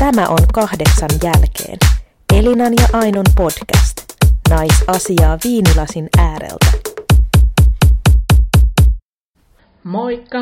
Tämä 0.00 0.28
on 0.28 0.38
kahdeksan 0.54 1.08
jälkeen. 1.24 1.78
Elinan 2.38 2.72
ja 2.72 2.98
Ainon 2.98 3.24
podcast. 3.36 3.96
Naisasiaa 4.50 5.38
viinilasin 5.44 6.08
ääreltä. 6.18 6.66
Moikka! 9.84 10.38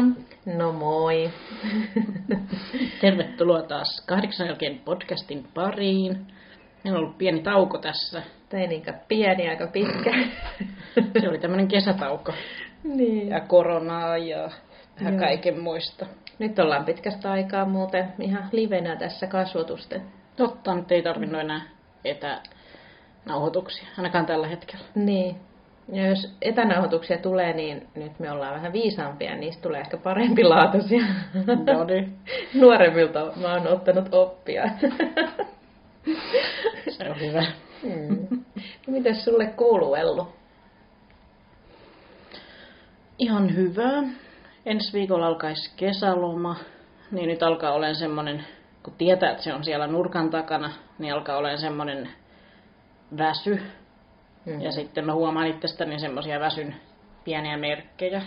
No 0.47 0.73
moi. 0.73 1.31
Tervetuloa 3.01 3.63
taas 3.63 4.03
kahdeksan 4.07 4.47
jälkeen 4.47 4.79
podcastin 4.79 5.49
pariin. 5.55 6.27
Meillä 6.85 6.99
on 6.99 7.05
ollut 7.05 7.19
pieni 7.19 7.43
tauko 7.43 7.79
tässä. 7.79 8.23
Tai 8.49 8.67
niinkä 8.67 8.93
pieni, 9.09 9.49
aika 9.49 9.67
pitkä. 9.67 10.11
Se 11.21 11.29
oli 11.29 11.39
tämmöinen 11.39 11.69
kesätauko. 11.69 12.33
niin. 12.97 13.29
Ja 13.29 13.41
koronaa 13.41 14.19
ja 14.19 14.51
vähän 15.01 15.19
kaiken 15.19 15.61
muista. 15.61 16.07
Nyt 16.39 16.59
ollaan 16.59 16.85
pitkästä 16.85 17.33
aikaa 17.33 17.65
muuten 17.65 18.13
ihan 18.21 18.49
livenä 18.53 18.97
tässä 18.97 19.27
kasvotusten. 19.27 20.03
Totta, 20.37 20.75
nyt 20.75 20.93
ei 20.93 21.03
tarvinnut 21.03 21.41
enää 21.41 21.61
etänauhoituksia, 22.05 23.87
ainakaan 23.97 24.27
tällä 24.27 24.47
hetkellä. 24.47 24.85
Niin. 24.95 25.37
Ja 25.93 26.07
jos 26.07 26.37
etänauhoituksia 26.43 27.19
tulee, 27.19 27.53
niin 27.53 27.89
nyt 27.95 28.19
me 28.19 28.31
ollaan 28.31 28.55
vähän 28.55 28.73
viisaampia, 28.73 29.37
niistä 29.37 29.63
tulee 29.63 29.81
ehkä 29.81 29.97
parempi 29.97 30.45
laatuisia. 30.45 31.05
No 31.75 31.85
niin. 31.85 32.17
Nuoremmilta 32.61 33.33
mä 33.37 33.53
oon 33.55 33.67
ottanut 33.67 34.15
oppia. 34.15 34.71
Se 36.97 37.11
on 37.11 37.21
hyvä. 37.21 37.47
mm. 37.83 38.45
Mites 38.87 39.25
sulle 39.25 39.47
kuuluu, 39.47 39.95
Ellu? 39.95 40.29
Ihan 43.19 43.55
hyvä. 43.57 44.03
Ensi 44.69 44.93
viikolla 44.93 45.27
alkaisi 45.27 45.73
kesäloma, 45.77 46.57
niin 47.11 47.29
nyt 47.29 47.43
alkaa 47.43 47.73
olemaan 47.73 47.97
semmoinen, 47.97 48.45
kun 48.83 48.93
tietää, 48.99 49.31
että 49.31 49.43
se 49.43 49.55
on 49.55 49.65
siellä 49.65 49.87
nurkan 49.87 50.31
takana, 50.31 50.73
niin 50.99 51.15
alkaa 51.15 51.37
olemaan 51.37 51.61
semmoinen 51.61 52.09
väsy. 53.19 53.63
Mm. 54.45 54.61
Ja 54.61 54.73
sitten 54.73 55.07
mä 55.07 55.15
huomaan 55.15 55.47
itsestäni 55.47 55.99
semmoisia 55.99 56.41
väsyn 56.41 56.75
pieniä 57.25 57.57
merkkejä. 57.57 58.23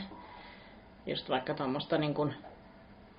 Just 1.06 1.30
vaikka 1.30 1.54
tuommoista 1.54 1.98
niin 1.98 2.14
kuin 2.14 2.34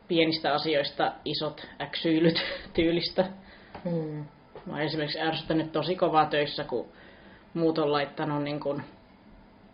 pienistä 0.08 0.54
asioista 0.54 1.12
isot 1.24 1.66
äksyilyt 1.80 2.44
tyylistä. 2.74 3.24
Mm. 3.84 4.24
Mä 4.66 4.72
oon 4.72 4.80
esimerkiksi 4.80 5.20
ärsyttänyt 5.20 5.72
tosi 5.72 5.96
kovaa 5.96 6.26
töissä, 6.26 6.64
kun 6.64 6.88
muut 7.54 7.78
on 7.78 7.92
laittanut 7.92 8.42
niin 8.42 8.60
kuin 8.60 8.82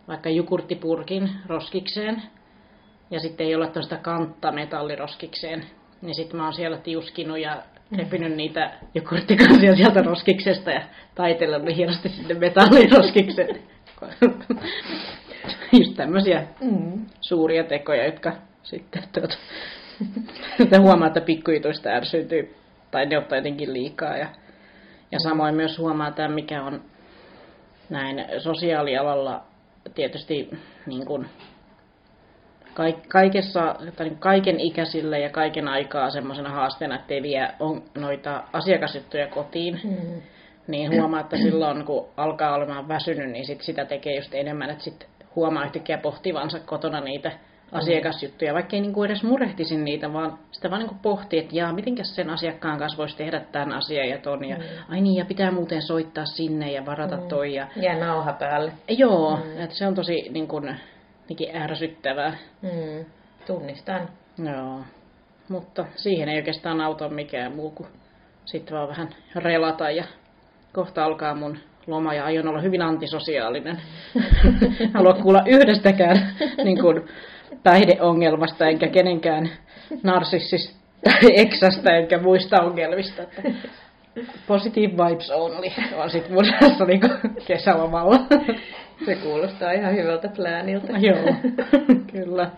vaikka 0.07 0.29
jukurttipurkin 0.29 1.29
roskikseen. 1.47 2.21
Ja 3.11 3.19
sitten 3.19 3.47
ei 3.47 3.55
ole 3.55 3.67
tuosta 3.67 3.97
kantta 3.97 4.51
metalliroskikseen. 4.51 5.65
Niin 6.01 6.15
sitten 6.15 6.37
mä 6.37 6.43
oon 6.43 6.53
siellä 6.53 6.77
tiuskinut 6.77 7.39
ja 7.39 7.63
repinyt 7.97 8.35
niitä 8.35 8.71
jukurttikansia 8.95 9.75
sieltä 9.75 10.01
roskiksesta 10.01 10.71
ja 10.71 10.81
taitellut 11.15 11.63
ne 11.63 11.75
hienosti 11.75 12.09
sinne 12.09 12.33
metalliroskikseen. 12.33 13.59
Just 15.79 15.95
tämmöisiä 15.95 16.47
Mm. 16.61 17.05
suuria 17.21 17.63
tekoja, 17.63 18.05
jotka 18.05 18.31
sitten 18.63 19.03
tuota, 19.13 19.35
että 20.59 20.79
huomaa, 20.79 21.07
että 21.07 21.21
pikkujutuista 21.21 21.89
ärsyytyy 21.89 22.55
tai 22.91 23.05
ne 23.05 23.17
ottaa 23.17 23.37
jotenkin 23.37 23.73
liikaa. 23.73 24.17
Ja, 24.17 24.27
ja 25.11 25.19
samoin 25.19 25.55
myös 25.55 25.77
huomaa 25.77 26.11
tämä, 26.11 26.35
mikä 26.35 26.63
on 26.63 26.81
näin 27.89 28.25
sosiaalialalla 28.37 29.43
tietysti 29.95 30.49
niin 30.85 31.05
kuin 31.05 31.25
kaikessa, 33.07 33.75
tai 33.95 34.05
niin 34.09 34.17
kaiken 34.19 34.59
ikäisille 34.59 35.19
ja 35.19 35.29
kaiken 35.29 35.67
aikaa 35.67 36.09
semmoisena 36.09 36.49
haasteena, 36.49 36.95
ettei 36.95 37.23
vie 37.23 37.47
on, 37.59 37.83
noita 37.97 38.43
asiakasjuttuja 38.53 39.27
kotiin, 39.27 39.79
Mm. 39.83 40.21
niin 40.67 40.91
huomaa, 40.91 41.19
että 41.19 41.37
silloin 41.37 41.85
kun 41.85 42.05
alkaa 42.17 42.53
olemaan 42.55 42.87
väsynyt, 42.87 43.29
niin 43.29 43.45
sit 43.45 43.61
sitä 43.61 43.85
tekee 43.85 44.15
just 44.15 44.33
enemmän, 44.35 44.69
että 44.69 44.83
sit 44.83 45.07
huomaa 45.35 45.65
yhtäkkiä 45.65 45.97
pohtivansa 45.97 46.59
kotona 46.59 46.99
niitä 47.01 47.31
asiakasjuttuja, 47.71 48.53
vaikka 48.53 48.75
ei 48.75 48.81
niinku 48.81 49.03
edes 49.03 49.23
murehtisi 49.23 49.77
niitä, 49.77 50.13
vaan 50.13 50.39
sitä 50.51 50.69
vaan 50.69 50.79
niinku 50.79 50.95
pohtii, 51.01 51.39
että 51.39 51.55
jaa, 51.55 51.73
mitenkäs 51.73 52.15
sen 52.15 52.29
asiakkaan 52.29 52.79
kanssa 52.79 52.97
voisi 52.97 53.17
tehdä 53.17 53.41
tämän 53.51 53.73
asian 53.73 54.09
ja 54.09 54.17
ton, 54.17 54.45
ja 54.45 54.57
ai 54.89 55.01
niin, 55.01 55.15
ja 55.15 55.25
pitää 55.25 55.51
muuten 55.51 55.81
soittaa 55.81 56.25
sinne 56.25 56.71
ja 56.71 56.85
varata 56.85 57.17
toi, 57.17 57.53
ja 57.55 57.67
Ja 57.75 57.99
nauha 57.99 58.33
päälle. 58.33 58.71
joo, 58.87 59.39
että 59.57 59.75
se 59.75 59.87
on 59.87 59.95
tosi 59.95 60.29
niin 60.31 60.47
kuin, 61.37 61.55
ärsyttävää. 61.55 62.37
Mm. 62.61 63.05
Tunnistan. 63.47 64.09
Joo. 64.37 64.79
Mutta 65.49 65.85
siihen 65.95 66.29
ei 66.29 66.37
oikeastaan 66.37 66.81
auta 66.81 67.09
mikään 67.09 67.55
muu 67.55 67.71
kuin 67.71 67.89
sitten 68.45 68.77
vaan 68.77 68.89
vähän 68.89 69.09
relata 69.35 69.91
ja 69.91 70.03
kohta 70.73 71.03
alkaa 71.05 71.35
mun 71.35 71.57
loma 71.87 72.13
ja 72.13 72.25
aion 72.25 72.47
olla 72.47 72.61
hyvin 72.61 72.81
antisosiaalinen. 72.81 73.81
Halua 74.93 75.13
kuulla 75.13 75.43
yhdestäkään 75.45 76.35
niin 76.63 76.81
kuin, 76.81 77.07
päihdeongelmasta 77.63 78.67
enkä 78.67 78.87
kenenkään 78.87 79.49
narsissista 80.03 80.79
eksästä 81.35 81.97
enkä 81.97 82.21
muista 82.21 82.61
ongelmista. 82.61 83.21
Että 83.21 83.41
positive 84.47 84.93
vibes 84.93 85.31
only 85.31 85.71
on 85.95 86.09
sitten 86.09 86.33
mun 86.33 86.43
niin 86.87 87.01
kesälomalla. 87.47 88.19
Se 89.05 89.15
kuulostaa 89.15 89.71
ihan 89.71 89.95
hyvältä 89.95 90.29
plääniltä. 90.35 90.93
Joo, 90.97 91.35
kyllä. 92.11 92.51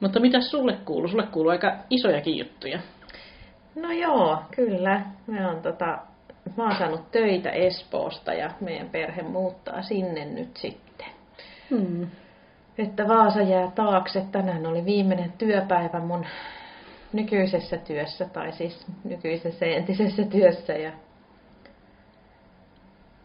Mutta 0.00 0.20
mitä 0.20 0.40
sulle 0.40 0.78
kuuluu? 0.84 1.08
Sulle 1.08 1.26
kuuluu 1.26 1.50
aika 1.50 1.76
isojakin 1.90 2.38
juttuja. 2.38 2.78
No 3.74 3.92
joo, 3.92 4.38
kyllä. 4.56 5.02
Me 5.26 5.46
on 5.46 5.62
tota, 5.62 5.98
mä 6.56 6.64
oon 6.64 6.78
saanut 6.78 7.10
töitä 7.10 7.50
Espoosta 7.50 8.32
ja 8.32 8.50
meidän 8.60 8.88
perhe 8.88 9.22
muuttaa 9.22 9.82
sinne 9.82 10.24
nyt 10.24 10.56
sitten. 10.56 11.06
Hmm. 11.70 12.06
Että 12.78 13.08
Vaasa 13.08 13.42
jää 13.42 13.70
taakse. 13.74 14.24
Tänään 14.32 14.66
oli 14.66 14.84
viimeinen 14.84 15.32
työpäivä 15.38 16.00
mun 16.00 16.26
nykyisessä 17.12 17.76
työssä, 17.76 18.24
tai 18.24 18.52
siis 18.52 18.86
nykyisessä 19.04 19.66
entisessä 19.66 20.22
työssä. 20.22 20.72
Ja 20.72 20.92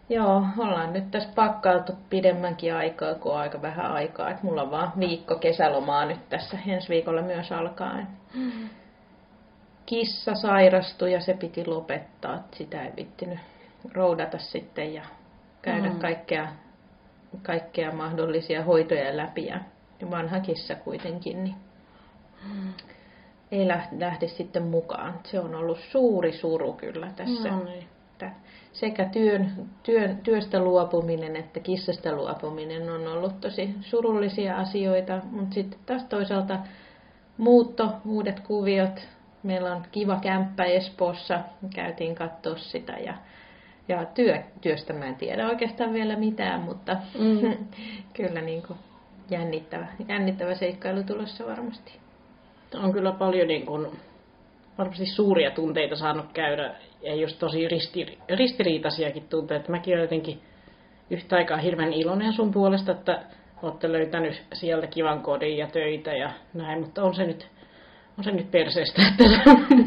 Joo, 0.10 0.44
ollaan 0.58 0.94
nyt 0.94 1.12
tässä 1.12 1.30
pakkailtu 1.36 1.94
pidemmänkin 2.10 2.76
aikaa, 2.76 3.16
kun 3.16 3.32
on 3.32 3.38
aika 3.40 3.62
vähän 3.62 3.92
aikaa. 3.92 4.30
Et 4.30 4.44
mulla 4.44 4.62
on 4.62 4.72
vaan 4.72 4.92
viikko 5.00 5.36
kesälomaa 5.36 6.06
nyt 6.06 6.30
tässä 6.30 6.58
ensi 6.68 6.90
viikolla 6.90 7.22
myös 7.22 7.52
alkaen. 7.52 8.08
Kissa 9.86 10.36
sairastui 10.36 11.14
ja 11.14 11.22
se 11.22 11.34
piti 11.34 11.66
lopettaa. 11.66 12.36
et 12.36 12.54
Sitä 12.54 12.84
ei 12.84 12.92
vittinyt 12.98 13.40
roudata 13.94 14.38
sitten 14.38 14.94
ja 14.94 15.04
käydä 15.62 15.90
Mm. 15.90 16.00
kaikkea, 16.00 16.48
kaikkea 17.42 17.92
mahdollisia 17.92 18.64
hoitoja 18.64 19.18
läpi. 19.18 19.46
Ja 19.46 19.60
vanha 20.12 20.40
kissa 20.40 20.76
kuitenkin, 20.76 21.44
niin 21.44 21.56
ei 23.54 23.68
lähde, 23.68 24.28
sitten 24.28 24.64
mukaan. 24.64 25.20
Se 25.24 25.40
on 25.40 25.56
ollut 25.56 25.80
suuri 25.92 26.34
suru 26.34 26.74
kyllä 26.74 27.08
tässä 27.16 27.50
No 27.50 27.64
niin. 27.64 27.88
sekä 28.74 29.06
työn, 29.06 29.52
työn, 29.84 30.18
työstä 30.18 30.60
luopuminen 30.60 31.36
että 31.36 31.60
kissasta 31.60 32.12
luopuminen 32.12 32.90
on 32.90 33.08
ollut 33.08 33.42
tosi 33.42 33.76
surullisia 33.82 34.58
asioita, 34.58 35.22
mutta 35.32 35.54
sitten 35.54 35.80
taas 35.86 36.04
toisaalta 36.04 36.60
muutto, 37.38 37.90
uudet 38.06 38.40
kuviot. 38.40 39.08
Meillä 39.44 39.76
on 39.76 39.84
kiva 39.92 40.20
kämppä 40.22 40.64
Espoossa, 40.64 41.40
käytiin 41.76 42.16
katsoa 42.16 42.58
sitä 42.58 42.94
ja, 42.94 43.14
ja 43.88 44.06
työ, 44.06 44.44
työstä 44.62 44.94
mä 44.94 45.06
en 45.06 45.16
tiedä 45.16 45.48
oikeastaan 45.48 45.94
vielä 45.94 46.16
mitään, 46.16 46.62
mutta 46.62 46.98
Mm. 47.20 47.58
kyllä 48.18 48.42
niin 48.42 48.64
kuin 48.68 48.80
jännittävä, 49.30 49.88
jännittävä 50.08 50.56
seikkailu 50.56 51.04
tulossa 51.04 51.46
varmasti. 51.46 52.04
On 52.76 52.94
kyllä 52.94 53.12
paljon 53.12 53.48
niin 53.48 53.66
kuin, 53.66 53.88
varmasti 54.78 55.06
suuria 55.06 55.52
tunteita 55.52 55.96
saanut 55.96 56.26
käydä 56.34 56.76
ja 57.02 57.16
just 57.16 57.40
tosi 57.40 57.68
risti, 57.68 58.18
ristiriitaisiakin 58.30 59.28
tunteita. 59.30 59.72
Mäkin 59.72 59.94
olen 59.94 60.02
jotenkin 60.02 60.42
yhtä 61.10 61.36
aikaa 61.36 61.58
hirveän 61.58 61.94
iloinen 61.94 62.34
sun 62.34 62.52
puolesta, 62.52 62.92
että 62.92 63.24
olette 63.62 63.92
löytänyt 63.92 64.44
sieltä 64.54 64.88
kivan 64.88 65.22
kodin 65.22 65.58
ja 65.58 65.68
töitä 65.68 66.14
ja 66.14 66.32
näin, 66.54 66.80
mutta 66.80 67.04
on 67.04 67.16
se 67.16 67.26
nyt, 67.26 67.48
on 68.18 68.24
se 68.24 68.32
nyt 68.32 68.52
perseestä, 68.52 69.02
että 69.08 69.24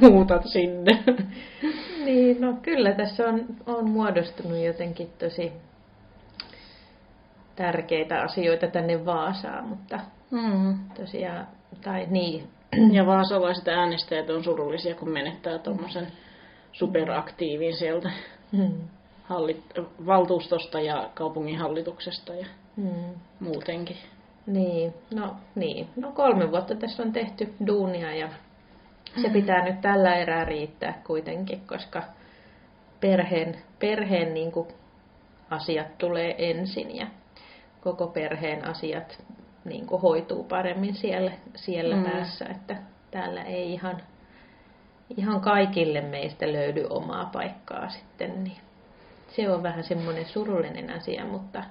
muutat 0.00 0.42
sinne. 0.46 1.04
Niin, 2.04 2.40
no 2.40 2.54
kyllä 2.62 2.92
tässä 2.92 3.28
on, 3.28 3.44
on 3.66 3.90
muodostunut 3.90 4.58
jotenkin 4.58 5.10
tosi 5.18 5.52
tärkeitä 7.56 8.20
asioita 8.20 8.66
tänne 8.66 9.04
Vaasaan, 9.04 9.68
mutta 9.68 10.00
Mm. 10.30 10.78
tosiaan, 11.00 11.46
tai 11.84 12.06
niin, 12.10 12.48
Ja 12.92 13.06
vaasalaiset 13.06 13.68
äänestäjät 13.68 14.30
on 14.30 14.44
surullisia, 14.44 14.94
kun 14.94 15.10
menettää 15.10 15.58
tuommoisen 15.58 16.06
superaktiivin 16.72 17.76
sieltä 17.76 18.10
hmm, 18.56 18.88
hallit, 19.22 19.62
valtuustosta 20.06 20.80
ja 20.80 21.10
kaupungin 21.14 21.58
hallituksesta 21.58 22.34
ja 22.34 22.46
hmm, 22.76 23.14
muutenkin. 23.40 23.96
niin, 24.46 24.94
no 25.14 25.36
niin, 25.54 25.88
no 25.96 26.12
kolme 26.12 26.50
vuotta 26.50 26.74
tässä 26.74 27.02
on 27.02 27.12
tehty 27.12 27.54
duunia 27.66 28.14
ja 28.14 28.28
se 29.22 29.28
pitää 29.28 29.64
nyt 29.64 29.80
tällä 29.80 30.14
erää 30.14 30.44
riittää 30.44 31.02
kuitenkin, 31.06 31.60
koska 31.66 32.02
perheen, 33.00 33.56
perheen 33.78 34.34
niin 34.34 34.52
kuin 34.52 34.68
asiat 35.50 35.98
tulee 35.98 36.50
ensin 36.50 36.96
ja 36.96 37.06
koko 37.80 38.06
perheen 38.06 38.64
asiat 38.64 39.24
niin 39.66 39.86
kuin 39.86 40.02
hoituu 40.02 40.44
paremmin 40.44 40.94
siellä, 40.94 41.32
siellä 41.54 41.96
mm. 41.96 42.02
päässä, 42.02 42.44
että 42.44 42.76
täällä 43.10 43.42
ei 43.42 43.72
ihan, 43.72 44.02
ihan 45.16 45.40
kaikille 45.40 46.00
meistä 46.00 46.52
löydy 46.52 46.86
omaa 46.90 47.30
paikkaa 47.32 47.88
sitten, 47.88 48.44
niin 48.44 48.56
se 49.28 49.50
on 49.50 49.62
vähän 49.62 49.84
semmoinen 49.84 50.26
surullinen 50.26 50.90
asia, 50.90 51.24
mutta 51.24 51.64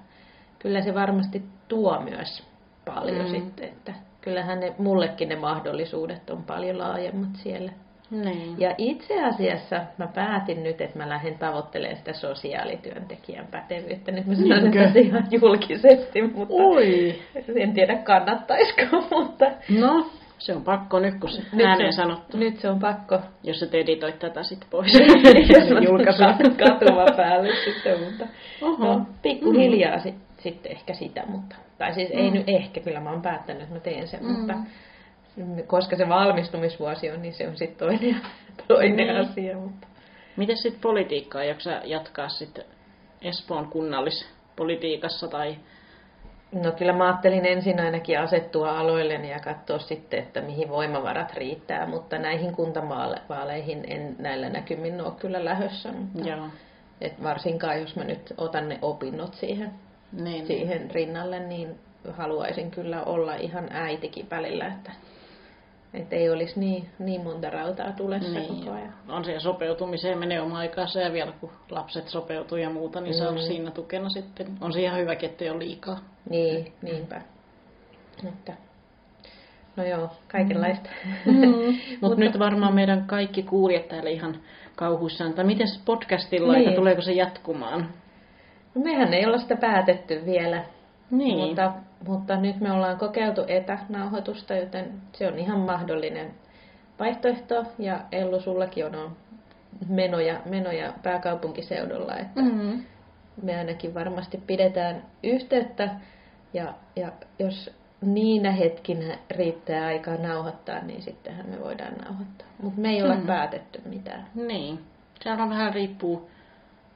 kyllä 0.59 0.81
se 0.81 0.94
varmasti 0.94 1.44
tuo 1.68 2.01
myös 2.01 2.44
paljon 2.86 3.25
mm. 3.25 3.31
sitten, 3.31 3.69
että 3.69 3.94
kyllähän 4.21 4.59
ne, 4.59 4.75
mullekin 4.77 5.30
ne 5.30 5.36
mahdollisuudet 5.36 6.30
on 6.30 6.44
paljon 6.44 6.77
laajemmat 6.77 7.36
siellä. 7.36 7.71
Niin. 8.12 8.56
Ja 8.60 8.75
itse 8.78 9.24
asiassa 9.24 9.81
mä 9.98 10.07
päätin 10.07 10.63
nyt, 10.63 10.81
että 10.81 10.98
mä 10.98 11.10
lähden 11.10 11.38
tavoittelemaan 11.38 11.98
sitä 11.98 12.13
sosiaalityöntekijän 12.13 13.48
pätevyyttä. 13.52 14.12
Nyt 14.12 14.25
mä 14.25 14.36
sanon 14.36 14.74
sitä 14.88 15.00
ihan 15.00 15.28
julkisesti, 15.31 16.22
mutta 16.22 16.54
Oi. 16.54 17.16
en 17.56 17.74
tiedä 17.74 17.96
kannattaisiko, 17.98 19.02
mutta... 19.22 19.46
No, 19.80 20.10
se 20.38 20.54
on 20.56 20.62
pakko 20.63 21.00
nyt, 21.00 21.16
kun 21.19 21.30
se 21.30 21.42
Nyt 21.54 21.66
ääneen 21.68 21.94
se, 21.94 21.96
sanottu. 21.96 22.38
Nyt 22.38 22.60
se 22.60 22.69
on 22.69 22.80
pakko. 22.80 23.19
Jos 23.44 23.60
sä 23.60 23.68
editoit 23.74 24.19
tätä 24.19 24.44
sit 24.44 24.66
pois. 24.69 24.92
Jos 25.60 25.69
mä 25.69 25.80
Julkaisun. 25.80 26.25
kat- 26.25 26.56
katuma 26.69 27.06
päälle 27.18 27.50
sitten, 27.66 28.00
mutta 28.04 28.28
Oho. 28.62 28.86
no, 28.86 29.06
pikkuhiljaa 29.22 30.00
sit, 30.00 30.16
sitten 30.38 30.72
ehkä 30.72 30.94
sitä, 30.94 31.24
mutta... 31.28 31.56
Tai 31.78 31.94
siis 31.94 32.10
ei 32.12 32.28
Mm. 32.30 32.34
nyt 32.34 32.50
ehkä, 32.50 32.80
kyllä 32.80 33.00
mä 33.00 33.12
oon 33.12 33.22
päättänyt, 33.22 33.62
että 33.63 33.74
mä 33.75 33.80
teen 33.80 34.08
sen, 34.08 34.19
Mm. 34.24 34.31
mutta 34.31 34.54
koska 35.68 35.96
se 35.96 36.10
valmistumisvuosi 36.10 37.12
on, 37.12 37.22
niin 37.22 37.34
se 37.34 37.48
on 37.48 37.58
sitten 37.58 37.88
toinen, 37.88 38.22
toinen 38.68 38.96
Niin. 39.08 39.18
asia. 39.30 39.58
Mutta. 39.58 39.88
Miten 40.38 40.58
sitten 40.58 40.82
politiikkaa, 40.82 41.42
sä 41.58 41.82
jatkaa 41.84 42.30
sitten 42.30 42.66
Espoon 43.22 43.68
kunnallispolitiikassa 43.68 45.28
tai... 45.28 45.56
No 46.52 46.72
kyllä 46.72 46.94
mä 46.94 47.06
ajattelin 47.06 47.46
ensin 47.46 47.80
ainakin 47.80 48.20
asettua 48.20 48.80
aloilleni 48.80 49.32
ja 49.32 49.40
katsoa 49.40 49.80
sitten, 49.80 50.20
että 50.20 50.42
mihin 50.42 50.70
voimavarat 50.70 51.34
riittää, 51.34 51.86
mutta 51.86 52.18
näihin 52.18 52.56
kuntavaaleihin 52.56 53.84
en 53.88 54.16
näillä 54.20 54.50
näkymin 54.50 55.02
ole 55.02 55.14
kyllä 55.20 55.46
lähössä. 55.46 55.92
Mutta 55.92 56.30
Joo. 56.30 56.48
et 57.02 57.24
varsinkaan 57.24 57.82
jos 57.82 57.96
mä 57.96 58.04
nyt 58.04 58.34
otan 58.38 58.70
ne 58.70 58.80
opinnot 58.82 59.34
siihen, 59.34 59.72
Niin. 60.12 60.48
siihen 60.48 60.92
rinnalle, 60.92 61.40
niin 61.40 61.80
haluaisin 62.12 62.72
kyllä 62.72 63.04
olla 63.04 63.36
ihan 63.36 63.68
äitikin 63.72 64.30
välillä, 64.30 64.68
että 64.68 64.92
et 65.95 66.13
ei 66.13 66.30
olisi 66.30 66.59
niin, 66.59 66.89
niin 67.00 67.21
monta 67.24 67.50
rautaa 67.50 67.92
tulessa 67.92 68.39
Niin. 68.39 68.47
koko 68.56 68.71
ajan. 68.75 68.94
On 69.09 69.25
siihen 69.25 69.42
sopeutumiseen 69.42 70.18
menee 70.18 70.42
oma 70.42 70.57
aikansa 70.59 71.00
ja 71.01 71.13
vielä 71.13 71.31
kun 71.42 71.50
lapset 71.69 72.07
sopeutuu 72.07 72.57
ja 72.57 72.69
muuta, 72.69 73.01
niin 73.01 73.13
se 73.13 73.27
on 73.27 73.33
Mm. 73.36 73.39
siinä 73.42 73.71
tukena 73.71 74.09
sitten. 74.09 74.47
On 74.62 74.74
se 74.74 74.81
ihan 74.81 75.00
hyväkin, 75.00 75.30
ettei 75.30 75.50
ole 75.50 75.59
liikaa. 75.59 76.00
Niin, 76.30 76.74
niinpä. 76.81 77.21
Mutta, 78.24 78.51
no 79.75 79.83
joo, 79.86 80.09
kaikenlaista. 80.31 80.89
Mm. 81.25 81.77
Mutta 82.01 82.19
nyt 82.19 82.39
varmaan 82.39 82.75
meidän 82.75 83.03
kaikki 83.07 83.44
kuulijat 83.44 83.88
täällä 83.88 84.09
ihan 84.09 84.36
kauhuissaan, 84.75 85.30
että 85.30 85.44
miten 85.44 85.68
podcastilla, 85.86 86.48
niin. 86.53 86.59
Niin. 86.59 86.68
että 86.69 86.75
tuleeko 86.80 87.01
se 87.01 87.12
jatkumaan? 87.13 87.89
No 88.75 88.81
mehän 88.81 89.13
ei 89.13 89.25
olla 89.25 89.38
sitä 89.38 89.56
päätetty 89.56 90.21
vielä, 90.25 90.63
Niin. 91.12 91.48
mutta, 91.48 91.74
mutta 92.07 92.36
nyt 92.38 92.60
me 92.60 92.72
ollaan 92.72 92.98
kokeiltu 92.98 93.42
etänauhoitusta, 93.48 94.54
joten 94.56 94.94
se 95.13 95.28
on 95.28 95.40
ihan 95.40 95.60
mahdollinen 95.60 96.31
vaihtoehto. 97.00 97.63
Ja 97.80 98.00
Ellu, 98.12 98.40
sullakin 98.42 98.86
on, 98.86 99.16
menoja, 99.90 100.40
menoja 100.46 100.94
pääkaupunkiseudulla, 101.04 102.16
että 102.18 102.42
Mm. 102.42 102.84
me 103.42 103.57
ainakin 103.57 103.94
varmasti 103.94 104.38
pidetään 104.48 105.04
yhteyttä. 105.24 105.90
Ja, 106.54 106.74
ja 106.96 107.12
jos 107.40 107.72
niinä 108.01 108.51
hetkinä 108.51 109.18
riittää 109.31 109.86
aikaa 109.86 110.16
nauhoittaa, 110.18 110.80
niin 110.81 111.01
sittenhän 111.01 111.50
me 111.50 111.60
voidaan 111.63 111.94
nauhoittaa. 111.94 112.48
Mutta 112.62 112.81
me 112.81 112.90
ei 112.90 113.04
olla 113.04 113.16
Mm. 113.16 113.28
päätetty 113.28 113.81
mitään. 113.86 114.28
Niin. 114.36 114.80
Sehän 115.24 115.42
on 115.42 115.50
vähän 115.50 115.74
riippuu 115.74 116.30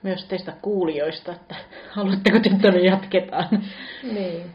myös 0.03 0.25
teistä 0.25 0.53
kuulijoista, 0.61 1.31
että 1.31 1.55
haluatteko 1.89 2.39
me 2.71 2.79
jatketaan. 2.79 3.63
Niin. 4.03 4.45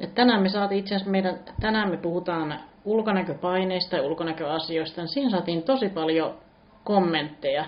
Et 0.00 0.14
tänään 0.14 0.42
me 0.42 0.48
saatiin 0.48 0.78
itse 0.78 0.94
asiassa 0.94 1.10
meidän, 1.10 1.38
tänään 1.60 1.90
me 1.90 1.96
puhutaan 1.96 2.60
ulkonäköpaineista 2.84 3.96
ja 3.96 4.02
ulkonäköasioista. 4.02 5.00
Ja 5.00 5.06
siinä 5.06 5.30
saatiin 5.30 5.62
tosi 5.62 5.88
paljon 5.88 6.34
kommentteja. 6.84 7.64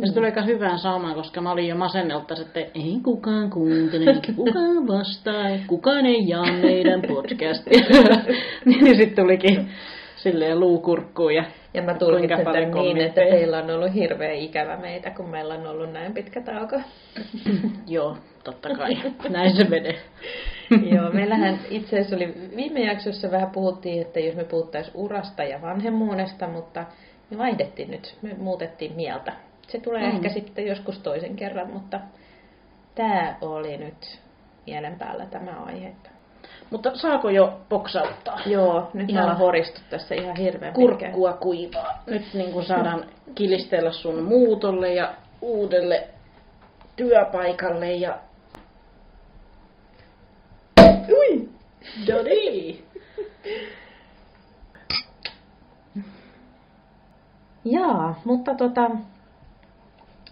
Ja 0.00 0.06
se 0.06 0.14
tuli 0.14 0.26
aika 0.26 0.42
hyvään 0.42 0.78
saumaan, 0.78 1.14
koska 1.14 1.40
mä 1.40 1.50
olin 1.50 1.68
jo 1.68 1.76
masennelta, 1.76 2.34
että 2.40 2.60
ei 2.60 2.98
kukaan 3.04 3.50
kuuntele, 3.50 4.10
eikä 4.10 4.32
kukaan 4.32 4.88
vastaa, 4.88 5.48
ja 5.48 5.58
kukaan 5.66 6.06
ei 6.06 6.28
jaa 6.28 6.52
meidän 6.52 7.02
podcastia. 7.08 7.80
niin 8.64 8.96
sitten 8.96 9.24
tulikin 9.24 9.68
silleen 10.16 10.60
luukurkkuun 10.60 11.34
ja 11.34 11.44
Ja 11.74 11.82
mä 11.82 11.94
tulkitsen 11.94 12.44
tämän 12.44 12.70
niin, 12.70 13.00
että 13.00 13.20
teillä 13.20 13.58
on 13.58 13.70
ollut 13.70 13.94
hirveän 13.94 14.36
ikävä 14.36 14.76
meitä, 14.76 15.10
kun 15.10 15.28
meillä 15.28 15.54
on 15.54 15.66
ollut 15.66 15.92
näin 15.92 16.14
pitkä 16.14 16.40
tauko. 16.40 16.80
joo, 17.86 18.16
totta 18.44 18.68
kai, 18.76 18.96
näin 19.28 19.56
se 19.56 19.64
menee. 19.64 19.94
Joo, 20.94 21.10
meillähän 21.12 21.58
itse 21.70 21.96
asiassa 21.96 22.16
oli 22.16 22.34
viime 22.56 22.80
jaksossa 22.80 23.30
vähän 23.30 23.50
puhuttiin, 23.50 24.02
että 24.02 24.20
jos 24.20 24.36
me 24.36 24.44
puhuttaisiin 24.44 24.96
urasta 24.96 25.42
ja 25.44 25.62
vanhemmuudesta, 25.62 26.48
mutta 26.48 26.84
me 27.30 27.38
vaihdettiin 27.38 27.90
nyt, 27.90 28.16
me 28.22 28.34
muutettiin 28.38 28.92
mieltä. 28.96 29.32
Se 29.68 29.80
tulee 29.80 30.02
Mm. 30.02 30.08
ehkä 30.16 30.28
sitten 30.28 30.66
joskus 30.66 30.98
toisen 30.98 31.36
kerran, 31.36 31.72
mutta 31.72 32.00
tämä 32.94 33.36
oli 33.40 33.76
nyt 33.76 34.20
mielen 34.66 34.98
päällä 34.98 35.26
tämä 35.26 35.50
aihe. 35.66 35.92
Mutta 36.70 36.90
saako 36.94 37.30
jo 37.30 37.60
poksauttaa? 37.68 38.40
Joo, 38.46 38.90
nyt 38.94 39.10
Ihan. 39.10 39.38
horistu 39.38 39.80
tässä 39.90 40.14
ihan 40.14 40.36
hirveän 40.36 40.74
pitkään. 40.74 41.12
Kurkkua 41.12 41.32
kuivaa. 41.32 42.02
Nyt 42.06 42.34
niin 42.34 42.52
kuin 42.52 42.64
saadaan 42.64 43.04
kilistellä 43.34 43.92
sun 43.92 44.22
muutolle 44.22 44.94
ja 44.94 45.14
uudelle 45.42 46.08
työpaikalle 46.96 47.92
ja... 47.92 48.18
Ui! 51.10 51.48
Dodi! 52.06 52.78
Jaa, 57.64 58.20
mutta 58.24 58.54
tota, 58.54 58.90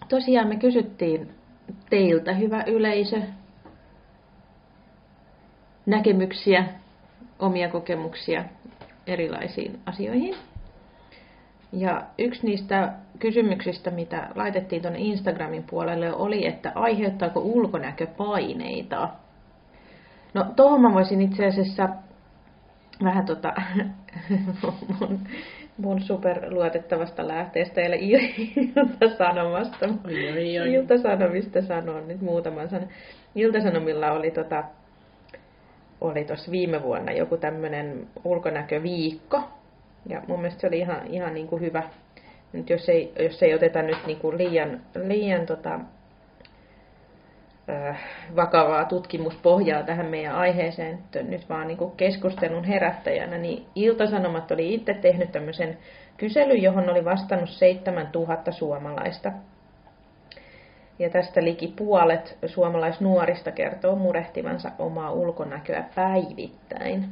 tosiaan 0.09 0.47
me 0.47 0.55
kysyttiin 0.55 1.33
teiltä, 1.89 2.33
hyvä 2.33 2.63
yleisö, 2.67 3.21
näkemyksiä, 5.89 6.65
omia 7.39 7.69
kokemuksia 7.69 8.43
erilaisiin 9.07 9.79
asioihin. 9.85 10.35
Ja 11.71 12.03
yksi 12.17 12.45
niistä 12.47 12.93
kysymyksistä, 13.19 13.91
mitä 13.91 14.29
laitettiin 14.35 14.81
tuonne 14.81 14.99
Instagramin 14.99 15.63
puolelle, 15.69 16.13
oli, 16.13 16.47
että 16.47 16.71
aiheuttaako 16.75 17.39
ulkonäkö 17.39 18.07
paineita. 18.07 19.09
No 20.33 20.45
tuohon 20.55 20.81
mä 20.81 20.93
voisin 20.93 21.21
itse 21.21 21.45
asiassa 21.45 21.89
vähän 23.03 23.25
tota, 23.25 23.53
mun, 24.99 25.19
mun 25.77 26.01
superluotettavasta 26.01 27.27
lähteestä, 27.27 27.81
eli 27.81 28.11
Ilta-Sanomasta. 28.55 29.85
Ilta-Sanomista 30.71 31.61
sanon 31.61 32.07
nyt 32.07 32.21
muutaman 32.21 32.69
sanan. 32.69 32.89
Ilta-Sanomilla 33.35 34.11
oli 34.11 34.31
tota, 34.31 34.63
oli 36.01 36.25
tuossa 36.25 36.51
viime 36.51 36.83
vuonna 36.83 37.11
joku 37.11 37.37
tämmöinen 37.37 38.07
ulkonäköviikko. 38.23 39.43
Ja 40.05 40.21
mun 40.27 40.39
mielestä 40.39 40.61
se 40.61 40.67
oli 40.67 40.79
ihan, 40.79 41.07
ihan 41.07 41.33
niin 41.33 41.47
kuin 41.47 41.61
hyvä. 41.61 41.83
Nyt 42.53 42.69
jos 42.69 42.89
ei, 42.89 43.13
jos 43.19 43.43
ei 43.43 43.53
oteta 43.53 43.81
nyt 43.81 43.97
niin 44.05 44.19
kuin 44.19 44.37
liian, 44.37 44.81
liian 44.95 45.45
tota, 45.45 45.79
äh, 47.69 47.99
vakavaa 48.35 48.85
tutkimuspohjaa 48.85 49.83
tähän 49.83 50.05
meidän 50.05 50.35
aiheeseen, 50.35 50.99
nyt 51.21 51.49
vaan 51.49 51.67
niin 51.67 51.77
kuin 51.77 51.91
keskustelun 51.91 52.63
herättäjänä, 52.63 53.37
niin 53.37 53.65
Iltasanomat 53.75 54.51
oli 54.51 54.73
itse 54.73 54.93
tehnyt 54.93 55.31
tämmöisen 55.31 55.77
kyselyn, 56.17 56.61
johon 56.61 56.89
oli 56.89 57.05
vastannut 57.05 57.49
7000 57.49 58.51
suomalaista. 58.51 59.31
Ja 60.99 61.09
tästä 61.09 61.43
liki 61.43 61.73
puolet 61.77 62.37
suomalaisnuorista 62.45 63.51
kertoo 63.51 63.95
murehtivansa 63.95 64.71
omaa 64.79 65.11
ulkonäköä 65.11 65.85
päivittäin. 65.95 67.09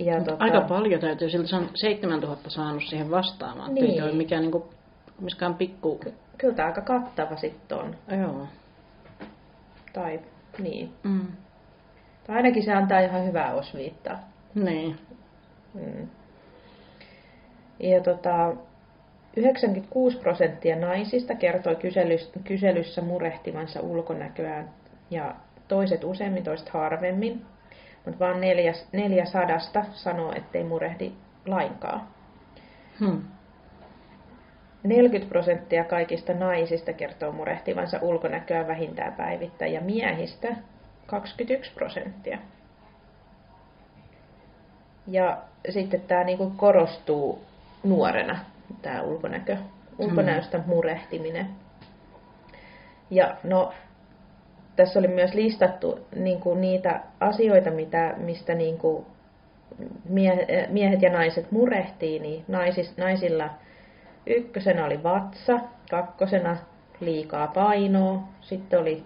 Ja 0.00 0.18
Mut 0.18 0.28
Aika 0.38 0.60
paljon 0.60 1.00
täytyy 1.00 1.30
siltä 1.30 1.48
sanoa, 1.48 1.68
7000 1.74 2.50
saanut 2.50 2.82
siihen 2.82 3.10
vastaamaan. 3.10 3.74
Niin. 3.74 3.90
Ei 3.90 4.02
ole 4.02 4.12
mikään 4.12 4.42
niinku, 4.42 4.68
miskään 5.20 5.54
pikku... 5.54 6.00
Kyllä 6.38 6.54
tämä 6.54 6.68
aika 6.68 6.80
kattava 6.80 7.36
sitten 7.36 7.78
on. 7.78 7.96
Joo. 8.20 8.46
Tai 9.92 10.20
niin. 10.58 10.92
Mm. 11.02 11.26
Tai 12.26 12.36
ainakin 12.36 12.64
se 12.64 12.72
antaa 12.72 13.00
ihan 13.00 13.26
hyvää 13.26 13.54
osviittaa. 13.54 14.18
Niin. 14.54 14.98
Mm. 15.74 16.08
Ja 17.80 18.00
tota, 18.00 18.56
96 19.36 20.18
prosenttia 20.18 20.76
naisista 20.76 21.34
kertoi 21.34 21.76
kyselyssä, 22.44 23.00
murehtivansa 23.02 23.80
ulkonäköään 23.80 24.70
ja 25.10 25.34
toiset 25.68 26.04
useimmin, 26.04 26.44
toiset 26.44 26.68
harvemmin. 26.68 27.46
Mutta 28.04 28.18
vain 28.18 28.40
neljäs, 28.40 28.88
neljä 28.92 29.24
sadasta 29.24 29.84
sanoo, 29.92 30.32
ettei 30.36 30.64
murehdi 30.64 31.12
lainkaan. 31.46 32.08
Hmm. 33.00 33.22
40 34.82 35.28
prosenttia 35.28 35.84
kaikista 35.84 36.34
naisista 36.34 36.92
kertoo 36.92 37.32
murehtivansa 37.32 37.98
ulkonäköä 38.02 38.66
vähintään 38.66 39.12
päivittäin 39.12 39.72
ja 39.72 39.80
miehistä 39.80 40.56
21 41.06 41.72
prosenttia. 41.74 42.38
Ja 45.06 45.38
sitten 45.70 46.00
tämä 46.00 46.24
niinku 46.24 46.52
korostuu 46.56 47.44
nuorena, 47.82 48.38
tämä 48.82 49.02
ulkonäkö, 49.02 49.56
ulkonäöstä 49.98 50.60
murehtiminen. 50.66 51.46
Ja 53.10 53.36
no, 53.44 53.72
tässä 54.76 54.98
oli 54.98 55.08
myös 55.08 55.34
listattu 55.34 55.98
niinku 56.16 56.54
niitä 56.54 57.00
asioita, 57.20 57.70
mitä, 57.70 58.14
mistä 58.16 58.54
niinku 58.54 59.06
miehet 60.68 61.02
ja 61.02 61.10
naiset 61.10 61.52
murehtii, 61.52 62.18
niin 62.18 62.44
naisis, 62.48 62.96
naisilla 62.96 63.50
ykkösenä 64.26 64.84
oli 64.84 65.02
vatsa, 65.02 65.60
kakkosena 65.90 66.56
liikaa 67.00 67.46
painoa, 67.46 68.22
sitten 68.40 68.80
oli 68.80 69.04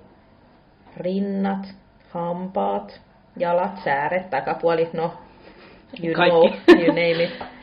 rinnat, 0.96 1.74
hampaat, 2.10 3.00
jalat, 3.36 3.80
sääret, 3.84 4.30
takapuoli, 4.30 4.90
no 4.92 5.12
you 6.02 6.14
Kaikki. 6.14 6.30
know, 6.30 6.80
you 6.80 6.86
name 6.86 7.24
it. 7.24 7.30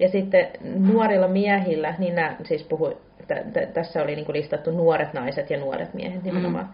Ja 0.00 0.08
sitten 0.08 0.48
nuorilla 0.62 1.28
miehillä, 1.28 1.94
niin 1.98 2.14
nämä 2.14 2.36
siis 2.44 2.62
puhui, 2.64 2.96
t- 3.26 3.52
t- 3.52 3.72
tässä 3.72 4.02
oli 4.02 4.16
niinku 4.16 4.32
listattu 4.32 4.70
nuoret 4.70 5.12
naiset 5.12 5.50
ja 5.50 5.58
nuoret 5.58 5.94
miehet 5.94 6.22
nimenomaan. 6.22 6.64
Mm. 6.64 6.72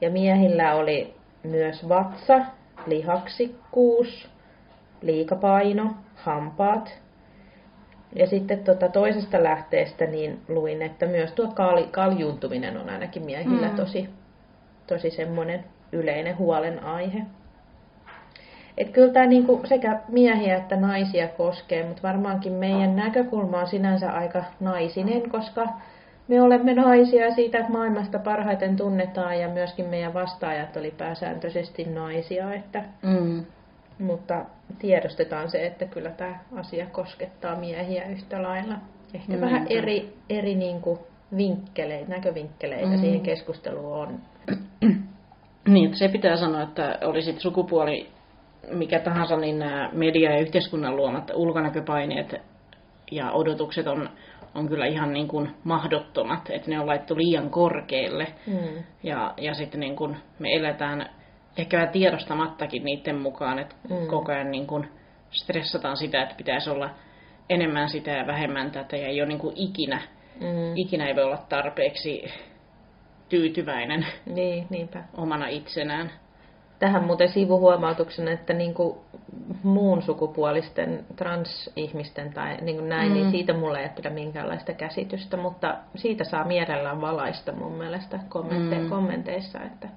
Ja 0.00 0.10
miehillä 0.10 0.74
oli 0.74 1.14
myös 1.42 1.88
vatsa, 1.88 2.40
lihaksikkuus, 2.86 4.30
liikapaino, 5.02 5.90
hampaat. 6.14 6.98
Ja 8.14 8.26
sitten 8.26 8.64
tota 8.64 8.88
toisesta 8.88 9.42
lähteestä 9.42 10.06
niin 10.06 10.40
luin, 10.48 10.82
että 10.82 11.06
myös 11.06 11.32
tuo 11.32 11.46
kal- 11.46 11.88
kaljuntuminen 11.90 12.76
on 12.78 12.88
ainakin 12.90 13.24
miehillä 13.24 13.68
Mm. 13.68 13.76
tosi, 13.76 14.08
tosi 14.86 15.10
semmoinen 15.10 15.64
yleinen 15.92 16.38
huolenaihe. 16.38 17.22
Et 18.78 18.90
kyllä 18.90 19.12
tämä 19.12 19.26
niinku 19.26 19.60
sekä 19.64 20.00
miehiä 20.08 20.56
että 20.56 20.76
naisia 20.76 21.28
koskee, 21.28 21.86
mutta 21.86 22.02
varmaankin 22.02 22.52
meidän 22.52 22.96
näkökulma 22.96 23.60
on 23.60 23.66
sinänsä 23.68 24.12
aika 24.12 24.44
naisinen, 24.60 25.30
koska 25.30 25.68
me 26.28 26.42
olemme 26.42 26.74
naisia 26.74 27.34
siitä 27.34 27.64
maailmasta 27.68 28.18
parhaiten 28.18 28.76
tunnetaan 28.76 29.40
ja 29.40 29.48
myöskin 29.48 29.86
meidän 29.86 30.14
vastaajat 30.14 30.76
oli 30.76 30.94
pääsääntöisesti 30.98 31.84
naisia, 31.84 32.54
että, 32.54 32.84
Mm. 33.02 33.44
mutta 33.98 34.44
tiedostetaan 34.78 35.50
se, 35.50 35.66
että 35.66 35.84
kyllä 35.86 36.10
tämä 36.10 36.38
asia 36.56 36.86
koskettaa 36.86 37.56
miehiä 37.56 38.04
yhtä 38.04 38.42
lailla. 38.42 38.74
Ehkä 39.14 39.28
Niinpä. 39.28 39.46
vähän 39.46 39.66
eri, 39.70 40.14
eri 40.30 40.54
niinku 40.54 40.98
vinkkeleitä, 41.36 42.08
näkövinkkeleitä 42.10 42.86
Mm. 42.90 43.00
siihen 43.00 43.20
keskusteluun 43.20 43.96
on. 43.98 44.18
Niin, 45.68 45.86
että 45.86 45.98
se 45.98 46.08
pitää 46.08 46.36
sanoa, 46.36 46.62
että 46.62 46.98
olisit 47.04 47.40
sukupuoli 47.40 48.08
mikä 48.72 48.98
tahansa, 48.98 49.36
niin 49.36 49.58
nämä 49.58 49.90
media- 49.92 50.32
ja 50.32 50.38
yhteiskunnan 50.40 50.96
luomat 50.96 51.30
ulkonäköpaineet 51.34 52.34
ja 53.10 53.32
odotukset 53.32 53.86
on, 53.86 54.10
on 54.54 54.68
kyllä 54.68 54.86
ihan 54.86 55.12
niin 55.12 55.28
kuin 55.28 55.50
mahdottomat, 55.64 56.50
että 56.50 56.70
ne 56.70 56.80
on 56.80 56.86
laittu 56.86 57.16
liian 57.16 57.50
korkealle. 57.50 58.26
Mm. 58.46 58.84
Ja, 59.02 59.34
ja 59.36 59.54
sitten 59.54 59.80
niin 59.80 59.96
kuin 59.96 60.16
me 60.38 60.54
eletään 60.56 61.06
ehkä 61.58 61.76
vähän 61.76 61.92
tiedostamattakin 61.92 62.84
niiden 62.84 63.16
mukaan, 63.16 63.58
että 63.58 63.74
Mm. 63.90 64.06
koko 64.06 64.32
ajan 64.32 64.50
niin 64.50 64.66
kuin 64.66 64.88
stressataan 65.30 65.96
sitä, 65.96 66.22
että 66.22 66.34
pitäisi 66.34 66.70
olla 66.70 66.90
enemmän 67.50 67.88
sitä 67.88 68.10
ja 68.10 68.26
vähemmän 68.26 68.70
tätä 68.70 68.96
ja 68.96 69.06
ei 69.08 69.20
ole 69.20 69.28
niin 69.28 69.38
kuin 69.38 69.54
ikinä, 69.56 70.00
Mm. 70.40 70.76
ikinä 70.76 71.06
ei 71.06 71.16
voi 71.16 71.24
olla 71.24 71.44
tarpeeksi 71.48 72.24
tyytyväinen 73.28 74.06
Niin, 74.26 74.66
niinpä. 74.70 75.04
omana 75.16 75.46
itsenään. 75.48 76.10
Tähän 76.78 77.04
muuten 77.04 77.28
sivuhuomautuksena, 77.28 78.30
että 78.30 78.52
niin 78.52 78.74
kuin 78.74 78.98
muun 79.62 80.02
sukupuolisten 80.02 81.04
transihmisten 81.16 82.32
tai 82.32 82.56
niin 82.60 82.76
kuin 82.76 82.88
näin, 82.88 83.08
mm. 83.08 83.14
niin 83.14 83.26
Mm. 83.26 83.30
siitä 83.30 83.52
mulle 83.54 83.80
ei 83.82 83.88
pidä 83.88 84.10
minkäänlaista 84.10 84.72
käsitystä, 84.72 85.36
mutta 85.36 85.76
siitä 85.96 86.24
saa 86.24 86.44
mielellään 86.44 87.00
valaista 87.00 87.52
mun 87.52 87.72
mielestä 87.72 88.18
kommente- 88.28 88.78
Mm. 88.78 88.88
kommenteissa, 88.88 89.58
että 89.62 89.88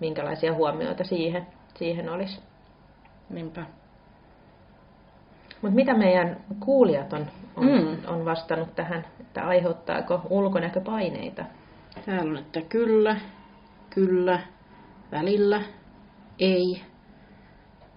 minkälaisia 0.00 0.54
huomioita 0.54 1.04
siihen, 1.04 1.46
siihen 1.74 2.08
olisi. 2.08 2.42
Niinpä. 3.30 3.64
Mutta 5.62 5.74
mitä 5.76 5.94
meidän 5.94 6.36
kuulijat 6.60 7.12
on, 7.12 7.26
on, 7.56 7.64
Mm. 7.66 7.96
on 8.06 8.24
vastannut 8.24 8.74
tähän, 8.74 9.04
että 9.20 9.46
aiheuttaako 9.46 10.20
ulkonäköpaineita? 10.30 11.44
Täällä 12.06 12.30
on, 12.30 12.36
että 12.38 12.60
kyllä, 12.68 13.16
kyllä, 13.90 14.40
välillä, 15.12 15.60
ei. 16.38 16.80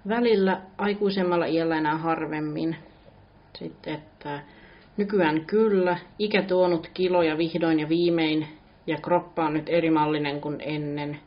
Välillä 0.07 0.61
aikuisemmalla 0.77 1.45
iällä 1.45 1.77
enää 1.77 1.97
harvemmin. 1.97 2.75
Sitten, 3.57 3.93
että 3.93 4.39
nykyään 4.97 5.45
kyllä, 5.45 5.97
ikä 6.19 6.41
tuonut 6.41 6.89
kiloja 6.93 7.37
vihdoin 7.37 7.79
ja 7.79 7.89
viimein 7.89 8.47
ja 8.87 8.97
kroppa 8.97 9.45
on 9.45 9.53
nyt 9.53 9.69
erimallinen 9.69 10.41
kuin 10.41 10.57
ennen. 10.61 11.19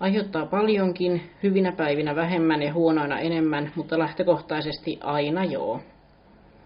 Aiheuttaa 0.00 0.46
paljonkin, 0.46 1.30
hyvinä 1.42 1.72
päivinä 1.72 2.16
vähemmän 2.16 2.62
ja 2.62 2.72
huonoina 2.72 3.18
enemmän, 3.18 3.72
mutta 3.74 3.98
lähtökohtaisesti 3.98 4.98
aina 5.02 5.44
joo. 5.44 5.80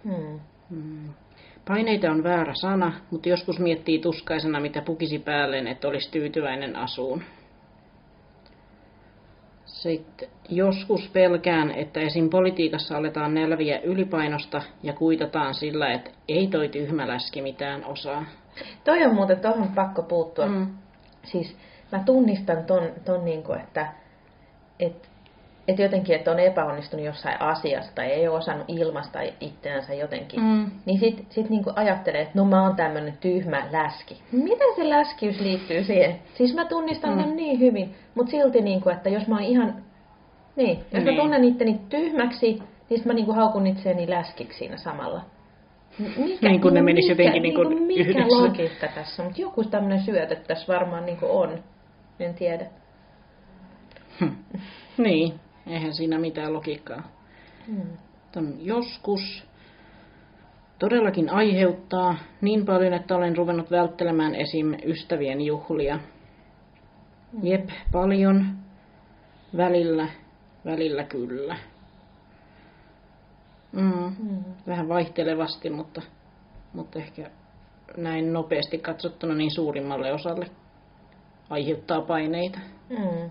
Hmm. 0.04 0.40
Mm. 0.70 1.08
Paineita 1.68 2.10
on 2.10 2.22
väärä 2.22 2.54
sana, 2.54 2.92
mutta 3.10 3.28
joskus 3.28 3.58
miettii 3.58 3.98
tuskaisena, 3.98 4.60
mitä 4.60 4.82
pukisi 4.82 5.18
päälleen, 5.18 5.66
että 5.66 5.88
olisi 5.88 6.10
tyytyväinen 6.10 6.76
asuun. 6.76 7.22
Sitten 9.80 10.28
joskus 10.48 11.08
pelkään, 11.08 11.70
että 11.70 12.00
esim. 12.00 12.30
politiikassa 12.30 12.96
aletaan 12.96 13.34
nälviä 13.34 13.80
ylipainosta 13.80 14.62
ja 14.82 14.92
kuitataan 14.92 15.54
sillä, 15.54 15.92
että 15.92 16.10
ei 16.28 16.46
toi 16.46 16.68
tyhmäläski 16.68 17.42
mitään 17.42 17.84
osaa. 17.84 18.24
Toi 18.84 19.04
on 19.04 19.14
muuten, 19.14 19.40
tuohon 19.40 19.68
pakko 19.68 20.02
puuttua. 20.02 20.46
Mm. 20.46 20.66
Siis 21.24 21.56
mä 21.92 22.02
tunnistan 22.06 22.64
ton, 22.64 22.90
ton 23.04 23.24
niinku, 23.24 23.52
että 23.52 23.92
et, 24.80 25.09
et 25.70 25.78
jotenkin, 25.78 26.16
että 26.16 26.30
on 26.30 26.38
epäonnistunut 26.38 27.06
jossain 27.06 27.42
asiassa 27.42 27.94
tai 27.94 28.06
ei 28.06 28.28
ole 28.28 28.36
osannut 28.38 28.64
ilmaista 28.68 29.18
itseänsä 29.40 29.94
jotenkin. 29.94 30.40
Mm. 30.42 30.70
Niin 30.86 31.00
sit, 31.00 31.26
sit 31.30 31.50
niinku 31.50 31.72
ajattelee, 31.76 32.20
että 32.20 32.38
no 32.38 32.44
mä 32.44 32.62
oon 32.62 32.76
tämmönen 32.76 33.14
tyhmä 33.20 33.62
läski. 33.72 34.22
Miten 34.32 34.74
se 34.76 34.88
läskiys 34.88 35.40
liittyy 35.40 35.84
siihen? 35.84 36.18
Siis 36.34 36.54
mä 36.54 36.64
tunnistan 36.64 37.18
Mm. 37.26 37.36
niin 37.36 37.60
hyvin, 37.60 37.94
mutta 38.14 38.30
silti 38.30 38.60
niinku, 38.60 38.88
että 38.90 39.08
jos 39.08 39.26
mä 39.28 39.34
oon 39.34 39.44
ihan... 39.44 39.74
Niin, 40.56 40.78
jos 40.78 40.86
niin. 40.92 41.04
Niin. 41.04 41.14
mä 41.16 41.22
tunnen 41.22 41.44
itteni 41.44 41.80
tyhmäksi, 41.88 42.62
niin 42.90 43.02
mä 43.04 43.12
niinku 43.12 43.32
haukun 43.32 43.66
itseäni 43.66 44.10
läskiksi 44.10 44.58
siinä 44.58 44.76
samalla. 44.76 45.20
Mikä, 45.98 46.48
Niin, 46.48 46.60
kun 46.60 46.74
ne 46.74 46.82
menis 46.82 47.04
mikä, 47.08 47.12
jotenkin 47.22 47.42
niinku 47.42 47.62
niinku, 47.64 47.84
mikä 47.86 48.00
yhdessä. 48.02 48.36
logiikka 48.42 48.86
tässä? 48.94 49.22
Mutta 49.24 49.40
joku 49.40 49.64
tämmöinen 49.64 50.00
syöte 50.00 50.36
tässä 50.36 50.72
varmaan 50.72 51.06
niinku 51.06 51.26
on. 51.30 51.58
En 52.20 52.34
tiedä. 52.34 52.66
Hm. 54.20 54.28
Niin, 54.98 55.34
eihän 55.66 55.94
siinä 55.94 56.18
mitään 56.18 56.52
logiikkaa. 56.52 57.02
On 58.36 58.54
joskus 58.60 59.44
todellakin 60.78 61.30
aiheuttaa 61.30 62.14
niin 62.40 62.66
paljon, 62.66 62.92
että 62.92 63.16
olen 63.16 63.36
ruvennut 63.36 63.70
välttelemään 63.70 64.34
esim. 64.34 64.74
ystävien 64.84 65.40
juhlia. 65.40 65.98
Jep, 67.42 67.68
paljon. 67.92 68.46
Välillä, 69.56 70.08
välillä 70.64 71.04
kyllä. 71.04 71.56
Mm. 73.72 74.16
Hmm. 74.16 74.44
Vähän 74.66 74.88
vaihtelevasti, 74.88 75.70
mutta, 75.70 76.02
mutta 76.72 76.98
ehkä 76.98 77.30
näin 77.96 78.32
nopeasti 78.32 78.78
katsottuna 78.78 79.34
niin 79.34 79.54
suurimmalle 79.54 80.12
osalle 80.12 80.46
aiheuttaa 81.50 82.00
paineita. 82.00 82.58
Hmm. 82.88 83.30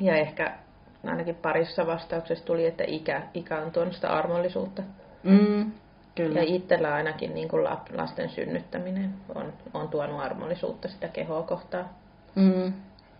Ja 0.00 0.16
ehkä 0.16 0.58
ainakin 1.06 1.34
parissa 1.34 1.86
vastauksessa 1.86 2.44
tuli, 2.44 2.66
että 2.66 2.84
ikä, 2.86 3.22
ikä 3.34 3.58
on 3.58 3.72
tuonut 3.72 3.94
sitä 3.94 4.08
armollisuutta. 4.08 4.82
Mm, 5.22 5.72
kyllä. 6.14 6.40
Ja 6.40 6.44
itsellä 6.54 6.94
ainakin 6.94 7.34
niin 7.34 7.48
kuin 7.48 7.64
lasten 7.92 8.30
synnyttäminen 8.30 9.14
on, 9.34 9.52
on 9.74 9.88
tuonut 9.88 10.20
armollisuutta 10.20 10.88
sitä 10.88 11.08
kehoa 11.08 11.42
kohtaan. 11.42 11.88
Mm. 12.34 12.72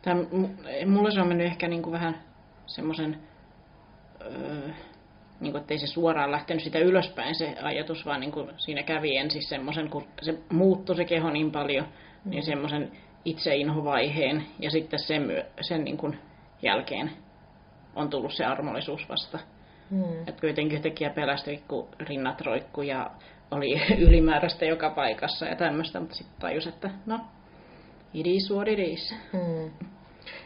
Tää, 0.03 0.17
mulle 0.87 1.11
se 1.11 1.21
on 1.21 1.29
mennyt 1.29 1.47
ehkä 1.47 1.69
niinku 1.69 1.93
vähän 1.93 2.17
semmoisen 2.67 3.19
öö, 4.21 4.69
niin 5.41 5.53
kuin, 5.53 5.61
ettei 5.61 5.79
se 5.79 5.87
suoraan 5.87 6.33
lähtenyt 6.33 6.65
sitä 6.65 6.79
ylöspäin 6.79 7.35
se 7.35 7.57
ajatus, 7.63 8.07
vaan 8.07 8.21
niin 8.21 8.33
kuin, 8.33 8.51
siinä 8.57 8.83
kävi 8.83 9.17
ensin 9.17 9.43
semmoisen, 9.43 9.91
kun 9.91 10.05
se 10.23 10.35
muuttui 10.53 10.97
se 10.97 11.05
keho 11.05 11.31
niin 11.31 11.51
paljon, 11.51 11.85
mm. 11.85 12.31
niin 12.31 12.43
semmoisen 12.43 12.93
itseinhovaiheen 13.25 14.47
ja 14.59 14.71
sitten 14.71 14.99
sen, 14.99 15.45
sen 15.61 15.85
niin 15.85 15.97
kuin, 15.97 16.19
jälkeen 16.63 17.11
on 17.97 18.11
tullut 18.11 18.33
se 18.33 18.45
armollisuus 18.45 19.09
vasta. 19.09 19.39
Mm. 19.91 20.21
Että 20.27 20.41
kuitenkin 20.41 20.77
yhtäkkiä 20.77 21.11
pelästyi, 21.11 21.65
kun 21.69 21.89
rinnat 22.01 22.41
roikku 22.41 22.83
ja 22.83 23.11
oli 23.51 23.83
ylimääräistä 24.07 24.65
joka 24.65 24.91
paikassa 24.91 25.47
ja 25.47 25.57
tämmöistä, 25.57 26.01
mutta 26.01 26.15
sitten 26.15 26.41
tajus, 26.41 26.67
että 26.67 26.91
no, 27.07 27.21
it 28.15 28.27
is 28.27 28.51
what 28.51 28.69
it 28.69 28.79
is. 28.79 29.15
Mm. 29.33 29.71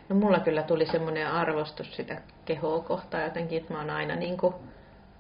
No 0.09 0.17
mulla 0.17 0.41
kyllä 0.41 0.63
tuli 0.63 0.87
semmoinen 0.87 1.31
arvostus 1.31 1.97
sitä 1.97 2.23
kehoa 2.45 2.81
kohtaan 2.81 3.25
jotenkin, 3.25 3.59
että 3.59 3.73
mä 3.73 3.79
oon 3.79 3.91
aina, 3.91 4.17
niin 4.17 4.37
kuin, 4.37 4.55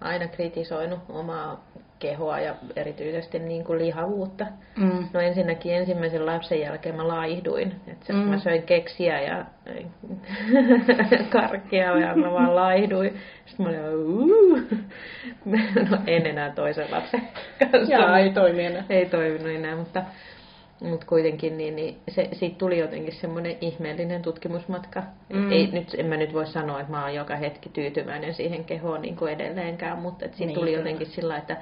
aina 0.00 0.28
kritisoinut 0.28 1.00
omaa 1.08 1.64
kehoa 2.04 2.40
ja 2.40 2.54
erityisesti 2.76 3.38
niin 3.38 3.64
kuin 3.64 3.78
lihavuutta. 3.78 4.46
Mm. 4.76 5.08
No 5.12 5.20
ensinnäkin 5.20 5.74
ensimmäisen 5.74 6.26
lapsen 6.26 6.60
jälkeen 6.60 6.96
mä 6.96 7.08
laihduin. 7.08 7.74
Että 7.86 8.12
mm. 8.12 8.18
mä 8.18 8.38
söin 8.38 8.62
keksiä 8.62 9.20
ja 9.20 9.44
karkkia 11.32 11.98
ja 11.98 12.16
mä 12.16 12.32
vaan 12.32 12.56
laihduin. 12.56 13.16
Sitten 13.46 13.66
mä 13.66 13.72
olin, 13.72 14.68
no 15.90 15.98
en 16.06 16.26
enää 16.26 16.50
toisen 16.50 16.90
lapsen 16.90 17.28
kanssa. 17.58 17.92
Jaa, 17.92 18.18
ei 18.18 18.30
toimi 18.30 18.64
enää. 18.64 18.84
Ei 18.88 19.06
toiminut 19.06 19.48
enää, 19.48 19.76
mutta 19.76 20.02
mutta 20.80 21.06
kuitenkin 21.06 21.58
niin, 21.58 21.76
niin 21.76 21.96
se, 22.08 22.28
siitä 22.32 22.58
tuli 22.58 22.78
jotenkin 22.78 23.14
semmoinen 23.14 23.56
ihmeellinen 23.60 24.22
tutkimusmatka. 24.22 25.02
Mm. 25.28 25.52
Ei, 25.52 25.66
nyt, 25.66 25.94
en 25.98 26.06
mä 26.06 26.16
nyt 26.16 26.32
voi 26.32 26.46
sanoa, 26.46 26.80
että 26.80 26.92
mä 26.92 27.02
oon 27.02 27.14
joka 27.14 27.36
hetki 27.36 27.68
tyytyväinen 27.68 28.34
siihen 28.34 28.64
kehoon 28.64 29.02
niin 29.02 29.16
kuin 29.16 29.32
edelleenkään, 29.32 29.98
mutta 29.98 30.24
että 30.24 30.36
siitä 30.36 30.48
niin, 30.48 30.54
tuli 30.54 30.70
kyllä. 30.70 30.80
jotenkin 30.80 31.06
sillä 31.06 31.36
että, 31.36 31.56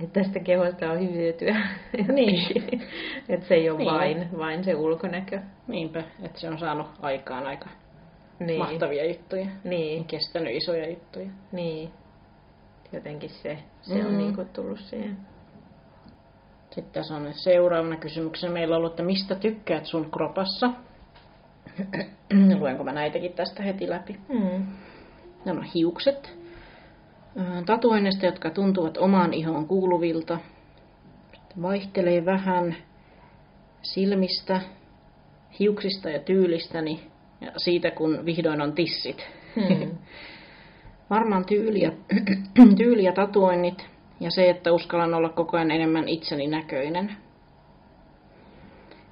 että 0.00 0.20
tästä 0.20 0.40
kehosta 0.40 0.90
on 0.90 1.14
hyötyä. 1.14 1.56
Niin. 2.14 2.80
että 3.28 3.48
se 3.48 3.54
ei 3.54 3.70
ole 3.70 3.78
niin. 3.78 3.90
vain, 3.90 4.38
vain 4.38 4.64
se 4.64 4.74
ulkonäkö. 4.74 5.40
Niinpä, 5.66 6.04
että 6.22 6.40
se 6.40 6.48
on 6.48 6.58
saanut 6.58 6.86
aikaan 7.00 7.46
aika 7.46 7.68
niin. 8.40 8.58
mahtavia 8.58 9.06
juttuja. 9.06 9.46
Niin. 9.64 10.04
Kestänyt 10.04 10.54
isoja 10.54 10.90
juttuja. 10.90 11.30
Niin. 11.52 11.90
Jotenkin 12.92 13.30
se, 13.30 13.58
se 13.82 13.94
mm. 13.94 14.06
on 14.06 14.18
niin 14.18 14.34
kuin 14.34 14.48
tullut 14.48 14.80
siihen. 14.80 15.16
Sitten 16.70 16.92
tässä 16.92 17.14
on 17.14 17.34
seuraavana 17.34 17.96
kysymyksenä 17.96 18.52
meillä 18.52 18.74
on 18.74 18.78
ollut, 18.78 18.92
että 18.92 19.02
mistä 19.02 19.34
tykkäät 19.34 19.86
sun 19.86 20.10
kropassa? 20.10 20.70
Luenko 22.60 22.84
mä 22.84 22.92
näitäkin 22.92 23.32
tästä 23.32 23.62
heti 23.62 23.90
läpi? 23.90 24.20
Mm. 24.28 24.66
Nämä 25.44 25.60
on 25.60 25.66
hiukset. 25.74 26.43
Tatuoinnista, 27.66 28.26
jotka 28.26 28.50
tuntuvat 28.50 28.96
omaan 28.96 29.34
ihoon 29.34 29.68
kuuluvilta. 29.68 30.38
Vaihtelee 31.62 32.24
vähän 32.24 32.76
silmistä, 33.82 34.60
hiuksista 35.58 36.10
ja 36.10 36.18
tyylistäni 36.18 37.00
ja 37.40 37.52
siitä, 37.56 37.90
kun 37.90 38.24
vihdoin 38.24 38.60
on 38.60 38.72
tissit. 38.72 39.26
Hmm. 39.56 39.90
Varmaan 41.10 41.44
tyyli 41.44 41.80
ja, 41.80 41.92
tyyli 42.76 43.04
ja 43.04 43.12
tatuoinnit 43.12 43.86
ja 44.20 44.30
se, 44.30 44.50
että 44.50 44.72
uskallan 44.72 45.14
olla 45.14 45.28
koko 45.28 45.56
ajan 45.56 45.70
enemmän 45.70 46.08
itseni 46.08 46.46
näköinen. 46.46 47.16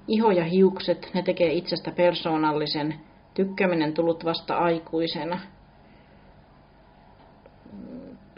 Iho 0.09 0.31
ja 0.31 0.45
hiukset, 0.45 1.11
ne 1.15 1.23
tekee 1.23 1.53
itsestä 1.53 1.91
persoonallisen, 1.91 2.95
tykkäminen 3.35 3.95
tullut 3.95 4.25
vasta 4.25 4.57
aikuisena. 4.57 5.41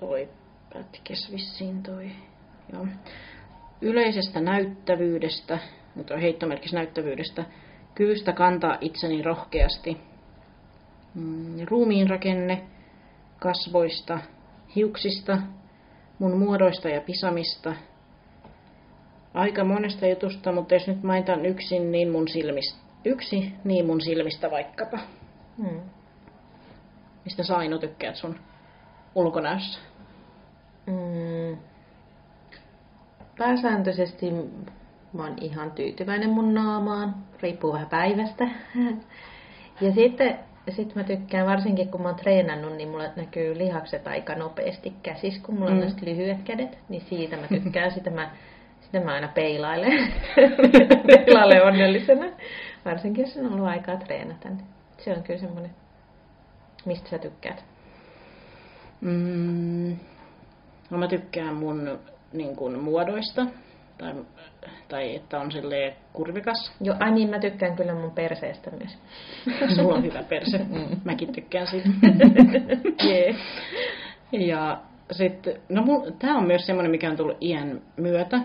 Toi 0.04 0.28
pätkes 0.72 1.32
vissiin 1.32 1.82
toi. 1.82 2.10
Joo. 2.72 2.86
Yleisestä 3.80 4.40
näyttävyydestä, 4.40 5.58
mutta 5.94 6.14
on 6.14 6.20
heittomerkis 6.20 6.72
näyttävyydestä, 6.72 7.44
kyvystä 7.94 8.32
kantaa 8.32 8.78
itseni 8.80 9.22
rohkeasti. 9.22 9.96
Mm, 11.14 11.56
ruumiin 11.70 12.10
rakenne, 12.10 12.62
kasvoista, 13.38 14.18
hiuksista, 14.76 15.38
mun 16.18 16.38
muodoista 16.38 16.88
ja 16.88 17.00
pisamista. 17.00 17.74
Aika 19.34 19.64
monesta 19.64 20.06
jutusta, 20.06 20.52
mutta 20.52 20.74
jos 20.74 20.86
nyt 20.86 21.02
mainitaan 21.02 21.46
yksin, 21.46 21.92
niin 21.92 22.10
mun 22.10 22.28
silmistä. 22.28 22.78
Yksi, 23.04 23.52
niin 23.64 23.86
mun 23.86 24.00
silmistä 24.00 24.50
vaikkapa. 24.50 24.98
Hmm. 25.58 25.80
Mistä 27.24 27.42
sä 27.42 27.56
Aino 27.56 27.78
tykkäät 27.78 28.16
sun 28.16 28.38
ulkonäössä? 29.14 29.93
Hmm. 30.86 31.56
Pääsääntöisesti 33.38 34.30
mä 35.12 35.22
oon 35.22 35.36
ihan 35.40 35.70
tyytyväinen 35.70 36.30
mun 36.30 36.54
naamaan. 36.54 37.14
Riippuu 37.42 37.72
vähän 37.72 37.88
päivästä. 37.88 38.48
ja 39.80 39.92
sitten 39.92 40.38
sitten 40.70 40.98
mä 40.98 41.04
tykkään, 41.04 41.46
varsinkin 41.46 41.88
kun 41.88 42.02
mä 42.02 42.08
oon 42.08 42.16
treenannut, 42.16 42.76
niin 42.76 42.88
mulla 42.88 43.08
näkyy 43.16 43.58
lihakset 43.58 44.06
aika 44.06 44.34
nopeasti 44.34 44.92
käsissä, 45.02 45.42
kun 45.42 45.54
mulla 45.54 45.70
mm. 45.70 45.82
on 45.82 45.92
lyhyet 46.02 46.42
kädet, 46.42 46.78
niin 46.88 47.02
siitä 47.08 47.36
mä 47.36 47.48
tykkään, 47.48 47.90
sitä 47.90 48.10
mä, 48.10 48.30
sitä 48.80 49.00
mä 49.00 49.12
aina 49.12 49.28
peilailen, 49.28 50.12
peilailen 51.06 51.64
onnellisena, 51.64 52.26
varsinkin 52.84 53.24
jos 53.24 53.36
on 53.36 53.52
ollut 53.52 53.68
aikaa 53.68 53.96
treenata. 53.96 54.48
Niin 54.48 54.64
se 54.98 55.12
on 55.12 55.22
kyllä 55.22 55.40
semmoinen, 55.40 55.70
mistä 56.84 57.10
sä 57.10 57.18
tykkäät? 57.18 57.64
Mm, 59.00 59.96
no 60.94 60.98
mä 60.98 61.08
tykkään 61.08 61.54
mun 61.54 61.98
niin 62.32 62.56
kun, 62.56 62.78
muodoista, 62.78 63.46
tai, 63.98 64.14
tai 64.88 65.16
että 65.16 65.40
on 65.40 65.52
sille 65.52 65.96
kurvikas. 66.12 66.72
Joo, 66.80 66.96
ai 67.00 67.12
niin, 67.12 67.30
mä 67.30 67.38
tykkään 67.38 67.76
kyllä 67.76 67.94
mun 67.94 68.10
perseestä 68.10 68.70
myös. 68.70 68.98
Sulla 69.76 69.94
on 69.94 70.04
hyvä 70.04 70.22
perse. 70.22 70.58
Mm. 70.74 71.00
Mäkin 71.04 71.32
tykkään 71.32 71.66
siitä. 71.66 71.88
yeah. 73.08 73.36
Ja 74.32 74.78
sitten, 75.12 75.60
no 75.68 75.82
tämä 76.18 76.38
on 76.38 76.46
myös 76.46 76.66
semmoinen, 76.66 76.90
mikä 76.90 77.10
on 77.10 77.16
tullut 77.16 77.42
iän 77.42 77.80
myötä. 77.96 78.40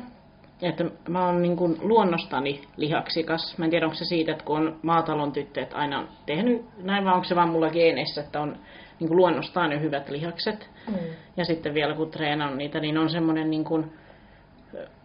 Että 0.61 0.85
mä 1.09 1.25
oon 1.25 1.41
niin 1.41 1.57
kuin 1.57 1.77
luonnostani 1.81 2.61
lihaksikas. 2.77 3.57
Mä 3.57 3.65
en 3.65 3.71
tiedä, 3.71 3.85
onko 3.85 3.97
se 3.97 4.05
siitä, 4.05 4.31
että 4.31 4.43
kun 4.43 4.57
on 4.57 4.79
maatalon 4.83 5.31
tyttöt 5.31 5.73
aina 5.73 6.07
tehnyt 6.25 6.65
näin, 6.77 7.05
vai 7.05 7.13
onko 7.13 7.23
se 7.23 7.35
vaan 7.35 7.49
mulla 7.49 7.69
geeneissä, 7.69 8.21
että 8.21 8.41
on 8.41 8.57
niin 8.99 9.07
kuin 9.07 9.17
luonnostaan 9.17 9.71
jo 9.71 9.79
hyvät 9.79 10.09
lihakset. 10.09 10.69
Mm. 10.87 10.95
Ja 11.37 11.45
sitten 11.45 11.73
vielä 11.73 11.95
kun 11.95 12.11
treenaan 12.11 12.57
niitä, 12.57 12.79
niin 12.79 12.97
on 12.97 13.09
semmoinen 13.09 13.49
niin 13.49 13.63
kuin, 13.63 13.91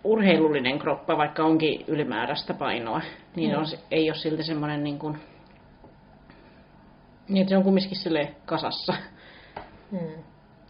urheilullinen 0.04 0.78
kroppa, 0.78 1.16
vaikka 1.16 1.44
onkin 1.44 1.84
ylimääräistä 1.88 2.54
painoa, 2.54 3.00
niin 3.36 3.50
mm. 3.50 3.58
on, 3.58 3.64
ei 3.90 4.10
ole 4.10 4.18
silti 4.18 4.42
semmoinen 4.42 4.84
niin 4.84 4.98
kuin, 4.98 5.18
niin 7.28 7.48
se 7.48 7.56
on 7.56 7.62
kumminkin 7.62 7.96
sille 7.96 8.34
kasassa. 8.46 8.94
Mm. 9.90 9.98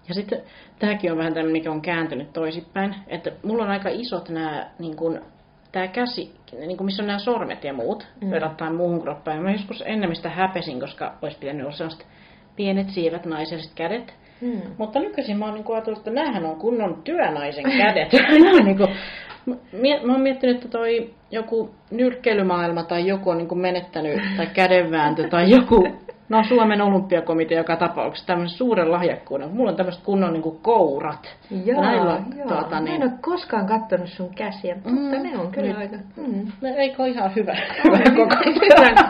Ja 0.08 0.14
sitten 0.14 0.42
tämäkin 0.78 1.12
on 1.12 1.18
vähän 1.18 1.34
tämmöinen, 1.34 1.52
mikä 1.52 1.70
on 1.70 1.82
kääntynyt 1.82 2.32
toisinpäin, 2.32 2.94
että 3.06 3.32
mulla 3.42 3.64
on 3.64 3.70
aika 3.70 3.88
isot 3.88 4.28
nämä, 4.28 4.70
niin 4.78 4.96
kuin, 4.96 5.20
tämä 5.72 5.88
käsi, 5.88 6.34
niin 6.52 6.76
kuin 6.76 6.84
missä 6.84 7.02
on 7.02 7.06
nämä 7.06 7.18
sormet 7.18 7.64
ja 7.64 7.72
muut, 7.72 8.06
mm. 8.20 8.30
verrattuna 8.30 8.72
muuhun 8.72 9.02
kroppaan. 9.02 9.42
Mä 9.42 9.52
joskus 9.52 9.82
enemmän 9.86 10.16
sitä 10.16 10.30
häpesin, 10.30 10.80
koska 10.80 11.14
olisi 11.22 11.38
pitänyt 11.38 11.62
olla 11.62 11.76
sellaiset 11.76 12.06
pienet 12.56 12.90
sievät 12.90 13.26
naiselliset 13.26 13.72
kädet. 13.74 14.14
Hmm. 14.40 14.62
Mutta 14.78 15.00
nykyisin 15.00 15.38
mä 15.38 15.44
oon 15.44 15.54
niin 15.54 15.64
ajatellut, 15.72 15.98
että 15.98 16.10
näähän 16.10 16.44
on 16.44 16.56
kunnon 16.56 17.02
työnaisen 17.04 17.64
kädet. 17.78 18.12
niin 18.64 18.76
kuin, 18.76 18.88
mä 20.06 20.12
oon 20.12 20.20
miettinyt, 20.20 20.56
että 20.56 20.68
toi 20.68 21.10
joku 21.30 21.70
nyrkkeilymaailma 21.90 22.82
tai 22.82 23.06
joku 23.06 23.30
on 23.30 23.38
niin 23.38 23.58
menettänyt, 23.58 24.20
tai 24.36 24.46
kädenvääntö 24.46 25.28
tai 25.28 25.50
joku 25.50 25.88
No 26.28 26.44
Suomen 26.48 26.82
olympiakomitea 26.82 27.58
joka 27.58 27.76
tapauksessa 27.76 28.26
tämmöisen 28.26 28.58
suuren 28.58 28.92
lahjakkuuden. 28.92 29.50
Mulla 29.50 29.70
on 29.70 29.76
tämmöiset 29.76 30.02
kunnon 30.04 30.32
niin 30.32 30.42
kuin 30.42 30.58
kourat. 30.62 31.36
Joo, 31.64 31.80
Näillä, 31.80 32.22
joo. 32.36 32.48
Tuota, 32.48 32.80
niin... 32.80 32.90
Mä 32.90 33.04
en 33.04 33.12
ole 33.12 33.18
koskaan 33.20 33.66
katsonut 33.66 34.08
sun 34.08 34.34
käsiä, 34.34 34.74
mutta 34.74 34.90
mm, 34.90 35.22
ne 35.22 35.38
on 35.38 35.50
kyllä 35.52 35.68
nyt. 35.68 35.78
aika... 35.78 35.96
Mm. 36.16 36.52
No, 36.60 36.68
eikö 36.76 37.02
ole 37.02 37.08
ihan 37.08 37.34
hyvä, 37.36 37.56
hyvä 37.84 37.98
kokonaisuus? 37.98 39.04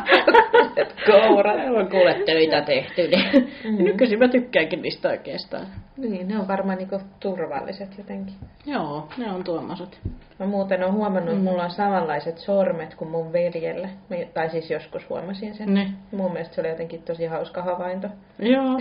kourat. 1.07 1.57
Ne 1.57 1.71
on 1.71 1.91
kuule 1.91 2.15
töitä 2.27 2.61
tehty. 2.61 3.09
Niin. 3.09 3.51
Mm. 3.65 3.85
Nykyisin 3.85 4.19
mä 4.19 4.29
tykkäänkin 4.29 4.83
niistä 4.83 5.09
oikeastaan. 5.09 5.67
Niin, 5.97 6.29
ne 6.29 6.39
on 6.39 6.49
varmaan 6.49 6.79
niinku 6.79 7.01
turvalliset 7.21 7.99
jotenkin. 7.99 8.35
Joo, 8.67 9.09
ne 9.19 9.33
on 9.33 9.45
tuommoiset. 9.45 10.01
Mä 10.39 10.47
muuten 10.47 10.83
olen 10.83 10.95
huomannut, 10.95 11.33
että 11.33 11.51
mulla 11.51 11.65
on 11.65 11.71
samanlaiset 11.71 12.39
sormet 12.39 12.95
kuin 12.95 13.11
mun 13.11 13.33
veljellä. 13.33 13.89
Tai 14.35 14.51
siis 14.51 14.71
joskus 14.71 15.09
huomasin 15.09 15.55
sen. 15.55 15.75
Ne. 15.75 15.91
Mun 16.13 16.33
mielestä 16.33 16.55
se 16.55 16.61
oli 16.61 16.69
jotenkin 16.69 17.03
tosi 17.07 17.27
hauska 17.27 17.63
havainto. 17.63 18.09
Joo. 18.39 18.81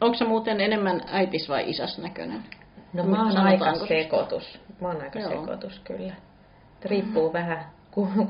Onko 0.00 0.18
se 0.18 0.24
muuten 0.24 0.60
enemmän 0.60 1.00
äitis 1.06 1.48
vai 1.48 1.70
isäs 1.70 1.98
näköinen? 1.98 2.44
No 2.92 3.04
mä 3.04 3.26
oon 3.26 3.36
aika 3.36 3.74
sekoitus. 3.74 4.60
Mä 4.80 4.88
oon 4.88 5.02
aika 5.02 5.18
Joo. 5.18 5.30
sekoitus 5.30 5.80
kyllä. 5.84 6.14
Riippuu 6.84 7.28
mm. 7.28 7.32
vähän 7.32 7.64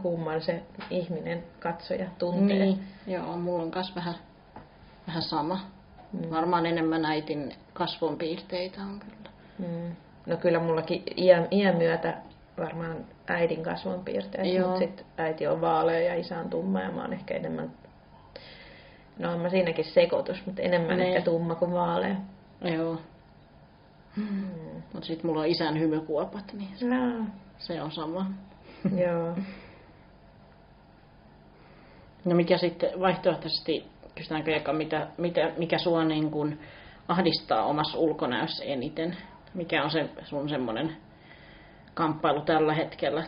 kumman 0.02 0.42
se 0.42 0.62
ihminen 0.90 1.44
katsoja 1.60 2.06
tuntee. 2.18 2.58
Niin. 2.58 2.80
Joo, 3.06 3.36
mulla 3.36 3.62
on 3.62 3.70
myös 3.74 3.96
vähän, 3.96 4.14
vähän 5.06 5.22
sama. 5.22 5.60
Mm. 6.12 6.30
Varmaan 6.30 6.66
enemmän 6.66 7.04
äitin 7.04 7.54
kasvonpiirteitä 7.72 8.80
on 8.80 9.00
kyllä. 9.00 9.30
Mm. 9.58 9.96
No 10.26 10.36
kyllä 10.36 10.60
mullakin 10.60 11.02
iän, 11.16 11.48
iän 11.50 11.76
myötä 11.76 12.14
varmaan 12.58 13.06
äidin 13.28 13.62
kasvonpiirteet, 13.62 14.60
mutta 14.60 14.78
sitten 14.78 15.06
äiti 15.16 15.46
on 15.46 15.60
vaalea 15.60 16.00
ja 16.00 16.14
isä 16.14 16.38
on 16.38 16.50
tumma 16.50 16.80
ja 16.80 16.90
mä 16.90 17.00
oon 17.00 17.12
ehkä 17.12 17.34
enemmän, 17.34 17.70
no 19.18 19.32
on 19.32 19.40
mä 19.40 19.48
siinäkin 19.48 19.84
sekoitus, 19.84 20.46
mutta 20.46 20.62
enemmän 20.62 20.98
ne. 20.98 21.08
ehkä 21.08 21.22
tumma 21.22 21.54
kuin 21.54 21.72
vaalea. 21.72 22.16
Joo. 22.60 22.98
Mm. 24.16 24.48
Mutta 24.92 25.06
sitten 25.06 25.26
mulla 25.26 25.40
on 25.40 25.46
isän 25.46 25.78
hymykuopat, 25.78 26.52
niin 26.52 26.78
se, 26.78 26.86
no. 26.86 27.24
se 27.58 27.82
on 27.82 27.92
sama. 27.92 28.26
Joo. 29.04 29.36
No 32.24 32.34
mikä 32.34 32.58
sitten 32.58 33.00
vaihtoehtoisesti, 33.00 33.86
kysytäänkö 34.14 34.56
Eka, 34.56 34.72
mitä, 34.72 35.06
mitä, 35.18 35.52
mikä 35.56 35.78
sua 35.78 36.04
niin 36.04 36.30
kun 36.30 36.58
ahdistaa 37.08 37.64
omassa 37.64 37.98
ulkonäössä 37.98 38.64
eniten? 38.64 39.16
Mikä 39.54 39.84
on 39.84 39.90
se 39.90 40.08
sun 40.24 40.48
semmoinen 40.48 40.96
kamppailu 41.98 42.40
tällä 42.40 42.74
hetkellä? 42.74 43.24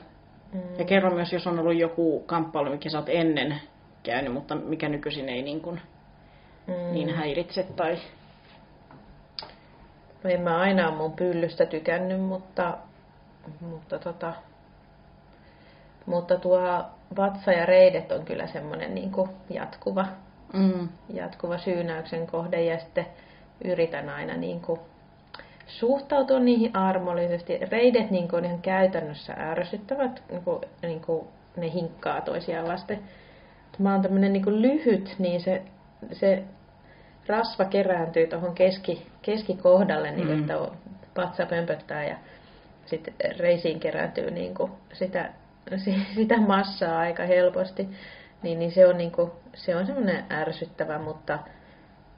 Mm. 0.53 0.61
Ja 0.79 0.85
kerro 0.85 1.11
myös, 1.11 1.33
jos 1.33 1.47
on 1.47 1.59
ollut 1.59 1.79
joku 1.79 2.23
kamppailu, 2.27 2.71
mikä 2.71 2.91
sä 2.91 2.99
oot 2.99 3.09
ennen 3.09 3.61
käynyt, 4.03 4.33
mutta 4.33 4.55
mikä 4.55 4.89
nykyisin 4.89 5.29
ei 5.29 5.43
niin, 5.43 5.61
kun, 5.61 5.81
mm. 6.67 6.93
niin 6.93 7.15
häiritse 7.15 7.63
tai... 7.63 7.99
No 10.25 10.31
en 10.31 10.41
mä 10.41 10.59
aina 10.59 10.91
mun 10.91 11.13
pyllystä 11.13 11.67
tykännyt, 11.67 12.21
mutta, 12.21 12.79
mutta, 13.61 13.99
tota, 13.99 14.33
mutta 16.07 16.39
tuo 16.39 16.85
vatsa 17.17 17.53
ja 17.53 17.67
reidet 17.67 18.13
on 18.13 18.25
kyllä 18.25 18.47
semmoinen 18.47 18.95
niin 18.95 19.13
jatkuva, 19.51 20.07
mm. 20.53 20.89
jatkuva 21.15 21.59
syynäyksen 21.59 22.27
kohde 22.27 22.63
ja 22.63 22.79
sitten 22.79 23.07
yritän 23.65 24.09
aina 24.09 24.37
niin 24.37 24.61
kuin 24.61 24.81
suhtautua 25.71 26.39
niihin 26.39 26.77
armollisesti. 26.77 27.59
Reidet 27.59 28.11
niin 28.11 28.29
kuin 28.29 28.45
ihan 28.45 28.63
käytännössä 28.63 29.33
ärsyttävät, 29.33 30.23
niin 30.31 30.43
kuin, 30.43 30.61
niin 30.83 31.01
kuin 31.01 31.29
ne 31.57 31.73
hinkkaa 31.73 32.21
toisiaan 32.21 32.69
vasten. 32.69 32.99
Mä 33.79 33.93
oon 33.93 34.03
tämmönen 34.03 34.33
niin 34.33 34.63
lyhyt, 34.63 35.15
niin 35.19 35.41
se, 35.41 35.63
se 36.13 36.43
rasva 37.27 37.65
kerääntyy 37.65 38.27
tuohon 38.27 38.55
keski, 38.55 39.07
keskikohdalle, 39.23 40.11
niin 40.11 40.29
mm. 40.29 40.41
että 40.41 40.55
patsa 41.15 41.47
pömpöttää 41.47 42.05
ja 42.05 42.17
sitten 42.87 43.15
reisiin 43.39 43.81
kerääntyy 43.81 44.31
niin 44.31 44.55
kuin 44.55 44.73
sitä 44.93 45.31
sitä 46.15 46.41
massaa 46.41 46.99
aika 46.99 47.23
helposti, 47.23 47.89
niin, 48.43 48.59
niin 48.59 48.73
se 48.73 48.87
on, 48.87 48.99
niin 48.99 49.13
kuin, 49.13 49.31
se 49.55 49.77
on 49.77 49.87
semmoinen 49.87 50.25
ärsyttävä, 50.31 50.99
mutta, 50.99 51.39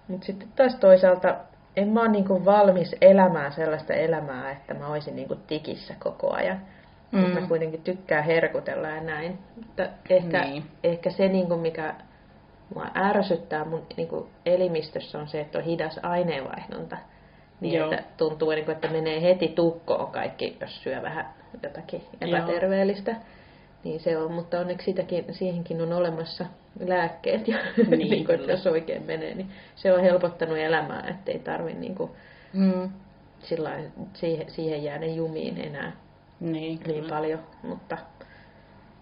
mutta 0.09 0.27
sitten 0.27 0.49
taas 0.57 0.77
toisaalta 0.77 1.37
en 1.77 1.89
mä 1.89 2.01
ole 2.01 2.09
niin 2.09 2.45
valmis 2.45 2.97
elämään 3.01 3.53
sellaista 3.53 3.93
elämää, 3.93 4.51
että 4.51 4.75
mä 4.75 4.89
olisin 4.89 5.17
niin 5.17 5.29
tikissä 5.47 5.95
koko 5.99 6.33
ajan. 6.35 6.61
Mm. 7.13 7.21
Mutta 7.21 7.41
mä 7.41 7.47
kuitenkin 7.47 7.83
tykkään 7.83 8.25
herkutella 8.25 8.89
ja 8.89 9.01
näin. 9.01 9.39
Mutta 9.57 9.87
ehkä, 10.11 10.45
niin. 10.45 10.65
ehkä 10.85 11.11
se, 11.11 11.29
niin 11.29 11.47
kuin 11.47 11.61
mikä 11.61 11.95
mua 12.75 12.87
ärsyttää 12.95 13.65
mun 13.65 13.87
niin 13.97 14.09
kuin 14.09 14.27
elimistössä 14.47 15.19
on 15.19 15.29
se, 15.29 15.41
että 15.41 15.59
on 15.59 15.65
hidas 15.65 16.01
aineenvaihdunta. 16.03 16.97
Niin, 17.61 17.75
Joo. 17.75 17.93
että 17.93 18.05
tuntuu, 18.17 18.51
niin 18.51 18.65
kuin, 18.65 18.75
että 18.75 18.89
menee 18.89 19.23
heti 19.23 19.49
tukkoon 19.49 20.13
kaikki, 20.13 20.57
jos 20.61 20.83
syö 20.83 21.03
vähän 21.03 21.35
jotakin 21.63 22.03
epäterveellistä. 22.21 23.11
Joo. 23.11 23.21
Niin 23.85 24.01
se 24.01 24.19
on, 24.19 24.33
mutta 24.33 24.61
onneksi 24.61 24.85
sitäkin, 24.85 25.25
siihenkin 25.31 25.83
on 25.83 25.93
olemassa 25.93 26.47
lääkkeet, 26.81 27.49
ja 27.49 27.59
niin, 27.91 28.11
niin 28.11 28.27
kuin, 28.27 28.49
jos 28.49 28.67
oikein 28.67 29.03
menee, 29.03 29.35
niin 29.35 29.51
se 29.77 29.93
on 29.93 30.01
helpottanut 30.01 30.59
elämää, 30.59 31.09
ettei 31.09 31.39
tarvi 31.39 31.73
niin 31.73 31.95
kuin, 31.95 32.11
mm. 32.53 32.91
sillain, 33.43 33.93
siihen, 34.15 34.51
siihen 34.51 34.85
jää 34.85 34.99
ne 34.99 35.07
jumiin 35.07 35.59
enää 35.59 35.93
niin, 36.43 36.81
niin 36.87 37.05
paljon. 37.05 37.41
Mutta, 37.63 37.99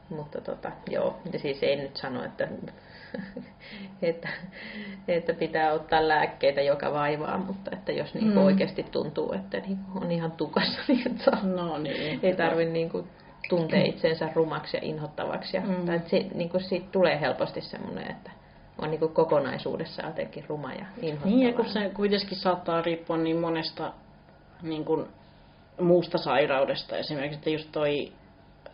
mutta 0.09 0.41
tota, 0.41 0.73
joo, 0.91 1.17
ja 1.33 1.39
siis 1.39 1.63
ei 1.63 1.77
nyt 1.77 1.97
sano, 1.97 2.25
että, 2.25 2.49
että, 4.03 4.29
että 5.09 5.35
pitää 5.35 5.73
ottaa 5.73 6.09
lääkkeitä 6.09 6.61
joka 6.61 6.93
vaivaa, 6.93 7.39
mutta 7.39 7.71
että 7.73 7.93
jos 7.93 8.15
niin 8.15 8.31
mm. 8.31 8.37
oikeasti 8.37 8.83
tuntuu, 8.83 9.33
että 9.33 9.59
niin 9.59 9.79
on 9.95 10.11
ihan 10.11 10.33
tukassa, 10.33 10.83
niin 10.89 11.19
saa. 11.19 11.43
No 11.43 11.79
niin. 11.79 12.21
Ei 12.23 12.37
tarvitse 12.37 12.73
niin 12.73 12.91
kuin 12.91 13.09
tuntee 13.49 13.85
itsensä 13.85 14.29
rumaksi 14.35 14.77
ja 14.77 14.81
inhottavaksi. 14.83 15.57
Ja, 15.57 15.63
mm. 15.63 15.87
tai 15.87 16.01
se, 16.07 16.27
niin 16.35 16.49
kuin 16.49 16.63
siitä 16.63 16.87
tulee 16.93 17.21
helposti 17.21 17.61
semmoinen, 17.61 18.11
että 18.11 18.31
on 18.79 18.91
niin 18.91 19.01
kuin 19.01 19.15
kokonaisuudessa 19.15 20.07
jotenkin 20.07 20.45
ruma 20.49 20.73
ja 20.73 20.87
inhottava. 21.03 21.31
Niin, 21.31 21.47
ja 21.47 21.53
kun 21.53 21.69
se 21.69 21.91
kuitenkin 21.95 22.39
saattaa 22.39 22.83
riippua 22.83 23.17
niin 23.17 23.37
monesta 23.37 23.93
niin 24.63 24.85
kuin 24.85 25.07
muusta 25.81 26.19
sairaudesta. 26.19 26.97
Esimerkiksi, 26.97 27.39
että 27.39 27.51
just 27.51 27.69
toi 27.73 28.13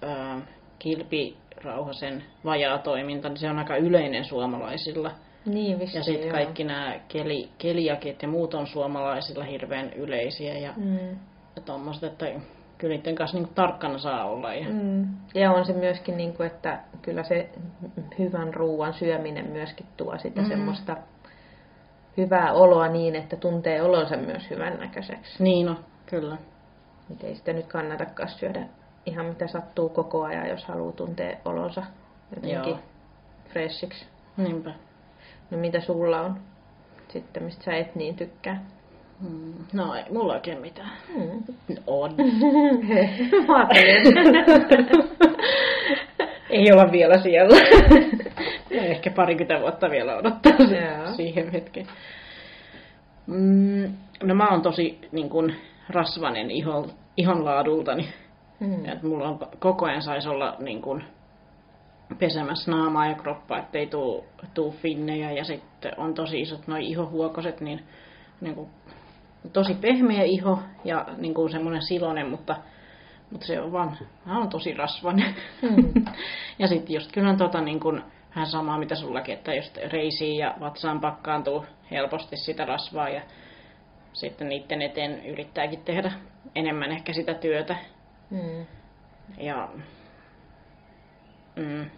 ää, 0.02 0.40
kilpirauhasen 0.78 2.24
vajaatoiminta, 2.44 3.28
niin 3.28 3.38
se 3.38 3.50
on 3.50 3.58
aika 3.58 3.76
yleinen 3.76 4.24
suomalaisilla. 4.24 5.10
Niin, 5.46 5.78
vissi, 5.78 5.96
ja 5.96 6.04
sitten 6.04 6.30
kaikki 6.30 6.64
nämä 6.64 7.00
keli, 7.08 7.48
keliakit 7.58 8.22
ja 8.22 8.28
muut 8.28 8.54
on 8.54 8.66
suomalaisilla 8.66 9.44
hirveän 9.44 9.92
yleisiä. 9.92 10.58
Ja, 10.58 10.72
mm. 10.76 11.08
ja 11.56 11.62
tommoset, 11.64 12.02
että 12.02 12.26
kyllä 12.78 12.96
niiden 12.96 13.14
kanssa 13.14 13.36
niin 13.38 13.54
tarkkana 13.54 13.98
saa 13.98 14.24
olla. 14.24 14.54
Ja... 14.54 14.68
Mm. 14.68 15.06
ja 15.34 15.52
on 15.52 15.66
se 15.66 15.72
myöskin, 15.72 16.16
niin 16.16 16.36
kuin, 16.36 16.46
että 16.46 16.78
kyllä 17.02 17.22
se 17.22 17.50
hyvän 18.18 18.54
ruoan 18.54 18.94
syöminen 18.94 19.46
myöskin 19.46 19.86
tuo 19.96 20.18
sitä 20.18 20.42
mm. 20.42 20.48
semmoista 20.48 20.96
hyvää 22.16 22.52
oloa 22.52 22.88
niin, 22.88 23.16
että 23.16 23.36
tuntee 23.36 23.82
olonsa 23.82 24.16
myös 24.16 24.50
hyvän 24.50 24.78
näköiseksi. 24.80 25.42
Niin 25.42 25.66
no, 25.66 25.76
kyllä. 26.06 26.36
Nyt 27.08 27.24
ei 27.24 27.34
sitä 27.34 27.52
nyt 27.52 27.66
kannatakaan 27.66 28.28
syödä 28.28 28.66
ihan 29.06 29.26
mitä 29.26 29.46
sattuu 29.46 29.88
koko 29.88 30.24
ajan, 30.24 30.48
jos 30.48 30.64
haluaa 30.64 30.92
tuntea 30.92 31.36
olonsa 31.44 31.82
jotenkin 32.34 32.70
Joo. 32.70 32.78
freshiksi. 33.48 34.06
Niinpä. 34.36 34.70
No 35.50 35.58
mitä 35.58 35.80
sulla 35.80 36.20
on 36.20 36.40
sitten, 37.08 37.42
mistä 37.42 37.64
sä 37.64 37.76
et 37.76 37.94
niin 37.94 38.16
tykkää? 38.16 38.62
Mm. 39.20 39.54
No 39.72 39.94
ei 39.94 40.04
mulla 40.10 40.32
oikein 40.32 40.60
mitään. 40.60 40.92
Mm. 41.16 41.42
On. 41.86 42.14
Mä 43.48 43.68
ei 46.50 46.72
olla 46.72 46.92
vielä 46.92 47.22
siellä. 47.22 47.56
Ehkä 48.70 49.10
parikymmentä 49.10 49.60
vuotta 49.60 49.90
vielä 49.90 50.16
odottaa 50.16 50.52
siihen 51.16 51.52
hetkeen. 51.52 51.86
Mm, 53.26 53.92
no 54.22 54.34
mä 54.34 54.48
oon 54.48 54.62
tosi 54.62 54.98
niin 55.12 55.28
kun, 55.28 55.52
rasvanen 55.88 56.50
ihon, 56.50 56.90
ihon 57.16 57.44
laadultani. 57.44 58.08
Mm. 58.60 58.84
Et 58.84 59.02
mulla 59.02 59.28
on 59.28 59.38
koko 59.58 59.86
ajan 59.86 60.02
saisi 60.02 60.28
olla 60.28 60.56
niin 60.58 60.82
kun, 60.82 61.02
pesemässä 62.18 62.70
naamaa 62.70 63.06
ja 63.06 63.14
kroppaa, 63.14 63.58
ettei 63.58 63.86
tuu, 63.86 64.24
tuu 64.54 64.70
finnejä. 64.70 65.32
Ja 65.32 65.44
sitten 65.44 65.92
on 65.96 66.14
tosi 66.14 66.40
isot 66.40 66.66
noi 66.66 66.86
ihohuokoset, 66.86 67.60
niin, 67.60 67.84
niin 68.40 68.54
kun, 68.54 68.68
tosi 69.52 69.74
pehmeä 69.74 70.22
iho 70.22 70.58
ja 70.84 71.06
niin 71.16 71.34
kuin 71.34 71.50
semmoinen 71.50 71.82
silonen, 71.82 72.30
mutta, 72.30 72.56
mutta 73.30 73.46
se 73.46 73.60
on 73.60 73.72
vaan, 73.72 73.98
hän 74.24 74.42
on 74.42 74.48
tosi 74.48 74.74
rasvainen. 74.74 75.34
Mm. 75.62 76.04
ja 76.58 76.68
sitten 76.68 76.94
just 76.94 77.12
kyllä 77.12 77.30
on 77.30 77.36
tota 77.36 77.60
niin 77.60 77.80
kuin, 77.80 78.02
vähän 78.36 78.50
samaa 78.50 78.78
mitä 78.78 78.94
sullakin, 78.94 79.34
että 79.34 79.54
just 79.54 79.76
reisiin 79.76 80.38
ja 80.38 80.54
vatsaan 80.60 81.00
pakkaantuu 81.00 81.64
helposti 81.90 82.36
sitä 82.36 82.64
rasvaa 82.64 83.08
ja 83.08 83.22
sitten 84.12 84.48
niiden 84.48 84.82
eteen 84.82 85.26
yrittääkin 85.26 85.84
tehdä 85.84 86.12
enemmän 86.54 86.92
ehkä 86.92 87.12
sitä 87.12 87.34
työtä. 87.34 87.76
Mm. 88.30 88.66
Ja 89.38 89.68
mm, 91.56 91.90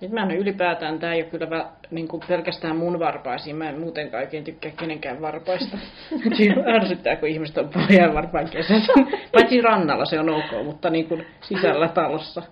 nyt 0.00 0.12
mä 0.12 0.22
en 0.22 0.30
ylipäätään, 0.30 0.98
tää 0.98 1.12
ei 1.12 1.22
ole 1.22 1.30
kyllä 1.30 1.50
vä, 1.50 1.66
niin 1.90 2.08
kuin 2.08 2.22
pelkästään 2.28 2.76
mun 2.76 2.98
varpaisiin. 2.98 3.56
Mä 3.56 3.68
en 3.68 3.80
muuten 3.80 4.10
oikein 4.14 4.44
tykkää 4.44 4.70
kenenkään 4.70 5.22
varpaista. 5.22 5.78
Siinä 6.36 6.62
ärsyttää, 6.66 7.16
kun 7.16 7.28
ihmiset 7.28 7.58
on 7.58 7.68
pohjaan 7.68 8.14
varpain 8.14 8.50
kesässä. 8.50 8.92
Paitsi 9.32 9.60
rannalla 9.60 10.04
se 10.04 10.20
on 10.20 10.28
ok, 10.28 10.64
mutta 10.64 10.90
niin 10.90 11.08
kuin 11.08 11.26
sisällä 11.40 11.88
talossa. 11.88 12.42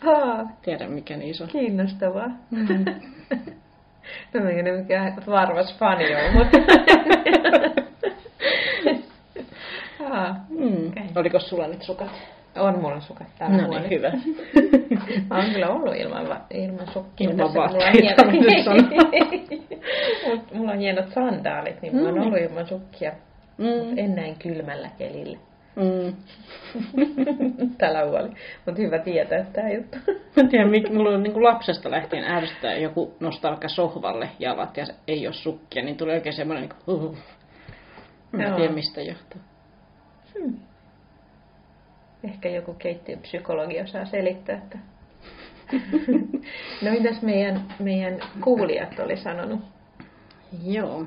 Haa. 0.00 0.56
Tiedän 0.62 0.90
mikä 0.90 1.16
niin 1.16 1.34
on. 1.42 1.48
Kiinnostavaa. 1.48 2.28
Mm. 2.50 2.84
no 4.34 4.40
mikä 4.40 4.72
mikä 4.72 5.12
varvas 5.26 5.78
fani 5.78 6.04
on, 6.14 6.34
mutta... 6.34 6.58
mm. 10.48 10.88
okay. 10.88 11.04
Oliko 11.16 11.38
sulla 11.38 11.66
nyt 11.66 11.82
sukat? 11.82 12.10
On 12.56 12.78
mulla 12.78 13.00
sukat 13.00 13.26
täällä 13.38 13.56
No 13.56 13.68
niin, 13.68 13.90
hyvä. 13.90 14.12
Mä 15.30 15.36
oon 15.36 15.50
kyllä 15.52 15.68
ollut 15.68 15.96
ilman, 15.96 16.40
ilman 16.50 16.86
sukkia. 16.92 17.30
Ilman 17.30 17.54
vaatteita, 17.54 18.24
mulla, 20.26 20.42
mulla 20.52 20.72
on 20.72 20.78
hienot 20.78 21.08
sandaalit, 21.14 21.82
niin 21.82 21.94
mm. 21.94 22.00
mä 22.00 22.08
oon 22.08 22.18
ollut 22.18 22.38
ilman 22.38 22.66
sukkia. 22.66 23.12
Mm. 23.58 23.98
En 23.98 24.14
näin 24.14 24.36
kylmällä 24.38 24.88
kelillä. 24.98 25.38
Mm. 25.76 26.14
Tällä 27.78 28.04
huoli. 28.04 28.28
Mutta 28.66 28.82
hyvä 28.82 28.98
tietää 28.98 29.44
tämä 29.52 29.70
juttu. 29.70 29.98
Mä 30.06 30.40
en 30.42 30.48
tiedä, 30.48 30.66
mik, 30.66 30.90
mulla 30.90 31.10
on 31.10 31.22
niin 31.22 31.44
lapsesta 31.44 31.90
lähtien 31.90 32.24
ärsyttää, 32.24 32.74
joku 32.74 33.16
nostaa 33.20 33.50
vaikka 33.50 33.68
sohvalle 33.68 34.28
jalat 34.38 34.76
ja 34.76 34.84
ei 35.08 35.26
ole 35.26 35.34
sukkia, 35.34 35.82
niin 35.82 35.96
tulee 35.96 36.14
oikein 36.14 36.36
semmoinen, 36.36 36.68
niin 36.68 36.74
kuin, 36.84 36.96
uh. 36.96 37.16
Mä 38.32 38.44
en 38.44 38.54
tiedä, 38.54 38.72
mistä 38.72 39.00
johtuu. 39.00 39.40
Hmm. 40.38 40.54
Ehkä 42.24 42.48
joku 42.48 42.74
keittiöpsykologi 42.74 43.80
osaa 43.80 44.04
selittää, 44.04 44.56
että... 44.56 44.78
no 46.82 46.90
mitäs 46.90 47.22
meidän, 47.22 47.64
meidän 47.78 48.20
kuulijat 48.40 48.98
oli 48.98 49.16
sanonut? 49.16 49.60
Joo. 50.62 51.06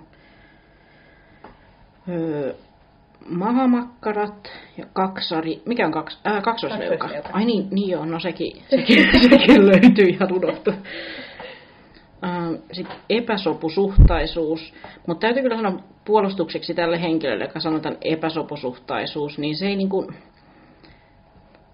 Öö, 2.09 2.53
mahamakkarat 3.29 4.51
ja 4.77 4.85
kaksari. 4.93 5.61
Mikä 5.65 5.85
on 5.85 5.91
kaks, 5.91 6.19
äh, 6.27 6.43
kaksoisvelka? 6.43 6.97
Kaksoisvelka. 6.97 7.37
Ai 7.37 7.45
niin, 7.45 7.67
niin 7.71 7.89
joo, 7.89 8.05
no 8.05 8.19
sekin, 8.19 8.63
sekin, 8.69 9.09
sekin 9.29 9.65
löytyy 9.65 10.05
ihan 10.05 10.33
unohtu. 10.33 10.73
Sitten 12.71 12.97
epäsopusuhtaisuus. 13.09 14.73
Mutta 15.07 15.21
täytyy 15.21 15.43
kyllä 15.43 15.55
sanoa 15.55 15.79
puolustukseksi 16.05 16.73
tälle 16.73 17.01
henkilölle, 17.01 17.43
joka 17.43 17.59
sanotaan 17.59 17.97
epäsopusuhtaisuus, 18.01 19.37
niin 19.37 19.57
se 19.57 19.67
ei 19.67 19.75
niin 19.75 19.89
kuin... 19.89 20.07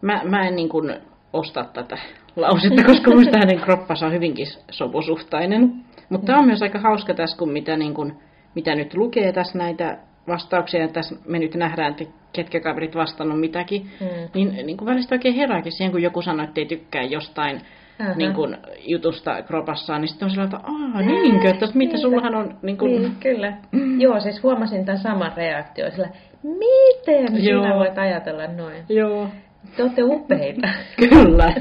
Mä, 0.03 0.21
mä 0.23 0.47
en 0.47 0.55
niin 0.55 0.69
kuin 0.69 0.93
osta 1.33 1.63
tätä 1.73 1.97
lausetta, 2.35 2.83
koska 2.83 3.09
minusta 3.09 3.37
hänen 3.37 3.59
kroppansa 3.59 4.05
on 4.05 4.13
hyvinkin 4.13 4.47
sopusuhtainen. 4.71 5.73
Mutta 6.09 6.25
tämä 6.25 6.39
on 6.39 6.45
myös 6.45 6.61
aika 6.61 6.79
hauska 6.79 7.13
tässä, 7.13 7.37
kun 7.37 7.51
mitä, 7.51 7.77
niin 7.77 7.93
kuin, 7.93 8.13
mitä 8.55 8.75
nyt 8.75 8.93
lukee 8.93 9.33
tässä 9.33 9.57
näitä 9.57 9.97
vastauksia, 10.27 10.81
ja 10.81 10.87
tässä 10.87 11.15
me 11.27 11.39
nyt 11.39 11.55
nähdään, 11.55 11.91
että 11.91 12.03
ketkä 12.33 12.59
kaverit 12.59 12.95
vastannut 12.95 13.39
mitäkin, 13.39 13.81
Mm. 13.99 14.07
niin, 14.33 14.65
niin 14.65 14.77
kuin 14.77 14.85
välistä 14.85 15.15
oikein 15.15 15.35
herääkin 15.35 15.71
siihen, 15.71 15.91
kun 15.91 16.01
joku 16.01 16.21
sanoo, 16.21 16.43
että 16.43 16.61
ei 16.61 16.65
tykkää 16.65 17.03
jostain 17.03 17.61
Aha. 18.01 18.13
niin 18.13 18.33
kuin, 18.33 18.57
jutusta 18.87 19.41
kropassaan, 19.41 20.01
niin 20.01 20.09
sitten 20.09 20.25
on 20.27 20.49
tavalla, 20.49 20.55
että 20.55 20.97
aah, 20.97 21.05
niinkö, 21.05 21.49
että 21.49 21.65
mitä 21.73 21.97
sullahan 21.97 22.35
on 22.35 22.55
niin 22.61 22.77
kuin, 22.77 23.01
Niin, 23.01 23.15
kyllä. 23.19 23.53
Joo, 23.97 24.19
siis 24.19 24.43
huomasin 24.43 24.85
tämän 24.85 25.01
saman 25.01 25.31
reaktion. 25.37 25.91
Sillä, 25.91 26.09
miten 26.43 27.45
Joo. 27.45 27.63
sinä 27.63 27.75
voit 27.75 27.97
ajatella 27.97 28.47
noin? 28.47 28.83
Joo, 28.89 29.27
Te 29.75 29.83
olette 29.83 30.03
upeita. 30.03 30.67
kyllä. 31.09 31.53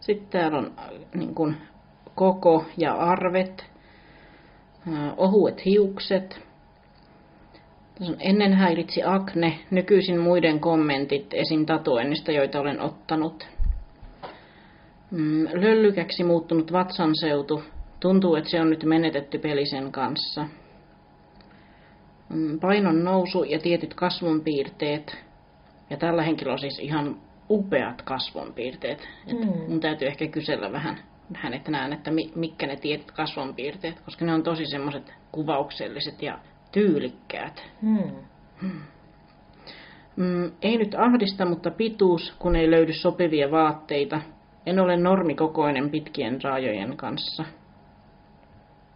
Sitten 0.00 0.28
täällä 0.30 0.58
on 0.58 0.72
äh, 0.78 0.90
niin 1.14 1.34
kuin, 1.34 1.56
koko 2.14 2.64
ja 2.76 2.94
arvet, 2.94 3.64
äh, 4.88 5.12
ohuet 5.16 5.64
hiukset. 5.64 6.40
Tässä 7.98 8.12
on 8.12 8.20
ennen 8.20 8.52
häiritsi 8.52 9.02
akne, 9.02 9.58
nykyisin 9.70 10.20
muiden 10.20 10.60
kommentit 10.60 11.34
esim. 11.34 11.66
tatuoinnista, 11.66 12.32
joita 12.32 12.60
olen 12.60 12.80
ottanut. 12.80 13.46
Mm, 15.10 15.44
Löllykäksi 15.52 16.24
muuttunut 16.24 16.72
vatsanseutu. 16.72 17.62
Tuntuu, 18.00 18.34
että 18.34 18.50
se 18.50 18.60
on 18.60 18.70
nyt 18.70 18.84
menetetty 18.84 19.38
pelisen 19.38 19.92
kanssa. 19.92 20.46
Mm, 22.28 22.60
Painon 22.60 23.04
nousu 23.04 23.44
ja 23.44 23.58
tietyt 23.58 23.94
kasvonpiirteet. 23.94 25.16
Ja 25.92 25.98
tällä 25.98 26.22
henkilöllä 26.22 26.52
on 26.52 26.58
siis 26.58 26.78
ihan 26.78 27.16
upeat 27.50 28.02
kasvonpiirteet. 28.02 29.08
Et 29.26 29.38
Mm. 29.40 29.70
Mun 29.70 29.80
täytyy 29.80 30.08
ehkä 30.08 30.26
kysellä 30.28 30.72
vähän 30.72 30.98
hänet 31.34 31.68
näen, 31.68 31.92
että 31.92 32.10
mi- 32.10 32.32
mitkä 32.34 32.66
ne 32.66 32.76
tietyt 32.76 33.10
kasvonpiirteet, 33.10 34.00
koska 34.00 34.24
ne 34.24 34.34
on 34.34 34.42
tosi 34.42 34.66
semmoiset 34.66 35.14
kuvaukselliset 35.32 36.22
ja 36.22 36.38
tyylikkäät. 36.72 37.62
Hmm. 37.82 38.12
Mm, 40.16 40.50
ei 40.62 40.76
nyt 40.76 40.94
ahdista, 40.94 41.44
mutta 41.44 41.70
pituus, 41.70 42.34
kun 42.38 42.56
ei 42.56 42.70
löydy 42.70 42.92
sopivia 42.92 43.50
vaatteita. 43.50 44.20
En 44.66 44.78
ole 44.78 44.96
normikokoinen 44.96 45.90
pitkien 45.90 46.42
raajojen 46.42 46.96
kanssa. 46.96 47.44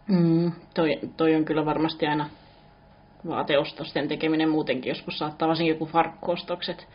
Mm, 0.07 0.51
toi, 0.73 0.99
toi 1.17 1.35
on 1.35 1.45
kyllä 1.45 1.65
varmasti 1.65 2.07
aina 2.07 2.29
vaateostosten 3.27 4.07
tekeminen 4.07 4.49
muutenkin 4.49 4.89
joskus 4.89 5.17
saattaa, 5.19 5.47
varsinkin 5.47 5.73
joku 5.73 5.85
farkkuostokset. 5.85 6.87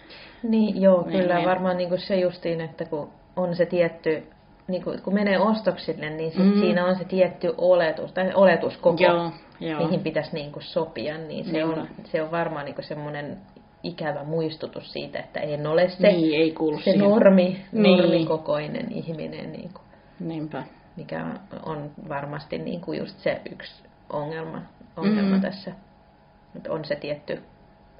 Niin, 0.42 0.82
joo, 0.82 1.02
Niin, 1.06 1.20
kyllä 1.20 1.34
niin. 1.36 1.48
varmaan 1.48 1.76
niin 1.76 1.88
kuin 1.88 2.00
se 2.00 2.16
justiin, 2.16 2.60
että 2.60 2.84
kun 2.84 3.08
on 3.36 3.56
se 3.56 3.66
tietty, 3.66 4.22
niin 4.68 4.84
kuin, 4.84 5.02
kun 5.02 5.14
menee 5.14 5.38
ostoksille, 5.38 6.10
niin 6.10 6.30
sit 6.32 6.44
Mm. 6.54 6.60
siinä 6.60 6.86
on 6.86 6.96
se 6.96 7.04
tietty 7.04 7.54
oletus, 7.58 8.12
tai 8.12 8.30
oletuskoko, 8.34 9.02
Joo, 9.04 9.30
joo. 9.60 9.84
mihin 9.84 10.00
pitäisi 10.00 10.32
niin 10.34 10.52
kuin 10.52 10.62
sopia, 10.62 11.18
niin 11.18 11.44
se 11.44 11.52
Niinpä. 11.52 11.80
on, 11.80 11.88
se 12.04 12.22
on 12.22 12.30
varmaan 12.30 12.64
niin 12.64 12.74
kuin 12.74 12.84
semmoinen 12.84 13.36
ikävä 13.82 14.24
muistutus 14.24 14.92
siitä, 14.92 15.18
että 15.18 15.40
en 15.40 15.66
ole 15.66 15.88
se, 15.88 16.12
niin, 16.12 16.40
ei 16.40 16.50
kuulu 16.52 16.78
se 16.78 16.82
siihen. 16.84 17.00
normi, 17.08 17.64
Niin. 17.72 17.98
normikokoinen 17.98 18.92
ihminen, 18.92 19.52
niin 19.52 19.70
kuin, 19.72 19.84
Niinpä. 20.20 20.62
mikä 20.96 21.26
on 21.66 21.90
varmasti 22.08 22.58
niin 22.58 22.80
kuin 22.80 22.98
just 22.98 23.18
se 23.18 23.40
yksi 23.52 23.82
ongelma, 24.12 24.62
ongelma 24.96 25.36
Mm. 25.36 25.42
tässä. 25.42 25.72
Että 26.56 26.72
on 26.72 26.84
se 26.84 26.96
tietty 26.96 27.42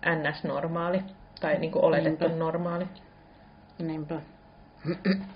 NS-normaali 0.07 1.03
tai 1.41 1.59
niin 1.59 1.73
kuin 1.73 1.85
oletettu 1.85 2.25
Niinpä. 2.25 2.45
normaali. 2.45 2.87
Niinpä. 3.79 4.21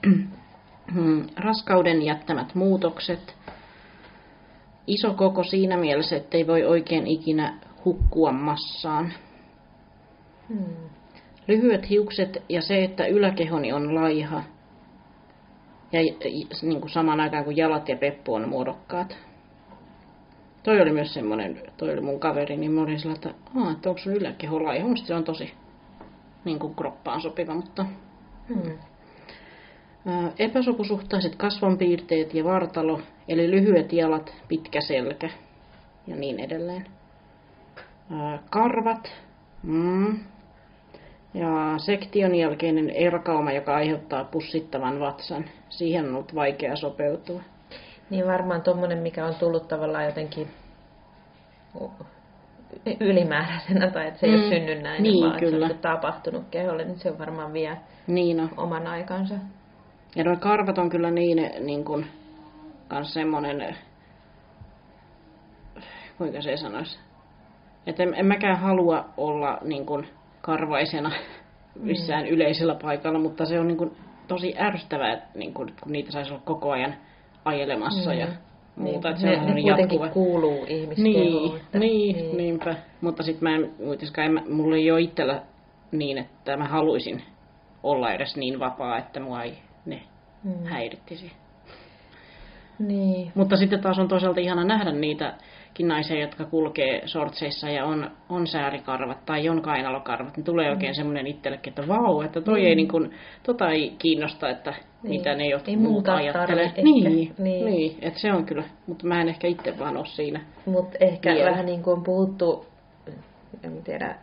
Raskauden 1.45 2.03
jättämät 2.03 2.55
muutokset. 2.55 3.35
Iso 4.87 5.15
koko 5.15 5.45
siinä 5.45 5.77
mielessä, 5.77 6.17
ettei 6.17 6.47
voi 6.47 6.65
oikein 6.65 7.07
ikinä 7.07 7.59
hukkua 7.85 8.33
massaan. 8.33 9.13
Hmm. 10.49 10.89
Lyhyet 11.49 11.91
hiukset 11.91 12.43
ja 12.49 12.63
se, 12.63 12.85
että 12.85 13.07
yläkehoni 13.07 13.73
on 13.73 13.95
laiha. 13.95 14.43
Ja 15.93 16.01
niin 16.63 16.81
kuin 16.81 16.91
samaan 16.91 17.21
aikaan 17.21 17.45
kuin 17.45 17.57
jalat 17.57 17.89
ja 17.89 17.97
peppu 17.97 18.35
on 18.35 18.49
muodokkaat. 18.49 19.17
Toi 20.67 20.81
oli 20.81 20.93
myös 20.93 21.15
semmoinen, 21.15 21.63
toi 21.77 21.93
oli 21.93 22.01
mun 22.01 22.21
kaveri, 22.21 22.57
niin 22.57 22.73
mä 22.73 22.83
olin 22.83 23.01
sillä, 23.01 23.15
että, 23.15 23.35
Aa, 23.57 23.71
että 23.71 23.89
onko 23.89 24.01
sun 24.01 24.17
yläkeho. 24.17 24.61
Musta 24.89 25.07
se 25.07 25.15
on 25.15 25.25
tosi 25.25 25.55
niin 26.45 26.59
kuin 26.59 26.75
kroppaan 26.75 27.21
sopiva, 27.21 27.55
mutta 27.55 27.87
Hmm. 28.49 28.79
Ää, 30.07 30.33
Epäsopusuhtaiset 30.39 31.37
kasvonpiirteet 31.37 32.35
ja 32.35 32.45
vartalo, 32.45 33.01
eli 33.29 33.51
lyhyet 33.51 33.93
jalat, 33.93 34.35
pitkä 34.49 34.81
selkä 34.81 35.31
ja 36.07 36.17
niin 36.17 36.41
edelleen. 36.41 36.87
Ää, 38.11 38.39
Karvat. 38.51 39.13
Mm. 39.63 40.19
Ja 41.35 41.75
sektion 41.79 42.35
jälkeinen 42.35 42.91
erkauma, 42.91 43.53
joka 43.53 43.75
aiheuttaa 43.75 44.25
pussittavan 44.25 45.01
vatsan. 45.01 45.45
Siihen 45.69 46.09
on 46.09 46.15
ollut 46.15 46.35
vaikea 46.35 46.77
sopeutua. 46.77 47.43
Niin 48.11 48.27
varmaan 48.27 48.63
tuommoinen, 48.63 48.99
mikä 48.99 49.27
on 49.27 49.35
tullut 49.35 49.69
tavallaan 49.69 50.05
jotenkin 50.05 50.49
ylimääräisenä 53.01 53.91
tai 53.91 54.07
että 54.09 54.21
se 54.21 54.27
ei 54.27 54.33
Mm. 54.37 54.39
ole 54.43 54.49
synnynnäinen, 54.49 55.03
Niin, 55.03 55.27
vaan 55.29 55.41
kyllä. 55.41 55.69
se 55.69 55.75
on 55.75 55.79
tapahtunut 55.81 56.45
keholle, 56.51 56.85
niin 56.85 56.99
se 56.99 57.19
varmaan 57.19 57.53
vie 57.53 57.77
Niin 58.07 58.41
on. 58.41 58.51
oman 58.57 58.87
aikansa. 58.87 59.35
Ja 60.17 60.25
nuo 60.25 60.37
karvat 60.37 60.79
on 60.79 60.91
kyllä 60.91 61.11
niin, 61.11 61.51
niin 61.61 61.85
kuin, 61.85 62.07
kans 62.89 63.15
semmonen, 63.15 63.77
kuinka 66.19 66.41
se 66.43 66.57
sanoisi, 66.57 66.99
että 67.87 68.03
en, 68.03 68.15
en 68.15 68.27
mäkään 68.27 68.59
halua 68.59 69.05
olla 69.17 69.59
niin 69.63 69.87
kuin, 69.87 70.09
karvaisena 70.41 71.11
missään 71.81 72.23
mm. 72.25 72.29
yleisellä 72.29 72.75
paikalla, 72.83 73.19
mutta 73.19 73.45
se 73.45 73.61
on 73.61 73.67
niin 73.69 73.79
kuin, 73.79 73.97
tosi 74.29 74.55
ärsyttävää, 74.59 75.13
että, 75.13 75.29
niin 75.39 75.55
kuin, 75.55 75.69
kun 75.83 75.93
niitä 75.93 76.11
saisi 76.13 76.33
olla 76.33 76.43
koko 76.45 76.71
ajan 76.71 76.95
ajelemassa 77.47 78.11
Mm. 78.13 78.19
ja 78.19 78.27
muuta, 78.77 79.09
että 79.09 79.21
se 79.21 79.27
ne, 79.27 79.37
on 79.39 79.47
ne 79.47 79.53
kuitenkin 79.63 79.79
jatkuva. 80.01 80.09
kuuluu 80.09 80.65
ihmiskehoon. 80.69 81.13
Niin, 81.15 81.57
että- 81.57 81.79
niin, 81.79 82.17
niin, 82.17 82.37
niinpä. 82.37 82.77
Mutta 83.01 83.23
sitten 83.23 83.49
mä 83.49 83.55
en, 83.57 83.71
kuitenkaan, 83.79 84.43
mulla 84.51 84.77
ei 84.77 84.91
ole 84.91 85.01
itsellä 85.01 85.43
niin, 85.93 86.19
että 86.19 86.57
mä 86.57 86.65
haluaisin 86.65 87.23
olla 87.83 88.13
edes 88.13 88.37
niin 88.37 88.59
vapaa, 88.61 88.99
että 88.99 89.21
mua 89.21 89.43
ei 89.43 89.55
ne 89.87 90.01
Mm. 90.45 90.65
häirittisi. 90.65 91.33
Niin. 92.79 93.33
Mutta 93.35 93.57
sitten 93.57 93.81
taas 93.81 93.99
on 93.99 94.09
toisaalta 94.09 94.41
ihana 94.41 94.65
nähdä 94.65 94.93
niitäkin 94.93 95.35
naisia, 95.83 96.21
jotka 96.21 96.45
kulkee 96.45 97.03
sortseissa 97.07 97.69
ja 97.69 97.85
on, 97.85 98.11
on 98.29 98.47
säärikarvat 98.47 99.27
tai 99.27 99.49
on 99.49 99.63
kainalokarvat. 99.63 100.37
Niin 100.37 100.45
tulee 100.45 100.71
oikein 100.71 100.95
semmoinen 100.95 101.27
itsellekin, 101.27 101.71
että 101.71 101.89
vau, 101.89 102.21
että 102.21 102.41
toi 102.41 102.61
Mm. 102.61 102.67
ei 102.67 102.75
niin 102.75 102.89
kuin, 102.89 103.11
tota 103.43 103.71
ei 103.71 103.95
kiinnosta, 103.99 104.49
että 104.49 104.71
Niin. 104.71 105.11
mitä 105.11 105.35
ne 105.35 105.47
jotkut 105.49 105.69
Ei 105.69 105.77
muut 105.77 105.93
muuta 105.93 106.15
ajattelee. 106.15 106.73
Niin, 106.83 107.05
Niin. 107.05 107.35
niin. 107.39 107.65
niin, 107.67 107.99
että 108.03 108.21
se 108.21 108.33
on 108.33 108.45
kyllä, 108.47 108.65
mutta 108.87 109.07
mä 109.07 109.21
en 109.21 109.29
ehkä 109.29 109.49
itse 109.49 109.79
vaan 109.79 109.97
ole 109.97 110.07
siinä. 110.07 110.41
Mutta 110.67 110.97
ehkä 111.01 111.35
Vielä. 111.35 111.51
vähän 111.51 111.67
niin 111.67 111.83
kuin 111.83 111.97
on 111.97 112.03
puhuttu, 112.05 112.67
en 113.63 113.83
tiedä 113.85 114.15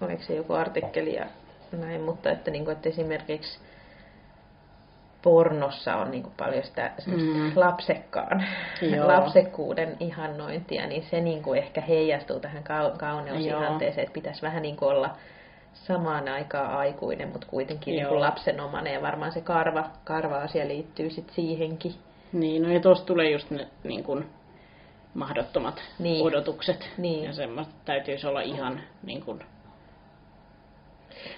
oliko 0.00 0.22
se 0.22 0.34
joku 0.34 0.52
artikkeli 0.52 1.14
ja 1.14 1.26
näin, 1.80 2.00
mutta 2.00 2.30
että, 2.30 2.50
niin 2.50 2.64
kuin, 2.64 2.72
että 2.76 2.88
esimerkiksi 2.88 3.58
pornossa 5.22 5.96
on 5.96 6.10
niin 6.10 6.22
kuin 6.22 6.34
paljon 6.36 6.64
sitä 6.64 6.90
Mm. 7.06 7.52
lapsekkaan, 7.54 8.44
Joo. 8.96 9.06
lapsekkuuden 9.14 9.96
ihannointia, 10.00 10.86
niin 10.86 11.02
se 11.10 11.20
niin 11.20 11.42
kuin 11.42 11.58
ehkä 11.58 11.80
heijastuu 11.80 12.40
tähän 12.40 12.62
kau- 12.64 12.96
kauneusihanteeseen, 12.98 14.02
että 14.02 14.14
pitäisi 14.14 14.42
vähän 14.42 14.62
niin 14.62 14.76
kuin 14.76 14.88
olla 14.90 15.10
samaan 15.74 16.28
aikaan 16.28 16.76
aikuinen, 16.78 17.28
mutta 17.28 17.46
kuitenkin 17.50 17.96
niin 17.96 18.20
lapsenomainen 18.20 18.92
ja 18.94 19.02
varmaan 19.02 19.32
se 19.32 19.40
karva, 19.40 19.90
karva-asia 20.04 20.68
liittyy 20.68 21.10
sitten 21.10 21.34
siihenkin. 21.34 21.94
Niin, 22.32 22.62
no 22.62 22.68
ja 22.72 22.80
tuosta 22.80 23.06
tulee 23.06 23.30
just 23.30 23.50
ne 23.50 23.66
niin 23.84 24.04
kuin, 24.04 24.26
mahdottomat 25.14 25.82
Niin. 25.98 26.26
odotukset. 26.26 26.88
Niin. 26.98 27.24
Ja 27.24 27.32
semmoista 27.32 27.74
täytyisi 27.84 28.26
olla 28.26 28.40
ihan 28.40 28.80
niin 29.02 29.22
kuin, 29.24 29.40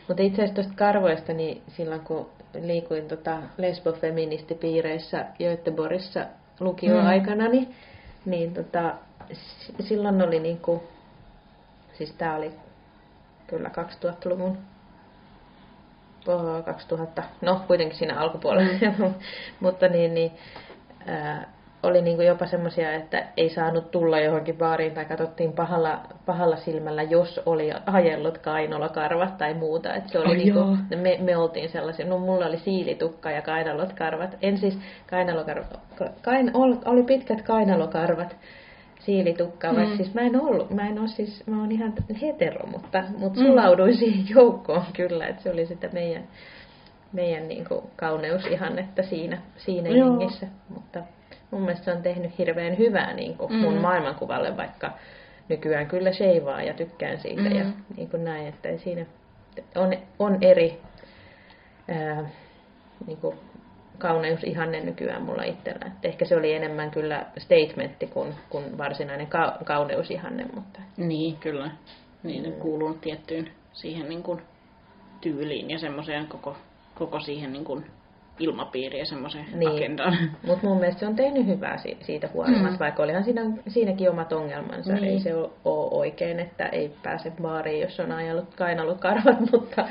Mutta 0.09 0.23
itse 0.23 0.43
asiassa 0.43 0.55
tuosta 0.55 0.73
karvoista, 0.77 1.33
niin 1.33 1.63
silloin 1.69 2.01
kun 2.01 2.29
liikuin 2.61 3.09
tota 3.09 3.39
lesbofeministipiireissä 3.59 5.25
Göteborgissa 5.39 6.27
lukioaikana, 6.61 7.49
niin, 7.49 7.75
niin 8.25 8.55
tota, 8.55 8.95
silloin 9.81 10.23
oli 10.23 10.41
niinku, 10.41 10.83
siis 11.93 12.13
tää 12.13 12.37
oli 12.37 12.53
kyllä 13.47 13.69
2000-luvun, 13.69 14.59
oh, 16.27 16.65
2000, 16.65 17.23
no 17.41 17.65
kuitenkin 17.67 17.99
siinä 17.99 18.21
alkupuolella, 18.21 19.13
mutta 19.61 19.89
niin, 19.89 20.15
niin 20.15 20.33
ää, 21.07 21.54
oli 21.85 22.03
niinku 22.03 22.23
jopa 22.23 22.47
semmoisia, 22.47 22.93
että 22.93 23.25
ei 23.37 23.49
saanut 23.49 23.91
tulla 23.91 24.21
johonkin 24.21 24.57
baariin 24.59 24.95
tai 24.95 25.05
katsottiin 25.05 25.53
pahalla, 25.53 26.01
pahalla 26.27 26.57
silmällä, 26.57 27.03
jos 27.03 27.41
oli 27.47 27.71
ajellut 27.87 28.39
kainalokarvat 28.39 29.39
tai 29.39 29.55
muuta. 29.55 29.95
Et 29.95 30.09
se 30.09 30.19
oli 30.19 30.29
Ai 30.29 30.37
niinku, 30.37 30.59
joo. 30.59 30.77
me, 31.03 31.19
me 31.21 31.37
oltiin 31.37 31.69
sellaisia, 31.69 32.07
no 32.07 32.19
mulla 32.19 32.47
oli 32.47 32.59
siilitukka 32.59 33.31
ja 33.31 33.43
kainalot 33.43 33.93
karvat. 33.93 34.37
En 34.43 34.59
siis 34.59 34.79
kainalokarvat, 35.11 35.81
kain, 36.23 36.51
ol- 36.55 36.77
oli 36.85 37.03
pitkät 37.03 37.43
kainalokarvat, 37.43 38.37
siilitukka, 39.01 39.73
mm. 39.73 39.77
vaikka 39.77 39.97
siis 39.97 40.15
mä 40.15 40.21
en 40.21 40.41
ollut, 40.41 40.71
mä 40.71 40.89
en 40.89 40.99
ole 40.99 41.09
siis, 41.09 41.47
mä 41.47 41.61
oon 41.61 41.73
ihan 41.73 41.93
hetero, 42.23 42.67
mutta, 42.67 43.05
mutta 43.19 43.41
Mm. 43.41 43.47
sulauduin 43.47 43.97
siihen 43.97 44.25
joukkoon 44.29 44.85
kyllä, 44.93 45.27
että 45.27 45.43
se 45.43 45.51
oli 45.51 45.67
sitä 45.67 45.89
meidän, 45.93 46.23
meidän 47.13 47.49
niin 47.49 47.65
kuin 47.69 47.81
kauneusihannetta 47.97 49.03
siinä, 49.03 49.39
siinä 49.57 49.89
Joo. 49.89 50.09
jengissä. 50.09 50.47
Mutta 50.69 51.01
mun 51.51 51.61
mielestä 51.63 51.85
se 51.85 51.93
on 51.93 52.03
tehnyt 52.03 52.39
hirveän 52.39 52.79
hyvää 52.79 53.13
niin 53.13 53.37
kuin 53.37 53.53
Mm. 53.53 53.59
mun 53.59 53.75
maailmankuvalle, 53.75 54.57
vaikka 54.57 54.91
nykyään 55.49 55.87
kyllä 55.87 56.13
sheivaa 56.13 56.63
ja 56.63 56.75
tykkään 56.75 57.21
siitä 57.21 57.43
Mm. 57.43 57.57
ja 57.57 57.65
niin 57.97 58.11
kuin 58.11 58.25
näin, 58.25 58.47
että 58.47 58.77
siinä 58.77 59.07
on, 59.75 59.93
on 60.19 60.39
eri 60.41 60.81
ää, 61.89 62.25
niin 63.07 63.19
kuin 63.19 63.37
kauneusihanne 63.99 64.81
nykyään 64.81 65.23
mulla 65.23 65.43
itsellä. 65.43 65.87
Et 65.87 66.05
ehkä 66.05 66.25
se 66.25 66.37
oli 66.37 66.53
enemmän 66.55 66.91
kyllä 66.91 67.27
statementti 67.39 68.07
kuin, 68.07 68.35
kuin 68.51 68.79
varsinainen 68.79 69.27
ka- 69.27 69.59
kauneusihanne, 69.65 70.47
mutta 70.55 70.81
niin 70.97 71.37
kyllä, 71.37 71.71
niin 72.23 72.43
ne 72.43 72.51
kuuluu 72.51 72.95
tiettyyn 72.95 73.51
siihen 73.73 74.09
niin 74.09 74.23
kuin, 74.23 74.43
tyyliin 75.21 75.71
ja 75.71 75.79
semmoiseen 75.79 76.27
koko, 76.27 76.57
koko 76.95 77.21
siihen 77.21 77.53
niin 77.53 77.65
kuin, 77.65 77.85
ilmapiiriin 78.39 78.99
ja 79.01 79.07
semmoiseen 79.07 79.47
Niin. 79.55 79.71
agendaan. 79.71 80.19
Mutta 80.47 80.67
mun 80.67 80.79
mielestä 80.79 81.01
se 81.01 81.07
on 81.07 81.17
tehnyt 81.17 81.47
hyvää 81.47 81.77
si- 81.79 81.99
siitä 82.01 82.29
huolimatta, 82.33 82.71
Mm. 82.71 82.79
vaikka 82.79 83.03
olihan 83.03 83.25
siinä, 83.25 83.43
siinäkin 83.69 84.11
omat 84.11 84.33
ongelmansa. 84.33 84.93
Niin. 84.93 85.05
Ei 85.05 85.21
se 85.21 85.35
ole 85.35 85.51
oikein, 85.91 86.41
että 86.41 86.67
ei 86.67 86.93
pääse 87.03 87.33
baariin, 87.43 87.81
jos 87.81 88.01
on 88.01 88.13
ajellut 88.13 88.55
kainallut 88.55 89.01
karvat, 89.01 89.41
mutta, 89.53 89.89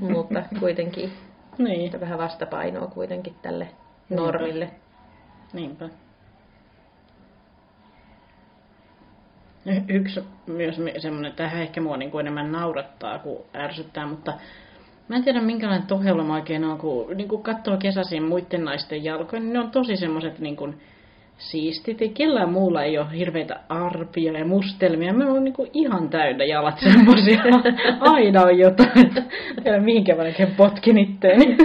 mutta 0.00 0.42
kuitenkin 0.60 1.12
niin, 1.58 1.86
että 1.86 2.00
vähän 2.00 2.18
vastapainoa 2.18 2.86
kuitenkin 2.86 3.34
tälle 3.42 3.64
Niinpä. 4.08 4.22
normille. 4.24 4.70
niinpä. 5.52 5.88
Yksi 9.88 10.24
myös 10.46 10.80
semmoinen, 10.98 11.32
tähän 11.32 11.62
ehkä 11.62 11.80
mua 11.80 11.96
niin 11.96 12.10
kuin 12.10 12.20
enemmän 12.20 12.52
naurattaa 12.52 13.18
kuin 13.18 13.38
ärsyttää, 13.56 14.06
mutta 14.06 14.32
mä 15.08 15.16
en 15.16 15.24
tiedä 15.24 15.40
minkälainen 15.40 15.86
tohelma 15.86 16.34
oikein 16.34 16.64
on, 16.64 16.78
kun 16.78 17.16
niin 17.16 17.28
kuin 17.28 17.42
katsoo 17.42 17.76
kesäisin 17.76 18.22
muiden 18.22 18.64
naisten 18.64 19.04
jalkoja, 19.04 19.40
niin 19.40 19.52
ne 19.52 19.58
on 19.58 19.70
tosi 19.70 19.96
semmoiset 19.96 20.38
niin 20.38 20.56
kuin 20.56 20.80
siistit. 21.38 22.00
Ja 22.00 22.08
kellään 22.08 22.52
muulla 22.52 22.82
ei 22.82 22.98
ole 22.98 23.06
hirveitä 23.12 23.60
arpia 23.68 24.32
ja 24.32 24.44
mustelmia. 24.44 25.12
Mä 25.12 25.26
oon 25.26 25.44
niin 25.44 25.54
ihan 25.72 26.08
täynnä 26.08 26.44
jalat 26.44 26.78
semmoisia. 26.92 27.42
Aina 28.00 28.42
on 28.42 28.58
jotain. 28.58 29.14
Tiedä 29.62 29.80
mihinkä 29.80 30.14
mä 30.14 30.22
oikein 30.22 30.54
potkin 30.56 30.98
itteeni. 30.98 31.56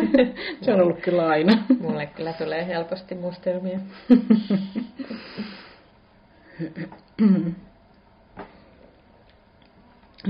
Se 0.62 0.74
on 0.74 0.82
ollut 0.82 1.00
kyllä 1.00 1.28
aina. 1.28 1.64
Mulle 1.80 2.06
kyllä 2.06 2.34
tulee 2.34 2.68
helposti 2.68 3.16
mustelmia. 3.16 3.80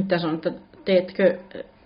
Tässä 0.07 0.27
on, 0.27 0.35
että 0.35 0.51
teetkö, 0.85 1.39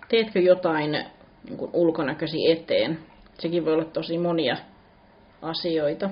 teetkö 0.09 0.39
jotain 0.39 1.05
niin 1.47 1.57
kuin 1.57 1.71
ulkonäkösi 1.73 2.51
eteen. 2.51 2.99
Sekin 3.39 3.65
voi 3.65 3.73
olla 3.73 3.85
tosi 3.85 4.17
monia 4.17 4.57
asioita. 5.41 6.09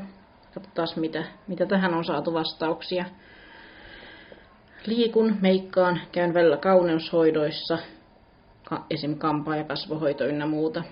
Katsotaan, 0.53 0.87
mitä, 0.95 1.23
mitä 1.47 1.65
tähän 1.65 1.93
on 1.93 2.05
saatu 2.05 2.33
vastauksia. 2.33 3.05
Liikun, 4.85 5.37
meikkaan, 5.41 6.01
käyn 6.11 6.33
välillä 6.33 6.57
kauneushoidoissa, 6.57 7.77
ka- 8.63 8.85
esim. 8.89 9.17
kampaa 9.17 9.55
ja 9.55 9.63
kasvohoito 9.63 10.25
ynnä 10.25 10.45
muuta. 10.45 10.83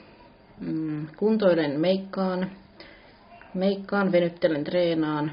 Mm, 0.59 1.07
kuntoilen, 1.17 1.79
meikkaan, 1.79 2.51
meikkaan, 3.53 4.11
venyttelen, 4.11 4.63
treenaan. 4.63 5.31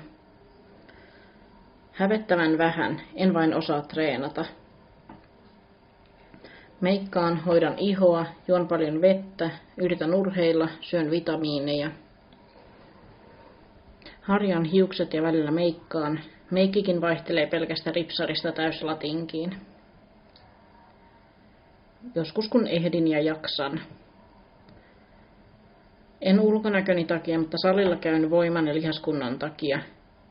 Hävettävän 1.92 2.58
vähän, 2.58 3.00
en 3.14 3.34
vain 3.34 3.54
osaa 3.54 3.80
treenata. 3.82 4.44
Meikkaan, 6.80 7.36
hoidan 7.36 7.78
ihoa, 7.78 8.26
juon 8.48 8.68
paljon 8.68 9.00
vettä, 9.00 9.50
yritän 9.76 10.14
urheilla, 10.14 10.68
syön 10.80 11.10
vitamiineja. 11.10 11.90
Harjan 14.22 14.64
hiukset 14.64 15.14
ja 15.14 15.22
välillä 15.22 15.50
meikkaan. 15.50 16.20
Meikkikin 16.50 17.00
vaihtelee 17.00 17.46
pelkästä 17.46 17.92
ripsarista 17.92 18.52
täyslatinkiin. 18.52 19.56
Joskus 22.14 22.48
kun 22.48 22.66
ehdin 22.66 23.08
ja 23.08 23.20
jaksan. 23.20 23.80
En 26.20 26.40
ulkonäköni 26.40 27.04
takia, 27.04 27.38
mutta 27.38 27.58
salilla 27.58 27.96
käyn 27.96 28.30
voiman 28.30 28.66
ja 28.66 28.74
lihaskunnan 28.74 29.38
takia. 29.38 29.80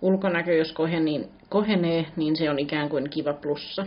Ulkonäkö, 0.02 0.54
jos 0.54 0.74
kohenee, 1.50 2.06
niin 2.16 2.36
se 2.36 2.50
on 2.50 2.60
ikään 2.60 2.90
kuin 2.90 3.10
kiva 3.10 3.34
plussa. 3.34 3.86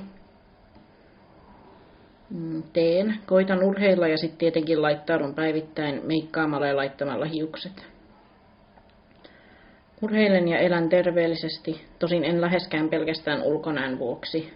Mm, 2.32 2.62
Teen. 2.72 3.18
Koitan 3.26 3.62
urheilla 3.62 4.08
ja 4.08 4.18
sitten 4.18 4.38
tietenkin 4.38 4.82
laittaudun 4.82 5.34
päivittäin 5.34 6.00
meikkaamalla 6.04 6.66
ja 6.66 6.76
laittamalla 6.76 7.24
hiukset. 7.24 7.86
Urheilen 10.02 10.48
ja 10.48 10.58
elän 10.58 10.88
terveellisesti, 10.88 11.84
tosin 11.98 12.24
en 12.24 12.40
läheskään 12.40 12.88
pelkästään 12.88 13.42
ulkonäön 13.42 13.98
vuoksi. 13.98 14.54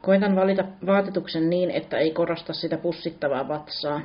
Koitan 0.00 0.36
valita 0.36 0.64
vaatetuksen 0.86 1.50
niin, 1.50 1.70
että 1.70 1.98
ei 1.98 2.10
korosta 2.10 2.52
sitä 2.52 2.76
pussittavaa 2.76 3.48
vatsaa. 3.48 4.00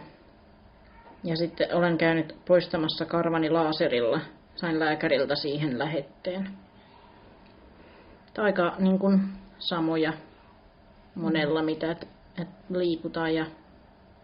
Ja 1.23 1.35
sitten 1.35 1.75
olen 1.75 1.97
käynyt 1.97 2.35
poistamassa 2.47 3.05
karvani 3.05 3.49
laaserilla. 3.49 4.19
Sain 4.55 4.79
lääkäriltä 4.79 5.35
siihen 5.35 5.79
lähetteen. 5.79 6.49
Aika 8.37 8.75
niin 8.79 8.99
kuin, 8.99 9.19
samoja 9.59 10.13
monella, 11.21 11.61
mitä 11.61 11.91
et, 11.91 12.07
et 12.41 12.47
liikutaan 12.69 13.35
ja 13.35 13.45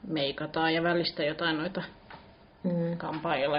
meikataan 0.08 0.73
ja 0.73 0.84
välistä 0.84 1.23
jotain 1.23 1.58
noita 1.58 1.84
Mm. 2.65 2.97
kampaajilla 2.97 3.58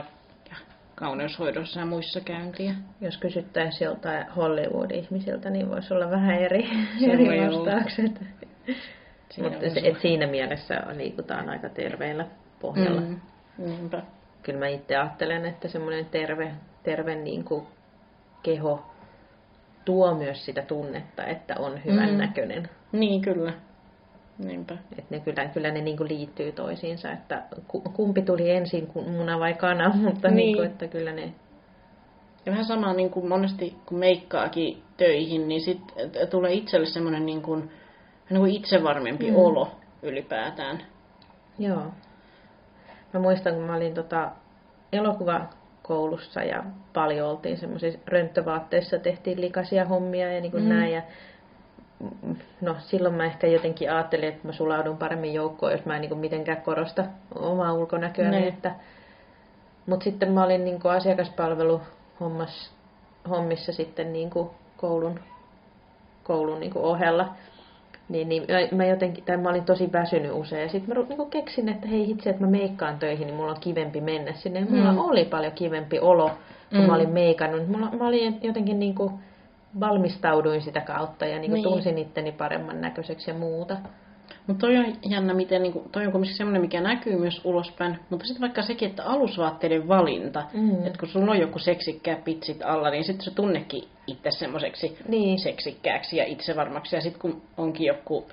ja 0.51 0.57
kauneushoidossa 0.95 1.81
ja 1.81 1.87
muissa 1.87 2.21
käyntiä. 2.21 2.75
Jos 3.01 3.17
kysyttäisiin 3.19 3.87
joltain 3.87 4.31
Hollywood-ihmisiltä, 4.31 5.51
niin 5.51 5.71
voisi 5.71 5.95
olla 5.95 6.11
vähän 6.11 6.39
eri, 6.39 6.69
Se 7.01 7.07
eri 7.13 7.41
vastaukset. 7.41 8.21
Siinä 9.31 9.51
Mutta 9.51 9.71
se, 9.71 9.81
et 9.85 10.01
siinä 10.01 10.27
mielessä 10.27 10.83
liikutaan 10.97 11.49
aika 11.49 11.69
terveellä 11.69 12.27
pohjalla. 12.61 13.01
Mm. 13.01 13.21
Niinpä. 13.59 14.03
Kyllä 14.43 14.59
mä 14.59 14.69
itse 14.69 14.97
ajattelen, 14.97 15.47
että 15.47 15.69
semmoinen 15.69 16.05
terve, 16.05 16.53
terve 16.83 17.15
niin 17.15 17.45
kuin 17.45 17.67
keho 18.43 18.87
tuo 19.85 20.15
myös 20.15 20.45
sitä 20.45 20.63
tunnetta, 20.63 21.25
että 21.25 21.55
on 21.59 21.85
hyvän 21.85 22.11
mm. 22.11 22.17
näköinen. 22.17 22.69
Niin, 23.01 23.23
kyllä. 23.23 23.53
Niinpä. 24.39 24.75
Että 24.99 25.15
ne 25.15 25.21
kyllä, 25.21 25.49
kyllä 25.49 25.71
ne 25.71 25.81
niin 25.81 25.97
kuin 25.97 26.09
liittyy 26.09 26.53
toisiinsa, 26.53 27.13
että 27.13 27.43
ku- 27.69 27.81
kumpi 27.81 28.23
tuli 28.23 28.51
ensin, 28.51 28.89
muna 28.95 29.39
vai 29.39 29.55
kana, 29.55 29.89
mutta 30.05 30.29
Niin. 30.29 30.37
niin. 30.37 30.47
Niin 30.47 30.57
kuin, 30.57 30.67
että 30.67 30.87
kyllä 30.89 31.13
ne... 31.13 31.33
Ja 32.47 32.53
vähän 32.53 32.65
sama 32.65 32.93
niin 32.93 33.11
kuin 33.11 33.29
monesti, 33.29 33.77
kun 33.87 33.99
meikkaakin 33.99 34.83
töihin, 34.97 35.49
niin 35.49 35.61
sit 35.61 35.81
tulee 36.31 36.53
itselle 36.53 36.87
semmoinen 36.87 37.27
niin 37.27 37.43
kuin, 37.43 37.71
niin 38.31 38.41
kuin 38.41 38.53
itsevarmempi 38.55 39.31
Mm. 39.31 39.37
olo 39.37 39.69
ylipäätään. 40.03 40.79
Joo. 41.59 41.83
Mä 43.13 43.21
muistan, 43.21 43.55
kun 43.55 43.63
mä 43.63 43.77
olin 43.77 43.95
tota 43.95 44.31
elokuvakoulussa 44.93 46.43
ja 46.43 46.65
paljon 46.93 47.29
oltiin 47.31 47.57
semmoisissa 47.59 47.99
rönttövaatteissa, 48.07 48.99
tehtiin 48.99 49.41
likaisia 49.41 49.85
hommia 49.85 50.33
ja 50.33 50.41
niin 50.41 50.53
kuin 50.53 50.63
mm. 50.63 50.69
näin. 50.69 50.93
Ja 50.93 51.03
no 52.61 52.77
silloin 52.79 53.15
mä 53.15 53.25
ehkä 53.25 53.47
jotenkin 53.47 53.93
ajattelin, 53.93 54.29
että 54.29 54.47
mä 54.47 54.53
sulaudun 54.53 54.97
paremmin 54.97 55.35
joukkoon, 55.35 55.73
jos 55.73 55.85
mä 55.85 55.95
en 55.95 56.01
niin 56.01 56.09
kuin 56.09 56.19
mitenkään 56.21 56.63
korosta 56.63 57.05
omaa 57.35 57.73
ulkonäköä. 57.73 58.31
Niin. 58.31 58.49
Että, 58.49 58.75
mutta 59.87 60.05
sitten 60.05 60.33
mä 60.33 60.45
olin 60.45 60.65
niin 60.65 60.81
kuin 60.81 60.93
asiakaspalvelu 60.93 61.81
hommas, 62.21 62.71
hommissa 63.31 63.73
sitten 63.73 64.13
niin 64.13 64.31
kuin 64.31 64.51
koulun, 64.77 65.21
koulun 66.25 66.61
niin 66.61 66.73
kuin 66.73 66.85
ohella. 66.85 67.29
Niin, 68.09 68.29
niin 68.29 68.47
mä, 68.73 68.85
jotenkin, 68.85 69.25
tai 69.25 69.37
mä 69.37 69.49
olin 69.49 69.65
tosi 69.65 69.93
väsynyt 69.93 70.33
usein. 70.35 70.63
Ja 70.63 70.69
sitten 70.69 70.99
mä 70.99 71.05
niin 71.09 71.31
keksin, 71.31 71.69
että 71.69 71.89
hei 71.89 72.11
itse, 72.11 72.31
että 72.31 72.45
mä 72.45 72.51
meikkaan 72.51 72.99
töihin, 72.99 73.27
niin 73.27 73.37
mulla 73.37 73.53
on 73.53 73.61
kivempi 73.61 74.01
mennä 74.01 74.33
sinne. 74.33 74.67
Mulla 74.71 74.93
Mm. 74.93 74.99
oli 74.99 75.25
paljon 75.25 75.53
kivempi 75.53 75.99
olo, 75.99 76.31
kun 76.71 76.81
Mm. 76.81 76.87
mä 76.87 76.95
olin 76.95 77.11
meikannut. 77.11 77.69
Mulla, 77.69 77.91
mä 77.91 78.07
olin 78.07 78.39
jotenkin 78.43 78.79
niin 78.81 78.95
kuin 78.95 79.13
valmistauduin 79.81 80.63
sitä 80.63 80.81
kautta 80.81 81.27
ja 81.27 81.39
niin 81.39 81.51
kuin 81.51 81.55
Niin. 81.63 81.65
tunsin 81.73 81.99
itteni 81.99 82.33
paremman 82.33 82.81
näköiseksi 82.81 83.31
ja 83.31 83.35
muuta. 83.35 83.77
Mutta 84.47 84.61
toi 84.67 84.77
on 84.77 84.87
jännä, 85.11 85.35
miten 85.35 85.63
niinku, 85.63 85.89
toi 85.93 86.07
on 86.07 86.13
kumminkin 86.13 86.37
semmoinen, 86.37 86.63
mikä 86.63 86.81
näkyy 86.81 87.17
myös 87.17 87.41
ulospäin. 87.45 87.99
Mutta 88.11 88.27
sitten 88.27 88.41
vaikka 88.41 88.63
sekin, 88.63 88.89
että 88.91 89.05
alusvaatteiden 89.05 89.89
valinta, 89.89 90.43
Mm. 90.53 90.87
että 90.87 90.99
kun 90.99 91.09
sulla 91.09 91.31
on 91.33 91.39
joku 91.41 91.59
seksikkää 91.59 92.17
pitsit 92.25 92.63
alla, 92.65 92.91
niin 92.91 93.05
sitten 93.05 93.25
se 93.25 93.35
tunnekin 93.35 93.83
itse 94.07 94.31
semmoiseksi 94.31 94.99
Niin. 95.09 95.39
seksikkääksi 95.39 96.17
ja 96.17 96.25
itsevarmaksi. 96.25 96.97
Ja 96.97 97.01
sitten 97.03 97.21
kun 97.21 97.43
onkin 97.57 97.87
joku 97.87 98.27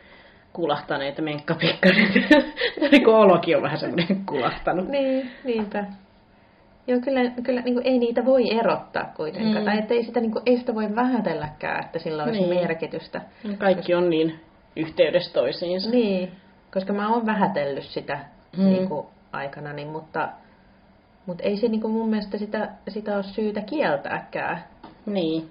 kulahtaneita 0.54 1.22
menkkapikkarit, 1.22 2.14
niin 2.91 3.04
kun 3.04 3.16
olokin 3.16 3.58
on 3.58 3.64
vähän 3.64 3.78
semmoinen 3.80 4.26
kulahtanut. 4.26 4.88
Niin, 4.88 5.32
niinpä. 5.44 5.86
Joo, 6.88 7.00
kyllä, 7.00 7.32
kyllä 7.44 7.62
niin 7.62 7.74
kuin 7.74 7.88
ei 7.88 8.00
niitä 8.00 8.26
voi 8.26 8.58
erottaa 8.60 9.14
kuitenkaan. 9.18 9.58
Mm. 9.58 9.66
Tai 9.66 9.78
että 9.80 9.94
ei 9.94 10.04
sitä, 10.04 10.20
niin 10.20 10.32
kuin, 10.32 10.44
ei 10.46 10.58
sitä 10.58 10.76
voi 10.76 10.96
vähätelläkään, 10.96 11.86
että 11.86 12.00
sillä 12.00 12.24
olisi 12.24 12.40
Niin. 12.42 12.56
merkitystä. 12.62 13.22
Kaikki 13.58 13.96
on 13.96 14.10
niin 14.10 14.40
yhteydessä 14.76 15.34
toisiinsa. 15.34 15.90
Niin, 15.90 16.32
koska 16.74 16.94
mä 16.94 17.14
oon 17.14 17.26
vähätellyt 17.26 17.84
sitä 17.84 18.20
Mm. 18.58 18.64
niin 18.66 18.88
kuin, 18.90 19.08
aikana, 19.32 19.74
niin, 19.74 19.88
mutta, 19.88 20.30
mutta 21.26 21.44
ei 21.44 21.58
se 21.58 21.68
niin 21.68 21.82
kuin 21.82 21.94
mun 21.94 22.10
mielestä 22.10 22.38
sitä, 22.38 22.70
sitä 22.88 23.16
ole 23.16 23.24
syytä 23.24 23.62
kieltääkään. 23.62 24.64
Niin. 25.06 25.50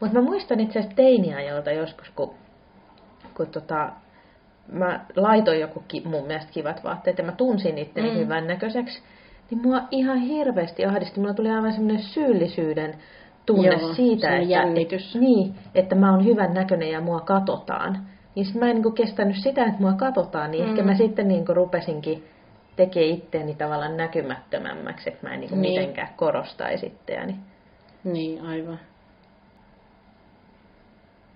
Mutta 0.00 0.14
mä 0.18 0.22
muistan 0.24 0.60
itse 0.60 0.78
asiassa 0.78 0.96
teiniajalta 0.96 1.70
joskus, 1.70 2.10
kun, 2.16 2.34
kun 3.36 3.46
tota, 3.46 3.90
mä 4.72 5.00
laitoin 5.16 5.60
joku 5.60 5.82
ki, 5.88 6.02
mun 6.04 6.26
mielestä 6.26 6.52
kivat 6.52 6.84
vaatteet 6.84 7.18
ja 7.18 7.24
mä 7.24 7.32
tunsin 7.32 7.78
itteni 7.78 8.08
Mm. 8.08 8.14
mm. 8.14 8.20
hyvän 8.20 8.46
näköiseksi, 8.46 9.02
niin 9.50 9.62
mua 9.62 9.82
ihan 9.90 10.18
hirveästi 10.18 10.84
ahdisti. 10.84 11.20
Mulla 11.20 11.34
tuli 11.34 11.50
aivan 11.50 11.72
semmoinen 11.72 12.02
syyllisyyden 12.02 12.94
tunne 13.46 13.68
Joo, 13.68 13.94
siitä, 13.94 14.36
että, 14.36 14.50
jännitys. 14.50 15.14
niin, 15.14 15.54
että 15.74 15.94
mä 15.94 16.10
oon 16.12 16.24
hyvän 16.24 16.54
näköinen 16.54 16.90
ja 16.90 17.00
mua 17.00 17.20
katsotaan. 17.20 18.06
Niin 18.34 18.46
mä 18.58 18.70
en 18.70 18.82
niin 18.82 18.94
kestänyt 18.94 19.36
sitä, 19.36 19.64
että 19.64 19.80
mua 19.80 19.92
katsotaan, 19.92 20.50
niin 20.50 20.64
mm. 20.64 20.70
ehkä 20.70 20.82
mä 20.82 20.94
sitten 20.94 21.28
niin 21.28 21.48
rupesinkin 21.48 22.24
tekee 22.76 23.06
itteeni 23.06 23.54
tavallaan 23.54 23.96
näkymättömämmäksi, 23.96 25.10
että 25.10 25.26
mä 25.28 25.34
en 25.34 25.40
niin 25.40 25.50
Niin. 25.50 25.62
niin. 25.62 25.72
mitenkään 25.72 26.08
korostaisi 26.16 26.86
itseäni. 26.86 27.36
Niin, 28.04 28.42
aivan. 28.42 28.80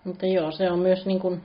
Mutta 0.05 0.27
joo, 0.27 0.51
se 0.51 0.71
on 0.71 0.79
myös 0.79 1.07
niin 1.07 1.21
kuin 1.21 1.41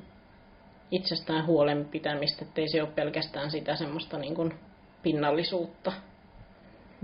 itsestään 0.91 1.45
huolen 1.45 1.85
pitämistä, 1.85 2.45
ettei 2.45 2.69
se 2.69 2.81
ole 2.81 2.91
pelkästään 2.95 3.51
sitä 3.51 3.75
semmoista 3.75 4.17
niin 4.17 4.35
kuin 4.35 4.53
pinnallisuutta. 5.03 5.91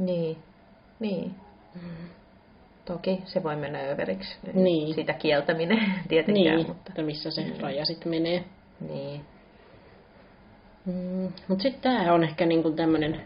Niin, 0.06 0.38
niin. 1.00 1.36
Toki 2.86 3.22
se 3.26 3.44
voi 3.44 3.56
mennä 3.56 3.80
överiksi, 3.80 4.38
Niin. 4.54 4.94
sitä 4.94 5.14
kieltäminen 5.14 5.80
tietenkään, 6.10 6.56
Niin, 6.56 6.68
mutta 6.68 6.84
että 6.90 7.02
missä 7.02 7.32
se 7.32 7.42
Mm. 7.44 7.54
raja 7.62 7.86
sitten 7.86 8.10
menee. 8.10 8.44
niin. 8.90 9.22
Mm. 10.86 11.32
Mutta 11.48 11.62
sitten 11.64 11.82
tämä 11.82 12.14
on 12.14 12.24
ehkä 12.24 12.46
niin 12.46 12.64
kuin 12.64 12.76
tämmöinen 12.76 13.22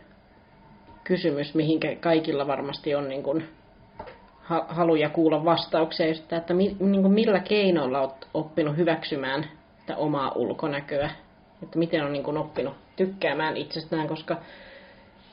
kysymys, 1.04 1.56
mihinkä 1.56 1.96
kaikilla 1.96 2.48
varmasti 2.48 2.96
on 2.96 3.10
niin 3.10 3.24
kuin 3.24 3.48
ha- 4.42 4.66
haluja 4.70 5.10
kuulla 5.10 5.46
vastauksia, 5.46 6.08
just 6.08 6.34
että 6.34 6.54
mi- 6.54 6.78
niin 6.80 7.02
kuin 7.02 7.14
millä 7.14 7.40
keinoilla 7.40 8.02
olet 8.02 8.28
oppinut 8.34 8.78
hyväksymään 8.78 9.46
sitä 9.80 9.96
omaa 9.98 10.32
ulkonäköä, 10.36 11.10
että 11.64 11.80
miten 11.80 12.04
on 12.06 12.14
niin 12.14 12.24
kuin 12.24 12.38
oppinut 12.38 12.74
tykkäämään 12.96 13.58
itsestään, 13.58 14.08
koska 14.08 14.38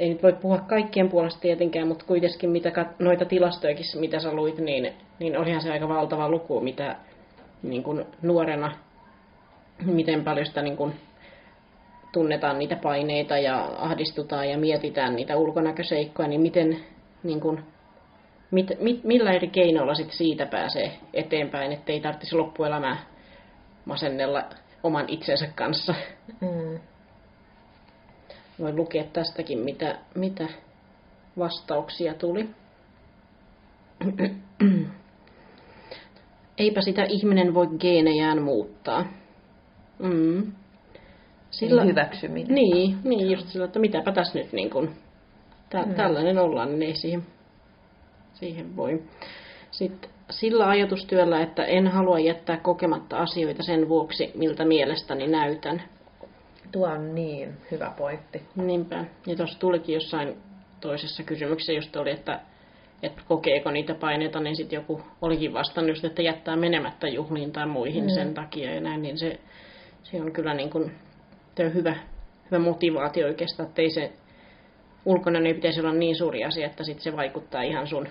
ei 0.03 0.09
nyt 0.09 0.23
voi 0.23 0.33
puhua 0.33 0.59
kaikkien 0.59 1.09
puolesta 1.09 1.41
tietenkään, 1.41 1.89
mutta 1.89 2.05
kuitenkin 2.05 2.51
mitä 2.51 2.69
kat- 2.69 2.95
noita 2.99 3.25
tilastojakin, 3.25 3.85
mitä 3.95 4.21
sä 4.21 4.33
luit, 4.33 4.59
niin, 4.59 4.93
niin 5.19 5.39
olihan 5.39 5.63
se 5.63 5.73
aika 5.73 5.89
valtava 5.89 6.29
luku, 6.29 6.61
mitä 6.61 6.97
niin 7.63 7.83
kuin 7.83 8.05
nuorena, 8.23 8.73
miten 9.85 10.25
paljon 10.25 10.47
sitä 10.47 10.63
niin 10.63 10.77
kuin 10.77 10.95
tunnetaan 12.13 12.59
niitä 12.59 12.77
paineita 12.77 13.39
ja 13.39 13.71
ahdistutaan 13.79 14.51
ja 14.51 14.59
mietitään 14.59 15.17
niitä 15.17 15.37
ulkonäköseikkoja, 15.37 16.29
niin 16.29 16.41
miten, 16.41 16.77
niin 17.23 17.41
kuin, 17.41 17.65
mit, 18.51 18.69
mit, 18.81 19.05
millä 19.05 19.33
eri 19.33 19.49
keinoilla 19.49 19.95
sit 19.95 20.13
siitä 20.13 20.47
pääsee 20.47 20.93
eteenpäin, 21.15 21.73
ettei 21.73 22.01
tarvitsisi 22.01 22.37
loppuelämää 22.37 22.97
masennella 23.85 24.45
oman 24.83 25.05
itsensä 25.09 25.49
kanssa. 25.55 25.95
Mm. 26.41 26.81
Voin 28.59 28.77
lukea 28.77 29.05
tästäkin, 29.05 29.59
mitä, 29.59 29.99
mitä 30.15 30.49
vastauksia 31.39 32.15
tuli. 32.15 32.49
Eipä 36.59 36.81
sitä 36.81 37.05
ihminen 37.05 37.55
voi 37.55 37.67
geenejään 37.67 38.43
muuttaa. 38.43 39.05
Mm. 39.99 40.53
Sillä... 41.51 41.85
Hyväksyminen. 41.85 42.55
Niin, 42.55 42.99
niin 43.05 43.31
just 43.31 43.49
sillä, 43.49 43.65
että 43.65 43.79
mitäpä 43.79 44.13
tässä 44.13 44.39
nyt 44.39 44.53
niin 44.53 44.71
kuin, 44.71 44.91
tä, 45.71 45.83
Mm. 45.83 45.95
tällainen 45.95 46.39
ollaan, 46.39 46.69
niin 46.69 46.83
ei 46.83 46.97
siihen, 46.97 47.23
siihen 48.35 48.77
voi. 48.77 49.03
Sitten 49.71 50.11
sillä 50.31 50.69
ajatustyöllä, 50.69 51.41
että 51.41 51.65
en 51.65 51.87
halua 51.89 52.19
jättää 52.19 52.57
kokematta 52.57 53.17
asioita 53.17 53.63
sen 53.63 53.89
vuoksi, 53.89 54.31
miltä 54.35 54.65
mielestäni 54.65 55.27
näytän. 55.27 55.83
Tuo 56.73 56.89
on 56.89 57.14
niin 57.14 57.57
hyvä 57.70 57.93
pointti. 57.99 58.43
Niinpä. 58.57 59.05
Ja 59.27 59.37
tuossa 59.37 59.59
tulikin 59.59 59.95
jossain 59.95 60.37
toisessa 60.81 61.23
kysymyksessä 61.23 61.73
just 61.73 61.97
oli, 61.97 62.11
että, 62.11 62.41
että 63.03 63.23
kokeeko 63.29 63.70
niitä 63.70 63.95
paineita, 63.95 64.41
niin 64.41 64.57
sitten 64.57 64.77
joku 64.77 65.03
olikin 65.23 65.53
vastannut 65.55 65.89
just, 65.91 66.05
että 66.05 66.23
jättää 66.23 66.57
menemättä 66.57 67.09
juhliin 67.09 67.53
tai 67.53 67.66
muihin 67.66 68.05
Mm. 68.05 68.11
sen 68.11 68.35
takia 68.35 68.75
ja 68.75 68.81
näin, 68.81 69.03
niin 69.03 69.18
se, 69.18 69.41
se 70.03 70.20
on 70.23 70.33
kyllä 70.33 70.55
niin 70.55 70.70
kuin, 70.70 70.93
se 71.57 71.66
on 71.66 71.75
hyvä, 71.75 71.97
hyvä 72.51 72.59
motivaatio 72.59 73.27
oikeastaan, 73.27 73.68
että 73.68 73.83
ei 73.83 73.91
se 73.91 74.12
ulkonäön 75.05 75.47
ei 75.47 75.55
pitäisi 75.55 75.81
olla 75.81 75.93
niin 75.93 76.16
suuri 76.16 76.45
asia, 76.45 76.66
että 76.66 76.85
sit 76.85 77.01
se 77.01 77.16
vaikuttaa 77.16 77.62
ihan 77.62 77.87
sun 77.87 78.09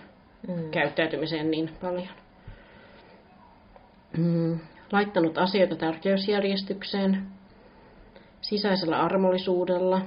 Mm. 0.47 0.71
käyttäytymiseen 0.71 1.51
niin 1.51 1.69
paljon. 1.81 2.07
Mm, 4.17 4.59
laittanut 4.91 5.37
asioita 5.37 5.75
tärkeysjärjestykseen. 5.75 7.23
Sisäisellä 8.41 8.99
armollisuudella. 8.99 10.01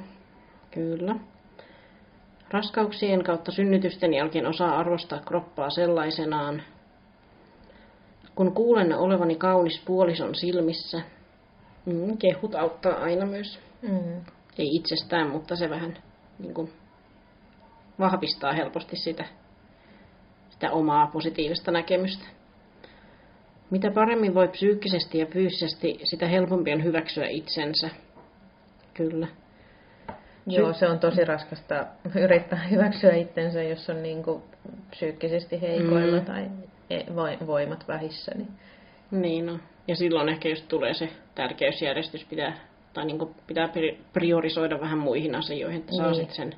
Kyllä. 0.70 1.16
Raskauksien 2.51 3.24
kautta 3.24 3.53
synnytysten 3.53 4.14
jälkeen 4.14 4.47
osaa 4.47 4.78
arvostaa 4.78 5.20
kroppaa 5.20 5.70
sellaisenaan. 5.70 6.62
Kun 8.35 8.53
kuulen 8.53 8.99
olevani 8.99 9.37
kaunis 9.37 9.82
puolison 9.87 10.35
silmissä, 10.35 11.01
mm, 11.87 12.18
kehut 12.18 12.55
auttaa 12.55 12.95
aina 12.95 13.26
myös. 13.26 13.59
Mm. 13.82 14.24
Ei 14.59 14.76
itsestään, 14.76 15.30
mutta 15.30 15.57
se 15.57 15.70
vähän 15.70 15.99
niin 16.39 16.55
kuin, 16.55 16.72
vahvistaa 17.99 18.53
helposti 18.53 18.97
sitä, 18.97 19.24
sitä 20.51 20.70
omaa 20.70 21.07
positiivista 21.07 21.70
näkemystä. 21.70 22.24
Mitä 23.70 23.91
paremmin 23.91 24.35
voi 24.35 24.49
psyykkisesti 24.49 25.18
ja 25.18 25.26
fyysisesti, 25.26 25.99
sitä 26.05 26.28
helpompi 26.28 26.72
on 26.72 26.85
hyväksyä 26.85 27.26
itsensä. 27.28 27.91
Kyllä. 28.95 29.26
Joo, 30.47 30.72
se 30.72 30.88
on 30.88 30.99
tosi 30.99 31.24
raskasta 31.24 31.86
yrittää 32.14 32.59
hyväksyä 32.70 33.14
itsensä, 33.14 33.62
jos 33.62 33.90
on 33.90 34.03
niin 34.03 34.22
kuin 34.22 34.42
psyykkisesti 34.90 35.61
heikoilla 35.62 36.20
Mm. 36.20 36.24
tai 36.26 36.51
e- 36.90 37.14
voi- 37.16 37.38
voimat 37.47 37.88
vähissä. 37.88 38.32
Niin. 38.34 38.49
Niin 39.11 39.47
no. 39.47 39.59
Ja 39.88 39.97
silloin 39.97 40.28
ehkä 40.28 40.49
just 40.49 40.68
tulee 40.68 40.95
se 40.95 41.09
tärkeysjärjestys, 41.34 42.24
pitää, 42.24 42.57
tai 42.95 43.05
niin 43.07 43.34
pitää 43.47 43.66
pri- 43.66 43.97
priorisoida 44.12 44.80
vähän 44.80 44.99
muihin 44.99 45.34
asioihin, 45.34 45.80
että 45.80 45.97
saa 45.97 46.11
Niin. 46.11 46.14
sit 46.20 46.30
sen 46.30 46.55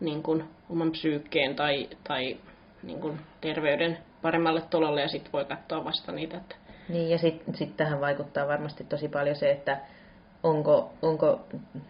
niin 0.00 0.22
kuin, 0.22 0.44
oman 0.70 0.90
psyykkeen 0.90 1.54
tai, 1.56 1.88
tai 2.08 2.36
niin 2.82 3.00
kuin, 3.00 3.18
terveyden 3.40 3.98
paremmalle 4.22 4.62
tolalle 4.70 5.00
ja 5.02 5.08
sitten 5.08 5.32
voi 5.32 5.44
katsoa 5.44 5.84
vasta 5.84 6.12
niitä. 6.12 6.36
Että, 6.36 6.56
Niin, 6.88 7.10
ja 7.10 7.18
sitten 7.18 7.54
sit 7.54 7.76
tähän 7.76 8.00
vaikuttaa 8.00 8.48
varmasti 8.48 8.84
tosi 8.84 9.08
paljon 9.08 9.36
se, 9.36 9.50
että 9.50 9.78
onko, 10.42 10.92
onko 11.02 11.40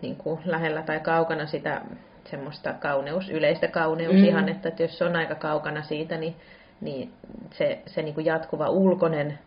niin 0.02 0.16
kuin 0.16 0.40
lähellä 0.44 0.82
tai 0.82 1.00
kaukana 1.00 1.46
sitä 1.46 1.80
semmoista 2.24 2.72
kauneus, 2.72 3.28
yleistä 3.30 3.68
kauneus 3.68 4.14
Mm. 4.14 4.24
ihan, 4.24 4.48
että, 4.48 4.68
että 4.68 4.82
jos 4.82 4.98
se 4.98 5.04
on 5.04 5.16
aika 5.16 5.34
kaukana 5.34 5.82
siitä, 5.82 6.16
niin, 6.16 6.36
niin 6.80 7.12
se, 7.50 7.82
se 7.86 8.02
niin 8.02 8.14
kuin 8.14 8.26
jatkuva 8.26 8.68
ulkoinen 8.68 9.38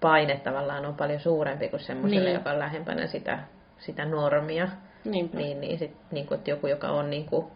paine 0.00 0.40
tavallaan 0.44 0.86
on 0.86 0.94
paljon 0.94 1.20
suurempi 1.20 1.68
kuin 1.68 1.80
semmoiselle, 1.80 2.24
Niin. 2.24 2.34
joka 2.34 2.50
on 2.50 2.58
lähempänä 2.58 3.06
sitä, 3.06 3.38
sitä 3.78 4.04
normia. 4.04 4.68
Niinpä. 5.04 5.38
Niin, 5.38 5.60
niin, 5.60 5.78
sit, 5.78 5.96
niin 6.10 6.26
kuin, 6.26 6.38
että 6.38 6.50
joku, 6.50 6.66
joka 6.66 6.88
on 6.88 7.10
niin 7.10 7.26
kuin 7.26 7.46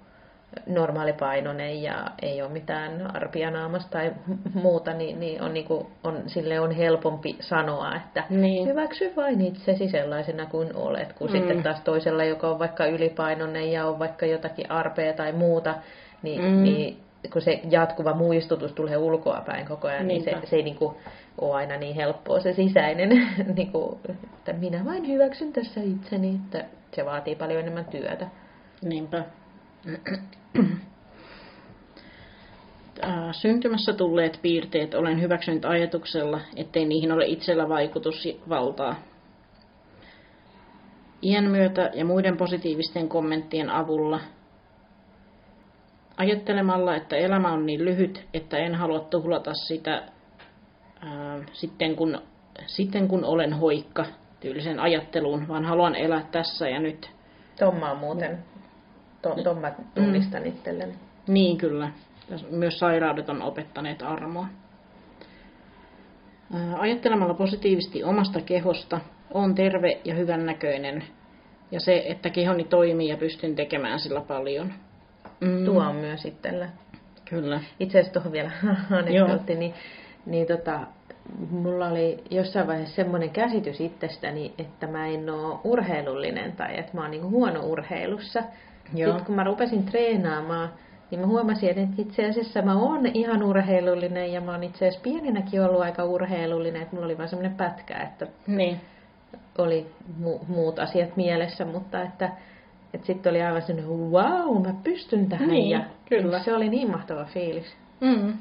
normaalipainoinen 0.66 1.82
ja 1.82 2.07
ei 2.22 2.42
ole 2.42 2.51
mitään 2.51 3.16
arpia 3.16 3.51
naamasta 3.51 3.90
tai 3.90 4.12
muuta, 4.55 4.92
niin, 4.92 5.20
niin, 5.20 5.42
on, 5.42 5.55
niin 5.55 5.66
kuin, 5.66 5.86
on, 6.05 6.22
sille 6.26 6.61
on 6.61 6.70
helpompi 6.70 7.36
sanoa, 7.40 7.96
että 7.96 8.24
Niin. 8.30 8.68
hyväksy 8.68 9.12
vain 9.16 9.40
itsesi 9.40 9.88
sellaisena 9.88 10.46
kuin 10.46 10.76
olet, 10.76 11.12
kuin 11.12 11.30
Mm. 11.32 11.38
sitten 11.38 11.62
taas 11.62 11.80
toisella, 11.80 12.24
joka 12.24 12.51
on 12.51 12.59
vaikka 12.59 12.86
ylipainoinen 12.86 13.72
ja 13.72 13.86
on 13.86 13.98
vaikka 13.98 14.26
jotakin 14.26 14.70
arpea 14.70 15.12
tai 15.12 15.32
muuta, 15.32 15.74
niin, 16.22 16.42
Mm. 16.44 16.62
niin 16.62 16.96
kun 17.32 17.42
se 17.42 17.61
jatkuva 17.70 18.14
muistutus 18.14 18.72
tulee 18.72 18.96
ulkoa 18.96 19.42
päin 19.46 19.66
koko 19.66 19.88
ajan, 19.88 20.09
niin 20.09 20.24
Niinpä. 20.24 20.40
se, 20.40 20.46
se 20.51 20.57
ei 20.57 20.62
niin 20.62 20.76
kuin 20.76 20.94
ole 21.40 21.55
aina 21.55 21.76
niin 21.76 21.94
helppoa 21.96 22.40
se 22.40 22.53
sisäinen, 22.53 23.09
niin 23.57 23.72
kuin, 23.72 23.98
että 24.38 24.53
minä 24.53 24.84
vain 24.84 25.09
hyväksyn 25.09 25.53
tässä 25.53 25.80
itseni, 25.80 26.40
että 26.44 26.64
se 26.92 27.05
vaatii 27.05 27.34
paljon 27.36 27.61
enemmän 27.61 27.84
työtä. 27.84 28.26
Niinpä. 28.82 29.24
Ää, 33.03 33.33
Syntymässä 33.33 33.93
tulleet 33.93 34.39
piirteet 34.43 34.95
olen 34.95 35.20
hyväksynyt 35.20 35.64
ajatuksella, 35.64 36.41
ettei 36.57 36.85
niihin 36.85 37.12
ole 37.12 37.26
itsellä 37.26 37.68
vaikutusvaltaa. 37.68 38.95
Iän 41.22 41.45
myötä 41.45 41.91
ja 41.95 42.05
muiden 42.05 42.37
positiivisten 42.37 43.09
kommenttien 43.09 43.70
avulla 43.70 44.20
ajattelemalla, 46.16 46.97
että 46.97 47.16
elämä 47.16 47.53
on 47.53 47.66
niin 47.66 47.85
lyhyt, 47.85 48.26
että 48.35 48.59
en 48.59 48.74
halua 48.74 49.01
tuhlata 49.01 49.55
sitä 49.55 50.03
ää, 51.01 51.39
sitten, 51.53 51.97
kun, 51.97 52.22
sitten 52.66 53.09
kun 53.09 53.24
olen 53.24 53.53
hoikka 53.53 54.07
tyylisen 54.41 54.81
ajatteluun, 54.81 55.49
vaan 55.49 55.64
haluan 55.64 55.95
elää 55.95 56.28
tässä 56.33 56.68
ja 56.68 56.81
nyt. 56.81 57.11
Tomma 57.59 57.91
on 57.91 57.99
muuten, 57.99 58.45
to, 59.22 59.34
ton 59.44 59.58
mä 59.58 59.72
tunnistan 59.94 60.42
mm. 60.42 60.48
itselleni. 60.48 60.94
Niin 61.26 61.58
kyllä. 61.58 61.90
Myös 62.50 62.78
sairaudet 62.78 63.28
on 63.28 63.42
opettaneet 63.42 64.02
armoa. 64.02 64.46
Ajattelemalla 66.78 67.34
positiivisesti 67.34 68.04
omasta 68.04 68.40
kehosta, 68.40 69.00
on 69.34 69.54
terve 69.54 70.00
ja 70.04 70.14
hyvännäköinen. 70.14 71.04
Ja 71.70 71.80
se, 71.80 72.04
että 72.06 72.30
kehoni 72.30 72.64
toimii 72.64 73.08
ja 73.08 73.16
pystyn 73.16 73.56
tekemään 73.56 74.00
sillä 74.00 74.20
paljon. 74.20 74.72
Mm, 75.40 75.64
Tuo 75.64 75.82
on 75.82 75.96
myös 75.96 76.24
itsellä. 76.24 76.68
Kyllä. 77.30 77.60
Itse 77.80 77.98
asiassa 77.98 78.12
tuohon 78.12 78.32
vielä 78.32 78.50
anekdootti, 78.98 79.54
niin, 79.54 79.74
niin 80.26 80.46
tota, 80.46 80.80
mulla 81.50 81.88
oli 81.88 82.24
jossain 82.30 82.66
vaiheessa 82.66 82.96
semmoinen 82.96 83.30
käsitys 83.30 83.80
itsestäni, 83.80 84.54
että 84.58 84.86
mä 84.86 85.06
en 85.06 85.30
ole 85.30 85.58
urheilullinen 85.64 86.52
tai 86.52 86.78
että 86.78 86.94
mä 86.94 87.00
oon 87.00 87.10
niinku 87.10 87.30
huono 87.30 87.60
urheilussa. 87.60 88.42
Joo. 88.95 89.09
Sitten 89.11 89.26
kun 89.26 89.35
mä 89.35 89.45
rupesin 89.45 89.85
treenaamaan, 89.85 90.68
niin 91.11 91.20
mä 91.20 91.26
huomasin, 91.26 91.68
että 91.68 92.03
itse 92.03 92.28
asiassa 92.28 92.62
mä 92.62 92.74
oon 92.74 93.07
ihan 93.14 93.43
urheilullinen 93.43 94.33
ja 94.33 94.41
mä 94.41 94.53
oon 94.53 94.62
itse 94.64 94.89
asiassa 94.89 95.03
pienenäkin 95.03 95.62
ollut 95.62 95.81
aika 95.81 96.05
urheilullinen, 96.05 96.83
että 96.83 96.95
mulla 96.95 97.07
oli 97.07 97.18
vaan 97.18 97.28
semmoinen 97.28 97.57
pätkä, 97.57 97.99
että 97.99 98.26
Niin. 98.47 98.81
oli 99.59 99.87
mu- 100.22 100.45
muut 100.49 100.78
asiat 100.78 101.16
mielessä, 101.16 101.64
mutta 101.64 102.03
että, 102.03 102.31
että 102.95 103.07
sitten 103.07 103.31
oli 103.31 103.43
aivan 103.43 103.62
sellainen, 103.62 104.11
wow, 104.11 104.66
mä 104.66 104.74
pystyn 104.85 105.28
tähän. 105.28 105.49
Niin, 105.49 105.70
ja 105.70 105.85
kyllä. 106.09 106.39
Se 106.43 106.55
oli 106.55 106.68
niin 106.68 106.91
mahtava 106.91 107.24
fiilis. 107.24 107.76
Mm. 108.01 108.33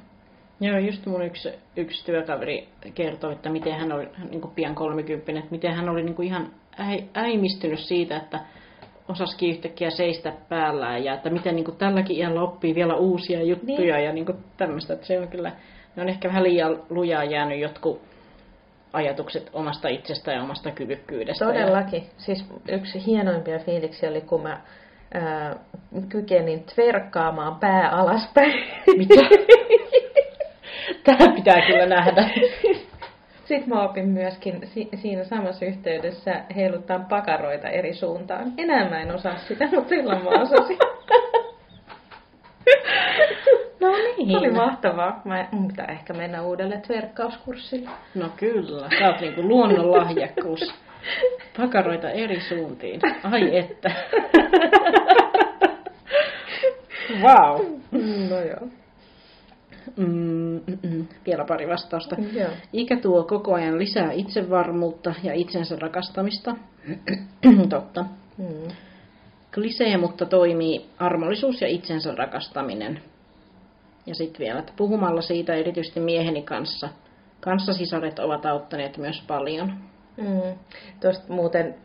Joo, 0.62 0.78
just 0.78 1.06
mun 1.06 1.26
yksi, 1.26 1.50
yksi 1.76 2.06
työkaveri 2.06 2.68
kertoi, 2.94 3.34
että 3.34 3.50
miten 3.50 3.74
hän 3.74 3.92
oli 3.92 4.08
niin 4.30 4.42
kuin 4.42 4.54
pian 4.56 4.76
30, 4.76 5.32
että 5.32 5.52
miten 5.52 5.74
hän 5.74 5.90
oli 5.90 6.04
niin 6.04 6.16
kuin 6.16 6.28
ihan 6.28 6.48
äi, 6.78 7.04
äimistynyt 7.16 7.80
siitä, 7.80 8.18
että 8.18 8.40
osasikin 9.10 9.50
yhtäkkiä 9.50 9.90
seistä 9.90 10.34
päällään 10.50 11.04
ja 11.04 11.14
että 11.14 11.30
miten 11.30 11.56
niin 11.56 11.66
kuin 11.66 11.78
tälläkin 11.78 12.18
iällä 12.18 12.42
oppii 12.42 12.76
vielä 12.76 12.96
uusia 12.96 13.44
juttuja 13.44 13.96
Niin. 13.96 14.06
ja 14.06 14.14
niin 14.14 14.26
kuin 14.26 14.38
tämmöistä. 14.58 14.94
Että 14.94 15.06
se 15.08 15.20
on 15.20 15.28
kyllä, 15.28 15.52
ne 15.96 16.02
on 16.02 16.10
ehkä 16.10 16.28
vähän 16.28 16.44
liian 16.44 16.84
lujaa 16.90 17.24
jäänyt 17.24 17.60
jotkut 17.60 18.02
ajatukset 18.94 19.50
omasta 19.54 19.88
itsestä 19.88 20.32
ja 20.32 20.44
omasta 20.44 20.72
kyvykkyydestä. 20.72 21.46
Todellakin. 21.46 22.04
Siis 22.18 22.46
yksi 22.68 23.06
hienoimpia 23.06 23.60
fiiliksiä 23.60 24.10
oli, 24.10 24.22
kun 24.22 24.42
mä 24.42 24.62
ää, 25.14 25.56
kykenin 26.10 26.64
tverkkaamaan 26.64 27.56
pää 27.56 27.90
alaspäin. 27.90 28.54
Mitä? 28.98 29.16
Tämä 31.04 31.36
pitää 31.36 31.62
kyllä 31.68 31.86
nähdä. 31.86 32.30
Sitten 33.50 33.70
mä 33.70 33.84
opin 33.84 34.08
myöskin 34.08 34.62
si- 34.68 34.90
siinä 34.96 35.24
samassa 35.24 35.66
yhteydessä 35.66 36.44
heiluttaa 36.56 37.00
pakaroita 37.10 37.70
eri 37.70 37.94
suuntaan. 37.94 38.54
Enää 38.58 38.90
mä 38.90 39.00
en 39.02 39.16
osaa 39.16 39.38
sitä, 39.48 39.68
mutta 39.72 39.90
silloin 39.90 40.24
mä 40.24 40.30
osasin. 40.30 40.78
No 43.80 43.88
niin. 44.18 44.38
Oli 44.38 44.52
mahtavaa. 44.52 45.22
Mä, 45.26 45.48
mun 45.52 45.68
pitää 45.68 45.86
ehkä 45.86 46.14
mennä 46.14 46.42
uudelle 46.42 46.78
tverkkauskurssille. 46.88 47.90
No 48.16 48.30
kyllä, 48.38 48.90
sä 49.00 49.08
oot 49.08 49.22
niinku 49.22 49.42
luonnonlahjakkuus. 49.42 50.74
Pakaroita 51.58 52.10
eri 52.10 52.42
suuntiin. 52.42 53.02
Ai 53.32 53.58
että. 53.58 53.92
Wow. 57.22 57.66
No 58.30 58.40
joo. 58.40 58.68
Mm, 59.98 60.62
mm, 60.68 60.78
mm. 60.84 61.08
Vielä 61.26 61.46
pari 61.46 61.68
vastausta. 61.68 62.16
Joo. 62.34 62.50
Ikä 62.74 62.98
tuo 62.98 63.24
koko 63.24 63.54
ajan 63.54 63.80
lisää 63.80 64.12
itsevarmuutta 64.12 65.14
ja 65.24 65.34
itsensä 65.34 65.76
rakastamista. 65.80 66.56
Totta. 67.70 68.06
Mm. 68.38 68.72
Klisee, 69.54 69.98
mutta 69.98 70.26
toimii 70.26 70.86
armollisuus 70.98 71.62
ja 71.62 71.68
itsensä 71.68 72.16
rakastaminen. 72.16 73.02
Ja 74.06 74.16
sitten 74.16 74.46
vielä, 74.46 74.60
että 74.60 74.74
puhumalla 74.76 75.22
siitä 75.22 75.54
erityisesti 75.54 76.00
mieheni 76.00 76.42
kanssa. 76.42 76.90
Kanssasisaret 77.40 78.20
ovat 78.20 78.46
auttaneet 78.46 78.98
myös 78.98 79.24
paljon. 79.28 79.74
Mm. 80.18 80.58
Tuosta 81.02 81.34
muuten 81.34 81.76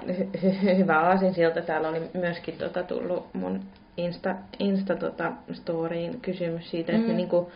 hy- 0.00 0.28
hy- 0.36 0.76
hyvä 0.76 1.00
aasinsilta. 1.00 1.62
Täällä 1.62 1.88
oli 1.88 2.00
myöskin 2.14 2.58
tota, 2.58 2.82
tullut 2.82 3.34
mun 3.34 3.60
Insta, 3.96 4.34
Insta 4.58 4.96
tota, 4.96 5.32
storyin 5.52 6.20
kysymys 6.20 6.70
siitä, 6.70 6.92
että 6.92 7.08
Mm. 7.10 7.16
niinku, 7.16 7.52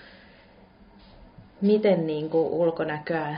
miten 1.61 2.07
niinku, 2.07 2.63
ulkonäköä 2.63 3.37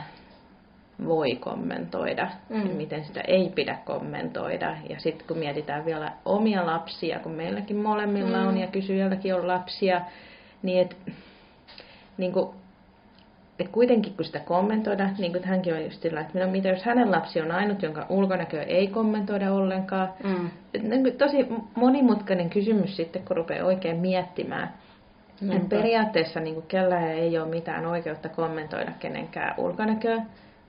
voi 1.06 1.36
kommentoida 1.36 2.28
Mm. 2.48 2.68
ja 2.68 2.74
miten 2.74 3.04
sitä 3.04 3.20
ei 3.20 3.52
pidä 3.54 3.78
kommentoida. 3.84 4.76
Ja 4.88 5.00
sitten 5.00 5.26
kun 5.26 5.38
mietitään 5.38 5.84
vielä 5.84 6.12
omia 6.24 6.66
lapsia, 6.66 7.18
kun 7.18 7.32
meilläkin 7.32 7.76
molemmilla 7.76 8.42
Mm. 8.42 8.48
on 8.48 8.58
ja 8.58 8.66
kysyjälläkin 8.66 9.34
on 9.34 9.48
lapsia, 9.48 10.00
niin 10.62 10.80
et, 10.82 10.96
niinku, 12.18 12.54
et 13.58 13.68
kuitenkin 13.68 14.14
kun 14.16 14.24
sitä 14.24 14.40
kommentoida, 14.40 15.08
niin 15.18 15.32
kuin 15.32 15.44
hänkin 15.44 15.74
on 15.74 15.84
just 15.84 16.02
sillä, 16.02 16.20
että 16.20 16.38
no, 16.38 16.50
mitä 16.50 16.68
jos 16.68 16.82
hänen 16.84 17.10
lapsi 17.10 17.40
on 17.40 17.50
ainut, 17.50 17.82
jonka 17.82 18.06
ulkonäköä 18.08 18.62
ei 18.62 18.86
kommentoida 18.86 19.52
ollenkaan. 19.52 20.08
Mm. 20.24 20.50
Et 20.74 20.82
niin 20.82 21.18
tosi 21.18 21.46
monimutkainen 21.76 22.50
kysymys 22.50 22.96
sitten, 22.96 23.22
kun 23.24 23.36
rupeaa 23.36 23.66
oikein 23.66 23.96
miettimään. 24.00 24.68
Et 25.42 25.48
Niinpä. 25.48 25.76
periaatteessa 25.76 26.40
niin 26.40 26.62
kellään 26.62 27.08
ei 27.10 27.38
ole 27.38 27.48
mitään 27.48 27.86
oikeutta 27.86 28.28
kommentoida 28.28 28.92
kenenkään 29.00 29.54
ulkonäköä. 29.58 30.22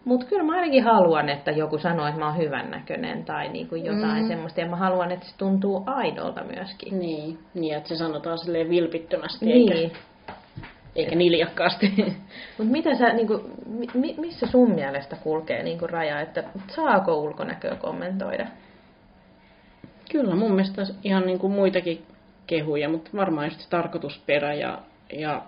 Mutta 0.06 0.26
kyllä 0.26 0.44
mä 0.44 0.54
ainakin 0.56 0.84
haluan, 0.84 1.30
että 1.30 1.52
joku 1.52 1.78
sanoo, 1.78 2.08
että 2.08 2.20
mä 2.20 2.28
oon 2.28 2.38
hyvännäköinen 2.38 3.26
tai 3.26 3.50
niin 3.50 3.68
kuin 3.68 3.86
jotain 3.86 4.18
Mm. 4.18 4.22
mm. 4.24 4.28
semmoista. 4.28 4.62
Ja 4.62 4.70
mä 4.70 4.76
haluan, 4.76 5.12
että 5.12 5.26
se 5.26 5.38
tuntuu 5.38 5.84
aidolta 5.86 6.44
myöskin. 6.44 7.00
Niin, 7.00 7.40
niin, 7.54 7.76
että 7.78 7.90
se 7.90 7.96
sanotaan 7.96 8.38
silleen 8.38 8.70
vilpittömästi 8.70 9.46
Niin. 9.46 9.72
eikä 9.74 9.96
niljakkaasti. 10.96 11.94
Mutta 12.58 12.72
mitä 12.72 12.96
sä, 12.98 13.14
niin 13.14 13.28
kuin, 13.28 13.42
mi, 13.94 14.16
missä 14.18 14.48
sun 14.48 14.72
mielestä 14.72 15.16
kulkee 15.16 15.64
niin 15.64 15.80
kuin 15.80 15.90
raja, 15.90 16.22
että 16.22 16.44
saako 16.68 17.16
ulkonäköä 17.16 17.76
kommentoida? 17.76 18.48
Kyllä, 20.12 20.36
mun 20.36 20.52
mielestä 20.52 20.82
ihan 21.04 21.26
niin 21.26 21.40
kuin 21.40 21.54
muitakin 21.54 22.06
kehuja, 22.48 22.90
mutta 22.90 23.10
varmaan 23.16 23.48
just 23.48 23.60
se 23.60 23.70
tarkoitusperä 23.70 24.54
ja, 24.54 24.80
ja 25.14 25.42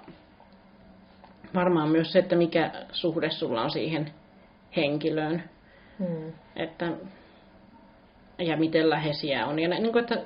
varmaan 1.55 1.89
myös 1.89 2.11
se, 2.11 2.19
että 2.19 2.35
mikä 2.35 2.71
suhde 2.91 3.29
sulla 3.29 3.61
on 3.61 3.71
siihen 3.71 4.11
henkilöön. 4.75 5.43
Hmm. 5.99 6.33
Että, 6.55 6.91
ja 8.39 8.57
miten 8.57 8.89
läheisiä 8.89 9.45
on. 9.45 9.59
Ja 9.59 9.69
niin 9.69 9.91
kuin, 9.91 10.03
että, 10.03 10.17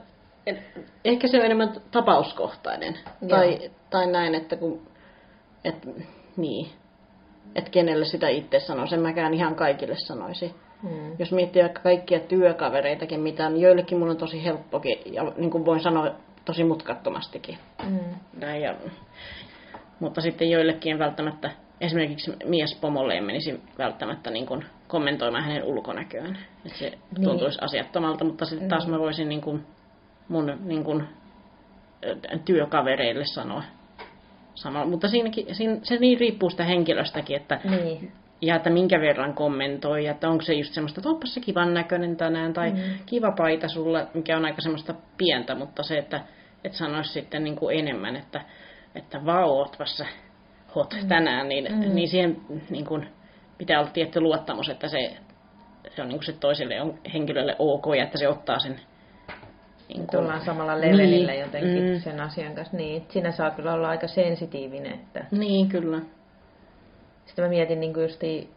et, 0.45 0.57
ehkä 1.05 1.28
se 1.28 1.38
on 1.38 1.45
enemmän 1.45 1.74
tapauskohtainen. 1.91 2.97
Joo. 3.22 3.30
Tai, 3.30 3.72
tai 3.89 4.07
näin, 4.07 4.36
että 4.36 4.55
kun, 4.55 4.88
et, 5.66 5.88
niin, 6.38 6.68
että 7.55 7.72
kenelle 7.72 8.05
sitä 8.05 8.30
itse 8.30 8.59
sanoo. 8.59 8.88
Sen 8.88 9.01
mäkään 9.01 9.34
ihan 9.34 9.55
kaikille 9.55 9.95
sanoisi. 9.95 10.55
Hmm. 10.84 11.16
Jos 11.20 11.32
miettii 11.32 11.61
vaikka 11.61 11.82
kaikkia 11.82 12.20
työkavereitakin, 12.20 13.20
mitä 13.20 13.45
on, 13.45 13.61
joillekin 13.61 13.97
mun 13.97 14.09
on 14.09 14.18
tosi 14.18 14.43
helppokin, 14.43 14.97
ja 15.05 15.24
niin 15.38 15.51
kuin 15.51 15.66
voin 15.66 15.80
sanoa 15.80 16.11
tosi 16.45 16.63
mutkattomastikin. 16.63 17.57
Hmm. 17.86 17.99
Näin, 18.39 18.61
ja, 18.61 18.76
mutta 19.99 20.22
sitten 20.22 20.49
joillekin 20.51 20.91
en 20.91 20.99
välttämättä 20.99 21.51
esimerkiksi 21.82 22.34
miespomolle 22.45 23.13
en 23.13 23.24
menisi 23.24 23.61
välttämättä 23.78 24.32
niin 24.32 24.45
kuin 24.45 24.66
kommentoimaan 24.88 25.43
hänen 25.43 25.63
ulkonäköään. 25.63 26.38
Että 26.66 26.80
se 26.80 26.89
niin. 26.89 27.24
tuntuisi 27.24 27.59
asiattomalta, 27.61 28.26
mutta 28.26 28.45
sitten 28.45 28.70
taas 28.70 28.88
mä 28.88 28.99
voisin 28.99 29.30
niin 29.30 29.41
kuin 29.41 29.66
mun 30.28 30.57
niin 30.63 30.84
kuin, 30.84 31.07
työkavereille 32.45 33.26
sanoa 33.26 33.63
samalla. 34.56 34.89
Mutta 34.89 35.08
siinäkin, 35.08 35.56
siinä, 35.56 35.78
se 35.84 35.97
niin 35.97 36.20
riippuu 36.20 36.49
sitä 36.49 36.64
henkilöstäkin, 36.64 37.36
että 37.36 37.60
niin 37.64 38.12
ja 38.41 38.56
että 38.56 38.70
minkä 38.70 39.01
verran 39.01 39.34
kommentoi, 39.34 40.06
ja 40.06 40.12
että 40.12 40.30
onko 40.30 40.43
se 40.43 40.53
just 40.53 40.74
semmoista, 40.74 40.99
että 40.99 41.10
onpas 41.10 41.34
se 41.34 41.39
kivan 41.39 41.74
näköinen 41.74 42.18
tänään, 42.18 42.53
tai 42.53 42.72
mm. 42.72 42.80
kiva 43.06 43.32
paita 43.32 43.68
sulle, 43.68 44.08
mikä 44.14 44.38
on 44.38 44.45
aika 44.45 44.62
semmoista 44.62 44.93
pientä, 45.18 45.56
mutta 45.56 45.84
se, 45.84 45.97
että 45.97 46.22
et 46.64 46.74
sanoisi 46.74 47.14
sitten 47.14 47.43
niin 47.43 47.56
kuin 47.56 47.80
enemmän, 47.80 48.16
että, 48.16 48.41
että 48.95 49.26
vau, 49.26 49.49
ootpas 49.49 49.97
sä 49.97 50.06
hot 50.76 50.93
mm. 51.01 51.08
tänään, 51.08 51.49
niin, 51.49 51.68
mm. 51.72 51.95
niin 51.95 52.10
siihen 52.10 52.41
niin 52.70 52.86
kuin, 52.86 53.08
pitää 53.58 53.80
olla 53.80 53.91
tietty 53.91 54.22
luottamus, 54.22 54.70
että 54.70 54.88
se, 54.88 55.18
se 55.95 56.01
on 56.01 56.08
niin 56.08 56.18
kuin 56.18 56.26
se 56.26 56.34
toiselle 56.34 56.76
henkilölle 57.14 57.56
ok, 57.60 57.86
ja 57.97 58.03
että 58.03 58.18
se 58.18 58.28
ottaa 58.28 58.60
sen 58.60 58.80
niin 59.88 60.08
kun... 60.08 60.20
Tullaan 60.20 60.46
samalla 60.46 60.82
levelillä 60.82 61.32
niin. 61.32 61.42
jotenkin 61.42 61.84
mm. 61.84 62.00
sen 62.00 62.20
asian 62.20 62.56
kanssa. 62.56 62.78
Niin, 62.78 63.06
sinä 63.10 63.32
saa 63.32 63.52
kyllä 63.52 63.74
olla 63.74 63.90
aika 63.90 64.08
sensitiivinen. 64.08 64.94
Että... 64.94 65.26
Niin, 65.32 65.70
kyllä. 65.70 66.00
Sitten 67.26 67.46
mä 67.46 67.50
mietin 67.50 67.80
niin 67.80 68.02
justiin 68.02 68.50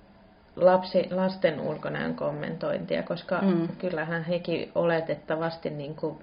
lapsi, 0.57 1.09
lasten 1.11 1.61
ulkonäön 1.61 2.15
kommentointia, 2.15 3.03
koska 3.03 3.39
mm. 3.43 3.69
kyllähän 3.79 4.25
hekin 4.25 4.73
oletettavasti 4.75 5.71
niin 5.71 5.97
kuin 5.97 6.19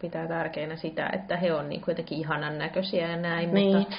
pitää 0.00 0.28
tärkeänä 0.28 0.76
sitä, 0.76 1.10
että 1.12 1.36
he 1.36 1.52
on 1.52 1.68
niin 1.68 1.80
kuin 1.80 1.92
jotenkin 1.92 2.18
ihanan 2.18 2.58
näköisiä 2.58 3.08
ja 3.08 3.16
näin, 3.16 3.54
niin. 3.54 3.76
mutta 3.76 3.96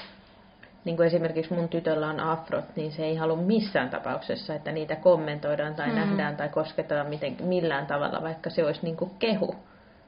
niin 0.85 0.97
kuin 0.97 1.07
esimerkiksi 1.07 1.53
mun 1.53 1.69
tytöllä 1.69 2.09
on 2.09 2.19
afrot, 2.19 2.75
niin 2.75 2.91
se 2.91 3.03
ei 3.03 3.15
halua 3.15 3.35
missään 3.35 3.89
tapauksessa, 3.89 4.55
että 4.55 4.71
niitä 4.71 4.95
kommentoidaan 4.95 5.75
tai 5.75 5.89
mm. 5.89 5.95
nähdään 5.95 6.35
tai 6.37 6.49
kosketaan 6.49 7.07
miten, 7.07 7.35
millään 7.43 7.85
tavalla, 7.85 8.21
vaikka 8.21 8.49
se 8.49 8.65
olisi 8.65 8.79
niin 8.83 8.97
kuin 8.97 9.11
kehu. 9.19 9.55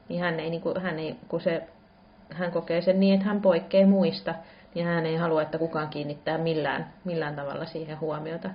Niin 0.08 0.20
hän 0.20 0.40
ei, 0.40 0.50
niin 0.50 0.60
kuin, 0.60 0.80
hän 0.80 0.98
ei, 0.98 1.16
kun 1.28 1.40
se, 1.40 1.62
hän 2.32 2.52
kokee 2.52 2.80
sen 2.80 3.00
niin, 3.00 3.14
että 3.14 3.26
hän 3.26 3.42
poikkeaa 3.42 3.88
muista, 3.88 4.34
niin 4.74 4.86
hän 4.86 5.06
ei 5.06 5.16
halua, 5.16 5.42
että 5.42 5.58
kukaan 5.58 5.88
kiinnittää 5.88 6.38
millään, 6.38 6.92
millään 7.04 7.36
tavalla 7.36 7.66
siihen 7.66 8.00
huomiota. 8.00 8.50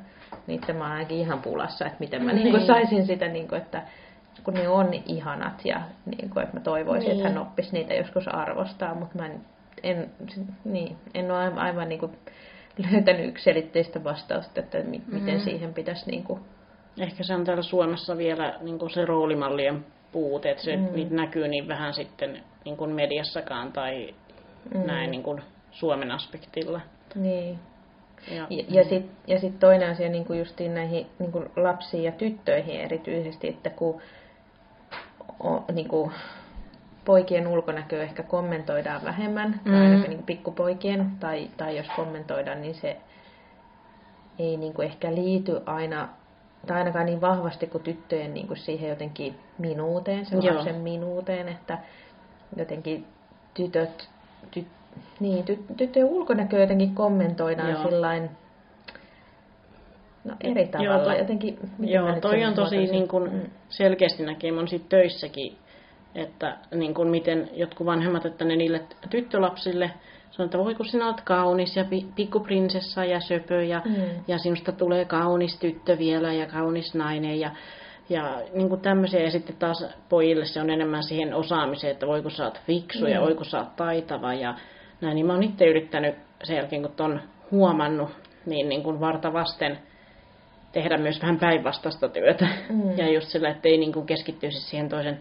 Niin 0.47 0.62
mä 0.74 0.84
oon 0.84 0.91
ainakin 0.91 1.18
ihan 1.18 1.41
pulassa, 1.41 1.86
että 1.86 1.97
miten 1.99 2.24
mä 2.24 2.34
niin. 2.34 2.54
Niin 2.54 2.66
saisin 2.66 3.06
sitä, 3.06 3.28
niin 3.28 3.47
kuin, 3.47 3.62
että 3.62 3.84
kun 4.43 4.54
ne 4.54 4.68
on 4.68 4.93
ihanat 5.06 5.66
ja 5.66 5.82
niin 6.06 6.30
kuin, 6.30 6.43
että 6.43 6.58
mä 6.58 6.64
toivoisin, 6.64 7.10
niin. 7.10 7.18
että 7.18 7.30
hän 7.30 7.47
oppisi 7.47 7.74
niitä 7.74 7.93
joskus 7.93 8.28
arvostaa, 8.28 8.95
mutta 8.95 9.18
mä 9.18 9.26
en, 9.26 9.41
en, 9.84 10.12
niin, 10.64 10.97
en 11.14 11.32
ole 11.32 11.54
aivan 11.56 11.89
niin 11.89 11.99
kuin 11.99 12.12
löytänyt 12.91 13.28
yksilitteistä 13.28 14.04
vastausta, 14.04 14.60
että 14.60 14.78
mi, 14.78 15.02
miten 15.08 15.36
mm. 15.36 15.41
siihen 15.41 15.74
pitäisi... 15.74 16.12
Niin 16.12 16.24
kuin... 16.24 16.39
Ehkä 16.99 17.24
se 17.24 17.36
on 17.36 17.45
täällä 17.45 17.64
Suomessa 17.64 18.18
vielä 18.18 18.58
niin 18.62 18.80
kuin 18.80 18.89
se 18.89 19.06
roolimallien 19.06 19.86
puute, 20.12 20.51
että 20.51 20.64
se 20.64 20.76
mm. 20.76 20.88
niitä 20.93 21.16
näkyy 21.16 21.47
niin 21.47 21.68
vähän 21.68 21.93
sitten 21.93 22.43
niin 22.66 22.78
kuin 22.78 22.91
mediassakaan 22.91 23.72
tai 23.72 24.16
mm. 24.74 24.86
näin 24.86 25.12
niin 25.12 25.24
kuin 25.24 25.41
Suomen 25.72 26.12
aspektilla. 26.12 26.82
Niin. 27.16 27.59
Ja, 28.32 28.47
ja, 28.49 28.64
ja 28.70 28.84
sitten 28.84 29.09
ja 29.28 29.39
sit 29.39 29.59
toinen 29.59 29.89
asia 29.89 30.09
niin 30.09 30.26
kuin 30.26 30.39
justiin 30.39 30.74
näihin 30.74 31.07
niin 31.20 31.32
kuin 31.32 31.49
lapsiin 31.55 32.03
ja 32.03 32.12
tyttöihin 32.12 32.82
erityisesti, 32.82 33.47
että 33.47 33.70
kun 33.70 34.01
o, 35.43 35.64
niin 35.72 35.88
kuin 35.88 36.12
poikien 37.05 37.47
ulkonäköä 37.47 38.03
ehkä 38.03 38.24
kommentoidaan 38.24 39.03
vähemmän, 39.03 39.62
mm. 39.66 39.72
tai 39.72 39.82
ainakin 39.82 40.09
niin 40.09 40.24
pikkupoikien, 40.24 41.12
tai, 41.20 41.49
tai 41.57 41.78
jos 41.78 41.88
kommentoidaan, 41.95 42.62
niin 42.62 42.76
se 42.76 42.97
ei 44.39 44.57
niin 44.57 44.74
kuin 44.74 44.88
ehkä 44.88 45.16
liity 45.16 45.62
aina, 45.66 46.09
tai 46.68 46.78
ainakaan 46.78 47.05
niin 47.05 47.22
vahvasti 47.22 47.68
kuin 47.68 47.84
tyttöjen 47.84 48.34
niin 48.34 48.47
kuin 48.47 48.57
siihen 48.57 48.89
jotenkin 48.89 49.36
minuuteen, 49.57 50.26
sen 50.26 50.43
Joo. 50.43 50.55
lapsen 50.55 50.76
minuuteen, 50.76 51.47
että 51.47 51.78
jotenkin 52.55 53.05
tytöt, 53.53 54.09
tyt, 54.51 54.68
niin, 55.20 55.45
ty- 55.45 55.76
tyttöjen 55.78 56.07
ulkonäkö 56.07 56.59
jotenkin 56.59 56.95
kommentoidaan 56.95 57.89
sillain, 57.89 58.30
no 60.24 60.36
eri 60.41 60.68
tavalla. 60.68 61.14
Joo, 61.14 61.20
jotenkin, 61.20 61.59
joo 61.80 62.20
toi 62.22 62.45
on 62.45 62.53
tosi 62.53 62.78
niin 62.78 63.07
kuin, 63.07 63.34
mm. 63.34 63.41
selkeästi 63.70 64.26
näkee 64.26 64.51
mun 64.51 64.68
sit 64.68 64.89
töissäkin, 64.89 65.57
että 66.16 66.57
niin 66.76 66.93
kuin 66.93 67.07
miten 67.07 67.49
jotkut 67.53 67.88
vanhemmat, 67.88 68.26
että 68.26 68.45
ne 68.45 68.55
niille 68.55 68.82
tyttölapsille 69.09 69.91
sanoo, 70.32 70.46
että 70.46 70.58
voi 70.58 70.76
kun 70.76 70.86
sinä 70.86 71.08
olet 71.08 71.22
kaunis 71.22 71.76
ja 71.76 71.86
pikkuprinsessa 72.16 73.06
ja 73.06 73.20
söpö 73.20 73.64
ja, 73.64 73.82
mm. 73.86 73.96
ja 74.28 74.38
sinusta 74.38 74.72
tulee 74.72 75.06
kaunis 75.06 75.60
tyttö 75.60 75.98
vielä 75.98 76.34
ja 76.34 76.46
kaunis 76.46 76.96
nainen 76.96 77.40
ja 77.40 77.52
ja 78.10 78.42
niin 78.54 78.70
kuin 78.70 78.82
tämmöisiä, 78.82 79.20
ja 79.20 79.32
sitten 79.32 79.56
taas 79.56 79.86
pojille 80.10 80.46
se 80.46 80.62
on 80.62 80.70
enemmän 80.70 81.04
siihen 81.04 81.34
osaamiseen, 81.34 81.92
että 81.92 82.08
voiko 82.08 82.30
sä 82.30 82.44
oot 82.44 82.62
fiksu 82.68 83.06
mm. 83.06 83.12
ja 83.12 83.22
voiko 83.22 83.44
sä 83.44 83.60
oot 83.60 83.76
taitava 83.76 84.34
ja 84.34 84.56
näin, 85.02 85.16
niin 85.16 85.26
mä 85.26 85.34
oon 85.34 85.44
itse 85.44 85.66
yrittänyt 85.66 86.16
sen 86.44 86.56
jälkeen, 86.56 86.82
kun 86.82 86.92
ton 86.92 87.22
huomannut, 87.52 88.10
niin, 88.46 88.70
niin 88.70 88.84
kuin 88.84 89.00
varta 89.00 89.34
vasten 89.34 89.78
tehdä 90.72 90.98
myös 90.98 91.22
vähän 91.22 91.40
päinvastaista 91.40 92.10
työtä. 92.10 92.48
Mm. 92.70 92.98
Ja 92.98 93.14
just 93.14 93.28
sillä, 93.28 93.50
että 93.50 93.70
ei 93.70 93.78
niin 93.78 93.94
kuin 93.94 94.06
keskittyisi 94.06 94.62
siihen 94.62 94.90
toisen 94.90 95.20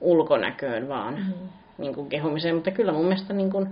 ulkonäköön, 0.00 0.88
vaan 0.88 1.14
mm. 1.14 1.48
niin 1.78 1.94
kuin 1.94 2.08
kehumiseen. 2.08 2.54
Mutta 2.54 2.70
kyllä 2.70 2.92
mun 2.92 3.04
mielestä 3.06 3.32
niin 3.32 3.50
kuin, 3.50 3.68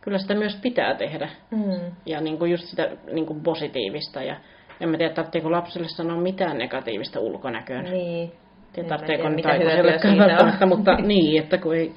kyllä 0.00 0.18
sitä 0.18 0.34
myös 0.34 0.56
pitää 0.62 0.94
tehdä. 0.94 1.28
Mm. 1.50 1.92
Ja 2.06 2.20
niin 2.20 2.38
kuin 2.38 2.50
just 2.50 2.64
sitä 2.64 2.90
niin 3.12 3.26
kuin 3.26 3.40
positiivista. 3.40 4.22
Ja 4.22 4.36
en 4.80 4.88
mä 4.88 4.96
tiedä, 4.96 5.14
tarvitseeko 5.14 5.50
lapselle 5.50 5.88
sanoa 5.88 6.20
mitään 6.20 6.58
negatiivista 6.58 7.20
ulkonäköön. 7.20 7.84
Niin. 7.84 8.32
Tiedä, 8.72 8.88
tarvitseeko 8.88 9.28
niitä 9.28 9.48
aikuiselle 9.48 10.66
mutta 10.66 10.94
niin, 11.12 11.42
että 11.42 11.58
kun 11.58 11.76
ei... 11.76 11.94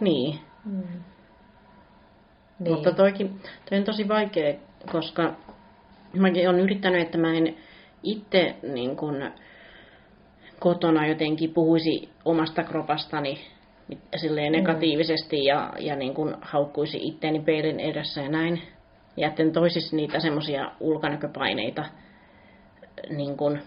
Niin. 0.00 0.38
Mm. 0.64 0.82
Niin. 2.58 2.74
Mutta 2.74 2.92
toikin, 2.92 3.40
toi 3.70 3.78
on 3.78 3.84
tosi 3.84 4.08
vaikea, 4.08 4.54
koska 4.92 5.34
mäkin 6.12 6.48
olen 6.48 6.60
yrittänyt, 6.60 7.00
että 7.02 7.18
mä 7.18 7.34
en 7.34 7.56
itse 8.02 8.56
niin 8.62 8.96
kun, 8.96 9.30
kotona 10.60 11.06
jotenkin 11.06 11.54
puhuisi 11.54 12.08
omasta 12.24 12.62
kropastani 12.62 13.38
silleen 14.16 14.52
mm. 14.52 14.56
negatiivisesti 14.56 15.44
ja, 15.44 15.72
ja 15.78 15.96
niin 15.96 16.14
kun 16.14 16.38
haukkuisi 16.40 16.98
itteeni 17.02 17.40
peilin 17.40 17.80
edessä 17.80 18.20
ja 18.20 18.28
näin. 18.28 18.62
Ja 19.16 19.28
etten 19.28 19.52
toisisi 19.52 19.96
niitä 19.96 20.20
semmoisia 20.20 20.70
ulkonäköpaineita, 20.80 21.84
niin 23.10 23.36
kun, 23.36 23.58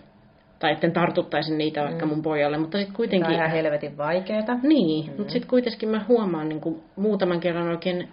tai 0.60 0.72
etten 0.72 0.92
tartuttaisi 0.92 1.56
niitä 1.56 1.84
vaikka 1.84 2.06
mm. 2.06 2.10
mun 2.10 2.22
pojalle, 2.22 2.58
mutta 2.58 2.78
sitten 2.78 2.96
kuitenkin... 2.96 3.26
Tämä 3.26 3.34
on 3.34 3.40
ihan 3.40 3.52
helvetin 3.52 3.98
vaikeeta. 3.98 4.58
Niin, 4.64 5.06
mm. 5.06 5.18
mutta 5.18 5.34
sitten 5.34 5.50
kuitenkin 5.50 5.90
mä 5.90 6.06
huomaan 6.08 6.50
niin 6.50 6.62
kun 6.62 6.84
muutaman 6.96 7.40
kerran 7.40 7.70
oikein 7.70 8.10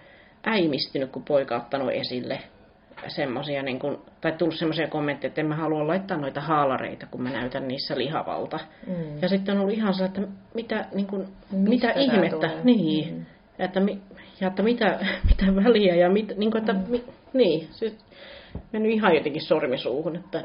äimistynyt, 0.47 1.11
kun 1.11 1.25
poika 1.25 1.57
ottanut 1.57 1.91
esille 1.93 2.41
semmosia, 3.09 3.63
niin 3.63 3.79
kun, 3.79 4.03
tai 4.21 4.33
tullut 4.33 4.55
semmoisia 4.55 4.89
kommentteja, 4.89 5.29
että 5.29 5.41
en 5.41 5.47
mä 5.47 5.57
halua 5.57 5.87
laittaa 5.87 6.17
noita 6.17 6.41
haalareita, 6.41 7.07
kun 7.07 7.23
mä 7.23 7.31
näytän 7.31 7.69
niissä 7.69 7.99
lihavalta. 7.99 8.59
Mm. 8.87 9.23
Ja 9.23 9.29
sitten 9.29 9.55
on 9.55 9.61
ollut 9.61 9.77
ihan 9.77 9.95
se, 9.95 10.05
että 10.05 10.21
mitä, 10.55 10.85
niin 10.95 11.07
kun, 11.07 11.27
mitä 11.51 11.91
ihmettä, 11.91 12.49
tulee? 12.49 12.65
niin, 12.65 13.15
mm. 13.15 13.27
että, 13.59 13.81
ja 14.41 14.49
että 14.49 14.63
mitä, 14.63 14.99
mitä 15.31 15.57
väliä, 15.65 15.95
ja 15.95 16.11
mit, 16.11 16.33
niin 16.37 16.51
kun, 16.51 16.61
että, 16.61 16.73
mm. 16.73 16.85
mi, 16.89 17.05
niin, 17.33 17.69
siis 17.71 17.99
mennyt 18.73 18.93
ihan 18.93 19.15
jotenkin 19.15 19.43
sormisuuhun, 19.43 20.17
että, 20.17 20.39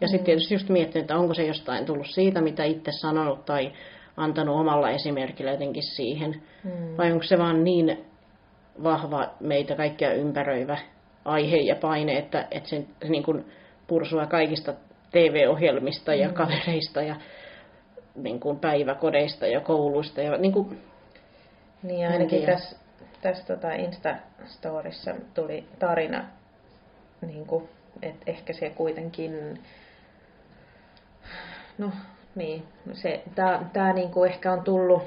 ja 0.00 0.08
sitten 0.08 0.20
mm. 0.20 0.24
tietysti 0.24 0.54
just 0.54 0.68
miettinyt, 0.68 1.02
että 1.02 1.16
onko 1.16 1.34
se 1.34 1.46
jostain 1.46 1.86
tullut 1.86 2.10
siitä, 2.10 2.40
mitä 2.40 2.64
itse 2.64 2.92
sanonut, 2.92 3.44
tai 3.44 3.72
antanut 4.16 4.60
omalla 4.60 4.90
esimerkillä 4.90 5.50
jotenkin 5.50 5.82
siihen, 5.82 6.42
mm. 6.64 6.96
vai 6.98 7.12
onko 7.12 7.24
se 7.24 7.38
vaan 7.38 7.64
niin 7.64 8.04
vahva 8.82 9.28
meitä 9.40 9.76
kaikkia 9.76 10.12
ympäröivä 10.12 10.78
aihe 11.24 11.56
ja 11.56 11.76
paine, 11.76 12.18
että, 12.18 12.48
että 12.50 12.68
se, 12.68 12.84
se 13.02 13.08
niin 13.08 13.22
kuin 13.22 13.44
pursua 13.86 14.26
kaikista 14.26 14.74
TV-ohjelmista 15.10 16.14
ja 16.14 16.28
mm. 16.28 16.34
kavereista 16.34 17.02
ja 17.02 17.16
niin 18.14 18.40
kuin 18.40 18.58
päiväkodeista 18.58 19.46
ja 19.46 19.60
kouluista. 19.60 20.20
Ja 20.20 20.38
niin, 20.38 20.52
kuin, 20.52 20.82
niin 21.82 22.08
ainakin 22.08 22.46
tässä, 22.46 22.76
tässä 23.22 23.44
tota 23.46 23.68
Insta-storissa 23.68 25.14
tuli 25.34 25.64
tarina, 25.78 26.24
niin 27.26 27.46
kuin, 27.46 27.68
että 28.02 28.22
ehkä 28.26 28.52
se 28.52 28.70
kuitenkin, 28.70 29.60
no 31.78 31.90
niin, 32.34 32.64
se, 32.92 33.22
tämä 33.72 33.92
niin 33.92 34.10
kuin 34.10 34.30
ehkä 34.30 34.52
on 34.52 34.64
tullut 34.64 35.02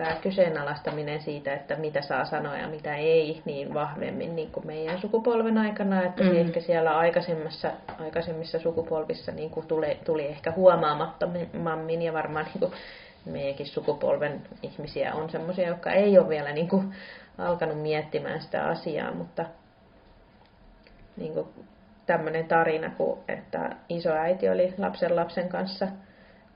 tämä 0.00 0.16
kyseenalaistaminen 0.22 1.22
siitä, 1.22 1.52
että 1.52 1.76
mitä 1.76 2.02
saa 2.02 2.24
sanoa 2.24 2.56
ja 2.56 2.68
mitä 2.68 2.96
ei, 2.96 3.42
niin 3.44 3.74
vahvemmin 3.74 4.36
niin 4.36 4.50
kuin 4.50 4.66
meidän 4.66 4.98
sukupolven 4.98 5.58
aikana, 5.58 6.02
että 6.02 6.24
mm. 6.24 6.36
ehkä 6.36 6.60
siellä 6.60 6.98
aikaisemmissa, 6.98 7.70
aikaisemmissa 7.98 8.58
sukupolvissa 8.58 9.32
niin 9.32 9.50
kuin 9.50 9.66
tuli, 9.66 9.98
tuli 10.04 10.26
ehkä 10.26 10.52
huomaamattomammin 10.52 12.02
ja 12.02 12.12
varmaan 12.12 12.44
niin 12.44 12.58
kuin 12.58 12.72
meidänkin 13.24 13.66
sukupolven 13.66 14.42
ihmisiä 14.62 15.14
on 15.14 15.30
sellaisia, 15.30 15.68
jotka 15.68 15.90
ei 15.90 16.18
ole 16.18 16.28
vielä 16.28 16.52
niin 16.52 16.68
kuin 16.68 16.94
alkanut 17.38 17.82
miettimään 17.82 18.40
sitä 18.40 18.64
asiaa, 18.64 19.14
mutta 19.14 19.44
niin 21.16 21.34
kuin 21.34 21.48
tämmöinen 22.06 22.48
tarina, 22.48 22.90
kun, 22.90 23.18
että 23.28 23.70
isoäiti 23.88 24.48
oli 24.48 24.74
lapsen 24.78 25.16
lapsen 25.16 25.48
kanssa 25.48 25.88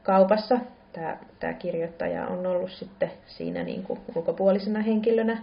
kaupassa. 0.02 0.58
Tämä, 0.94 1.16
tämä 1.40 1.52
kirjoittaja 1.52 2.26
on 2.26 2.46
ollut 2.46 2.70
sitten 2.70 3.10
siinä 3.26 3.62
niin 3.62 3.82
kuin 3.82 4.00
ulkopuolisena 4.14 4.80
henkilönä 4.80 5.42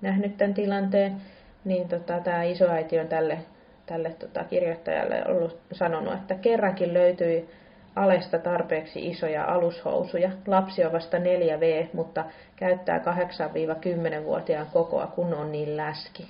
nähnyt 0.00 0.36
tämän 0.36 0.54
tilanteen. 0.54 1.16
Niin 1.64 1.88
tota, 1.88 2.20
tämä 2.20 2.42
isoäiti 2.42 3.00
on 3.00 3.08
tälle, 3.08 3.38
tälle 3.86 4.10
tota, 4.10 4.44
kirjoittajalle 4.44 5.24
ollut 5.28 5.58
sanonut, 5.72 6.14
että 6.14 6.34
kerrankin 6.34 6.94
löytyi 6.94 7.48
alesta 7.96 8.38
tarpeeksi 8.38 9.08
isoja 9.08 9.44
alushousuja. 9.44 10.30
Lapsi 10.46 10.84
on 10.84 10.92
vasta 10.92 11.16
4V, 11.18 11.88
mutta 11.92 12.24
käyttää 12.56 12.98
8-10-vuotiaan 12.98 14.66
kokoa, 14.72 15.06
kun 15.06 15.34
on 15.34 15.52
niin 15.52 15.76
läski. 15.76 16.28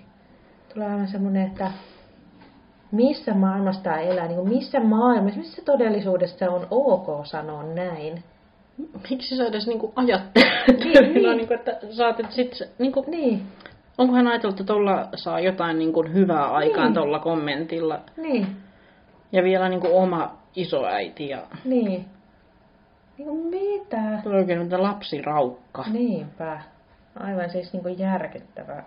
Tulee 0.75 0.87
aivan 0.87 1.09
semmoinen, 1.09 1.47
että 1.47 1.71
missä 2.93 3.35
maailmassa 3.35 3.83
tämä 3.83 4.01
elää, 4.01 4.27
niin 4.27 4.37
kuin 4.37 4.49
missä 4.49 4.81
maailmassa, 4.81 5.41
missä 5.41 5.63
todellisuudessa 5.65 6.51
on 6.51 6.67
ok 6.71 7.27
sanoa 7.27 7.63
näin. 7.63 8.25
Miksi 9.11 9.37
sä 9.37 9.47
edes 9.47 9.67
niinku 9.67 9.93
ajattelet? 9.97 10.85
Niin, 10.85 11.15
niin. 11.15 11.37
niinku, 11.37 11.55
että 11.55 11.79
saat, 11.91 12.21
että 12.21 12.33
sit, 12.33 12.53
niinku, 12.79 13.05
Niin, 13.09 13.43
onkohan 13.99 14.27
ajateltu, 14.27 14.63
että 14.63 14.65
tuolla 14.73 15.09
saa 15.15 15.41
jotain 15.41 15.79
niinku 15.79 16.03
hyvää 16.03 16.45
aikaan 16.53 16.87
Niin. 16.87 16.95
tuolla 16.95 17.19
kommentilla. 17.19 18.01
niin, 18.17 18.47
Ja 19.33 19.43
vielä 19.43 19.69
niinku 19.69 19.89
oma 19.97 20.39
isoäiti 20.57 21.29
ja 21.29 21.43
niin. 21.65 22.05
Niin 23.19 23.29
kuin 23.29 23.47
mitä? 23.47 24.21
Tuo 24.23 24.33
on 24.33 24.39
oikein 24.39 24.63
mitä 24.63 24.83
lapsiraukka. 24.83 25.85
Niinpä. 25.93 26.61
Aivan 27.21 27.51
siis 27.51 27.73
niin 27.73 27.83
kuin 27.83 27.99
järkyttävä 27.99 28.83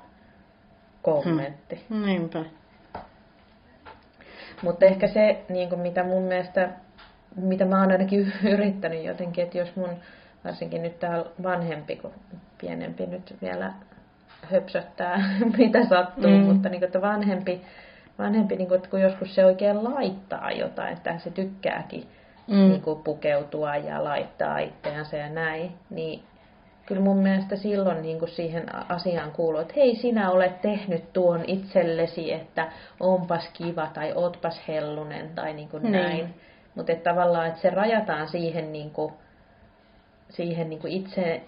kommentti. 1.01 1.85
Niinpä. 1.89 2.43
Mutta 4.61 4.85
ehkä 4.85 5.07
se, 5.07 5.41
niin 5.49 5.69
kuin 5.69 5.81
mitä 5.81 6.03
mun 6.03 6.23
mielestä, 6.23 6.69
mitä 7.35 7.65
mä 7.65 7.79
oon 7.81 7.91
ainakin 7.91 8.33
yrittänyt 8.53 9.03
jotenkin, 9.03 9.43
että 9.43 9.57
jos 9.57 9.75
mun, 9.75 9.89
varsinkin 10.45 10.81
nyt 10.83 10.99
täällä 10.99 11.25
vanhempi, 11.43 11.95
kun 11.95 12.11
pienempi 12.61 13.05
nyt 13.05 13.35
vielä 13.41 13.73
höpsöttää, 14.51 15.23
mitä 15.57 15.85
sattuu, 15.85 16.29
Mm. 16.31 16.37
mm. 16.37 16.43
mutta 16.45 16.69
niin 16.69 16.79
kuin, 16.79 16.87
että 16.87 17.01
vanhempi, 17.01 17.61
vanhempi 18.19 18.55
niin 18.55 18.67
kuin, 18.67 18.75
että 18.77 18.89
kun 18.89 19.01
joskus 19.01 19.35
se 19.35 19.45
oikein 19.45 19.83
laittaa 19.83 20.51
jotain, 20.51 20.93
että 20.93 21.17
se 21.19 21.29
tykkääkin 21.29 22.07
Mm. 22.47 22.55
mm. 22.55 22.69
niin 22.69 22.81
kuin 22.81 23.03
pukeutua 23.03 23.75
ja 23.75 24.03
laittaa 24.03 24.59
itseänsä 24.59 25.17
ja 25.17 25.29
näin, 25.29 25.71
niin 25.89 26.23
kyllä 26.85 27.01
mun 27.01 27.17
mielestä 27.17 27.55
silloin 27.55 28.01
niin 28.01 28.19
kuin 28.19 28.29
siihen 28.31 28.63
asiaan 28.91 29.31
kuuluu, 29.31 29.61
että 29.61 29.73
hei 29.77 29.95
sinä 29.95 30.31
olet 30.31 30.61
tehnyt 30.61 31.13
tuon 31.13 31.43
itsellesi, 31.47 32.33
että 32.33 32.67
onpas 32.99 33.49
kiva 33.53 33.87
tai 33.93 34.13
ootpas 34.15 34.61
hellunen 34.67 35.29
tai 35.35 35.53
niin 35.53 35.69
kuin 35.69 35.83
Niin. 35.83 35.91
näin. 35.91 36.33
Mutta 36.75 36.91
että 36.91 37.09
tavallaan, 37.09 37.47
että 37.47 37.61
se 37.61 37.69
rajataan 37.69 38.27
siihen, 38.27 38.73
niin 38.73 38.91
kuin, 38.91 39.13
siihen 40.29 40.69
niin 40.69 40.79
kuin 40.79 40.93
itse, 40.93 41.41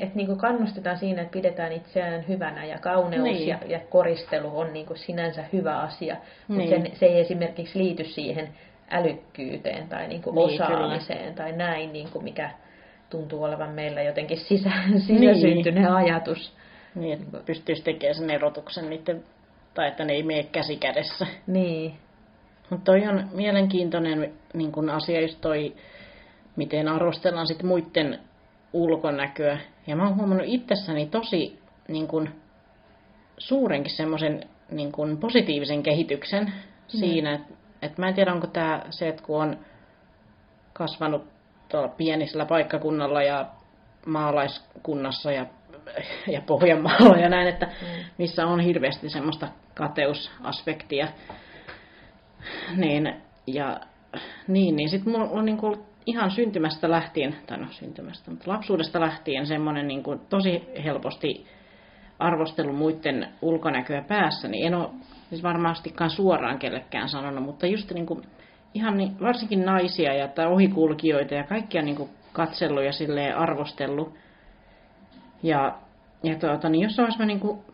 että 0.00 0.14
niin 0.14 0.26
kuin 0.26 0.38
kannustetaan 0.38 0.98
siinä, 0.98 1.22
että 1.22 1.32
pidetään 1.32 1.72
itseään 1.72 2.28
hyvänä 2.28 2.64
ja 2.64 2.78
kauneus 2.78 3.22
Niin. 3.22 3.48
ja, 3.48 3.58
ja 3.66 3.80
koristelu 3.90 4.58
on 4.58 4.72
niin 4.72 4.86
kuin 4.86 4.98
sinänsä 4.98 5.44
hyvä 5.52 5.78
asia, 5.78 6.16
mutta 6.48 6.62
Niin. 6.62 6.82
sen, 6.82 6.96
se 6.96 7.06
ei 7.06 7.20
esimerkiksi 7.20 7.78
liity 7.78 8.04
siihen 8.04 8.48
älykkyyteen 8.90 9.88
tai 9.88 10.08
niin 10.08 10.22
kuin 10.22 10.34
Niin, 10.36 10.62
osaamiseen 10.62 11.34
tai 11.34 11.52
näin, 11.52 11.92
niin 11.92 12.08
kuin 12.12 12.24
mikä 12.24 12.50
tuntuu 13.10 13.42
olevan 13.42 13.70
meillä 13.70 14.02
jotenkin 14.02 14.38
sisä, 14.38 14.70
sisäsyntyinen 15.06 15.92
ajatus. 15.92 16.56
Niin, 16.94 17.12
että 17.22 17.38
pystyisi 17.46 17.82
tekemään 17.82 18.14
sen 18.14 18.30
erotuksen 18.30 18.90
niiden, 18.90 19.24
tai 19.74 19.88
että 19.88 20.04
ne 20.04 20.12
ei 20.12 20.22
mene 20.22 20.42
käsi 20.42 20.76
kädessä. 20.76 21.26
Niin, 21.46 21.94
Mutta 22.70 22.84
toi 22.84 23.08
on 23.08 23.28
mielenkiintoinen 23.32 24.32
niin 24.54 24.72
kun 24.72 24.90
asia, 24.90 25.20
just 25.20 25.40
toi, 25.40 25.74
miten 26.56 26.88
arvostellaan 26.88 27.46
sit 27.46 27.62
muiden 27.62 28.18
ulkonäköä. 28.72 29.58
Ja 29.86 29.96
mä 29.96 30.08
oon 30.08 30.16
huomannut 30.16 30.46
itsessäni 30.48 31.06
tosi 31.06 31.58
niin 31.88 32.08
kun, 32.08 32.28
suurenkin 33.38 33.96
semmoisen 33.96 34.44
niin 34.70 34.92
kun, 34.92 35.18
positiivisen 35.18 35.82
kehityksen 35.82 36.52
siinä, 36.88 37.34
että 37.34 37.54
et 37.82 37.98
mä 37.98 38.08
en 38.08 38.14
tiedä, 38.14 38.32
onko 38.32 38.46
tämä 38.46 38.82
se, 38.90 39.08
että 39.08 39.22
kun 39.22 39.42
on 39.42 39.56
kasvanut 40.72 41.24
tuolla 41.68 41.88
pienisellä 41.88 42.44
paikkakunnalla 42.44 43.22
ja 43.22 43.46
maalaiskunnassa 44.06 45.32
ja, 45.32 45.46
ja 46.26 46.40
Pohjanmaalla 46.46 47.16
ja 47.16 47.28
näin, 47.28 47.48
että 47.48 47.68
missä 48.18 48.46
on 48.46 48.60
hirveästi 48.60 49.10
semmoista 49.10 49.48
kateusaspektia, 49.74 51.08
niin, 52.76 53.14
ja, 53.46 53.80
niin, 54.48 54.76
niin 54.76 54.88
sitten 54.88 55.12
mulla 55.12 55.30
on 55.30 55.44
niinku 55.44 55.66
ollut 55.66 55.84
ihan 56.06 56.30
syntymästä 56.30 56.90
lähtien, 56.90 57.36
tai 57.46 57.58
no 57.58 57.66
syntymästä, 57.70 58.30
mutta 58.30 58.50
lapsuudesta 58.50 59.00
lähtien 59.00 59.46
semmoinen 59.46 59.88
niinku 59.88 60.20
tosi 60.28 60.68
helposti 60.84 61.46
arvostelu 62.18 62.72
muiden 62.72 63.28
ulkonäköä 63.42 64.02
päässä, 64.02 64.48
niin 64.48 64.66
en 64.66 64.74
ole 64.74 64.90
siis 65.28 65.42
varmastikaan 65.42 66.10
suoraan 66.10 66.58
kellekään 66.58 67.08
sanonut, 67.08 67.44
mutta 67.44 67.66
just 67.66 67.90
niinku, 67.90 68.22
ihan 68.74 68.96
niin, 68.96 69.20
varsinkin 69.20 69.64
naisia 69.64 70.14
ja 70.14 70.28
tai 70.28 70.46
ohikulkijoita 70.46 71.34
ja 71.34 71.44
kaikkia 71.44 71.82
niinku 71.82 72.10
katsellut 72.32 72.84
ja 72.84 72.92
silleen 72.92 73.36
arvostellut. 73.36 74.14
Ja, 75.42 75.78
ja 76.22 76.38
tuota, 76.38 76.68
niin 76.68 76.82
jossain 76.82 77.04
vaiheessa 77.04 77.22
mä 77.22 77.26
niinku 77.26 77.64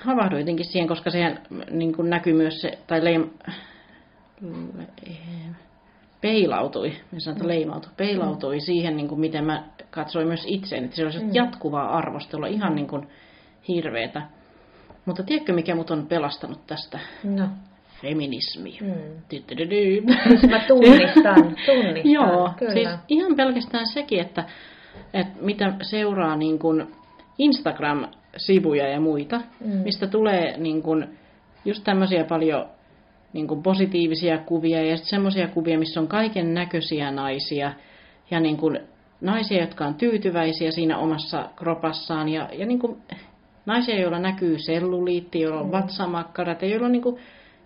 havahduin 0.00 0.40
jotenkin 0.40 0.66
siihen, 0.66 0.88
koska 0.88 1.10
sehän 1.10 1.38
niin 1.70 1.96
kuin 1.96 2.10
näkyy 2.10 2.32
myös 2.32 2.60
se, 2.60 2.78
tai 2.86 3.04
leim, 3.04 3.30
le- 3.46 3.62
peilautui, 6.20 6.92
me 7.12 7.20
sanotaan 7.20 7.48
leimautui, 7.48 7.92
peilautui 7.96 8.60
siihen, 8.60 8.96
niin 8.96 9.08
kuin 9.08 9.20
miten 9.20 9.44
mä 9.44 9.64
katsoin 9.90 10.26
myös 10.26 10.44
itseäni, 10.46 10.84
että 10.84 10.96
se 10.96 11.04
oli 11.04 11.24
mm. 11.24 11.30
jatkuvaa 11.32 11.96
arvostelua, 11.96 12.46
ihan 12.46 12.74
niin 12.74 12.86
kuin 12.86 13.06
hirveetä. 13.68 14.22
Mutta 15.06 15.22
tiedätkö, 15.22 15.52
mikä 15.52 15.74
mut 15.74 15.90
on 15.90 16.06
pelastanut 16.06 16.66
tästä? 16.66 16.98
no. 17.24 17.48
Feminismi. 18.02 18.78
Mm. 18.80 18.88
Mä 20.50 20.60
tunnistan, 20.68 21.56
tunnistan, 21.66 22.12
Joo, 22.16 22.52
kyllä. 22.58 22.72
siis 22.72 22.88
ihan 23.08 23.36
pelkästään 23.36 23.86
sekin, 23.86 24.20
että, 24.20 24.44
että 25.14 25.32
mitä 25.40 25.74
seuraa 25.82 26.36
niin 26.36 26.58
kuin 26.58 26.86
Instagram-sivuja 27.38 28.88
ja 28.88 29.00
muita, 29.00 29.40
Mm. 29.60 29.70
mistä 29.70 30.06
tulee 30.06 30.56
niin 30.58 30.82
kuin 30.82 31.18
just 31.64 31.84
tämmöisiä 31.84 32.24
paljon 32.24 32.66
niin 33.32 33.48
kuin 33.48 33.62
positiivisia 33.62 34.38
kuvia 34.38 34.82
ja 34.82 34.96
sitten 34.96 35.10
semmoisia 35.10 35.48
kuvia, 35.48 35.78
missä 35.78 36.00
on 36.00 36.08
kaiken 36.08 36.54
näköisiä 36.54 37.10
naisia 37.10 37.72
ja 38.30 38.40
niin 38.40 38.56
kuin 38.56 38.78
naisia, 39.20 39.60
jotka 39.60 39.86
on 39.86 39.94
tyytyväisiä 39.94 40.70
siinä 40.70 40.98
omassa 40.98 41.48
kropassaan 41.56 42.28
ja, 42.28 42.48
ja 42.52 42.66
niin 42.66 42.78
kuin 42.78 42.96
naisia, 43.66 44.00
joilla 44.00 44.18
näkyy 44.18 44.58
selluliitti, 44.58 45.40
joilla 45.40 45.60
on 45.60 45.72
vatsamakkarat 45.72 46.62
ja 46.62 46.68
joilla 46.68 46.86
on 46.86 46.92
niin 46.92 47.02
kuin, 47.02 47.16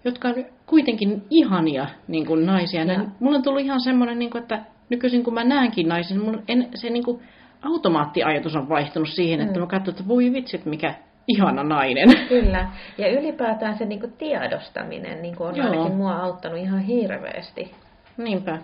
jotka 0.04 0.28
on 0.28 0.34
kuitenkin 0.66 1.22
ihania 1.30 1.86
niin 2.08 2.26
kuin 2.26 2.46
naisia. 2.46 2.84
Ja. 2.84 2.92
Ja. 2.92 3.04
Mulla 3.20 3.36
on 3.36 3.42
tullut 3.42 3.60
ihan 3.60 3.80
semmoinen, 3.80 4.18
niin 4.18 4.30
kuin, 4.30 4.42
että 4.42 4.64
nykyisin 4.90 5.24
kun 5.24 5.34
mä 5.34 5.44
näenkin 5.44 5.88
naisen, 5.88 6.20
mulla 6.20 6.42
en, 6.48 6.68
se 6.74 6.90
niin 6.90 7.04
kuin, 7.04 7.22
automaattiajatus 7.62 8.56
on 8.56 8.68
vaihtunut 8.68 9.08
siihen, 9.08 9.40
että 9.40 9.54
Mm. 9.54 9.60
mä 9.60 9.66
katson, 9.66 9.92
että 9.92 10.08
voi 10.08 10.32
vitsit, 10.32 10.64
mikä 10.64 10.94
ihana 11.28 11.64
nainen. 11.64 12.08
Kyllä. 12.28 12.70
Ja 12.98 13.08
ylipäätään 13.20 13.78
se 13.78 13.84
niinku 13.84 14.08
tiedostaminen 14.18 15.22
niinku 15.22 15.44
on 15.44 15.56
Joo. 15.56 15.66
ainakin 15.66 15.96
mua 15.96 16.16
auttanut 16.16 16.58
ihan 16.58 16.80
hirveästi. 16.80 17.74
Niinpä. 18.16 18.58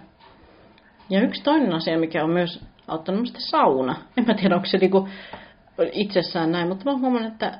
Ja 1.10 1.20
yksi 1.20 1.42
toinen 1.42 1.72
asia, 1.72 1.98
mikä 1.98 2.24
on 2.24 2.30
myös 2.30 2.64
auttanut, 2.88 3.20
on 3.20 3.26
sauna. 3.38 3.94
En 4.16 4.24
mä 4.26 4.34
tiedä, 4.34 4.54
onko 4.54 4.66
se 4.66 4.78
niinku 4.78 5.08
itsessään 5.92 6.52
näin, 6.52 6.68
mutta 6.68 6.84
mä 6.84 6.98
huomannut, 6.98 7.32
että, 7.32 7.58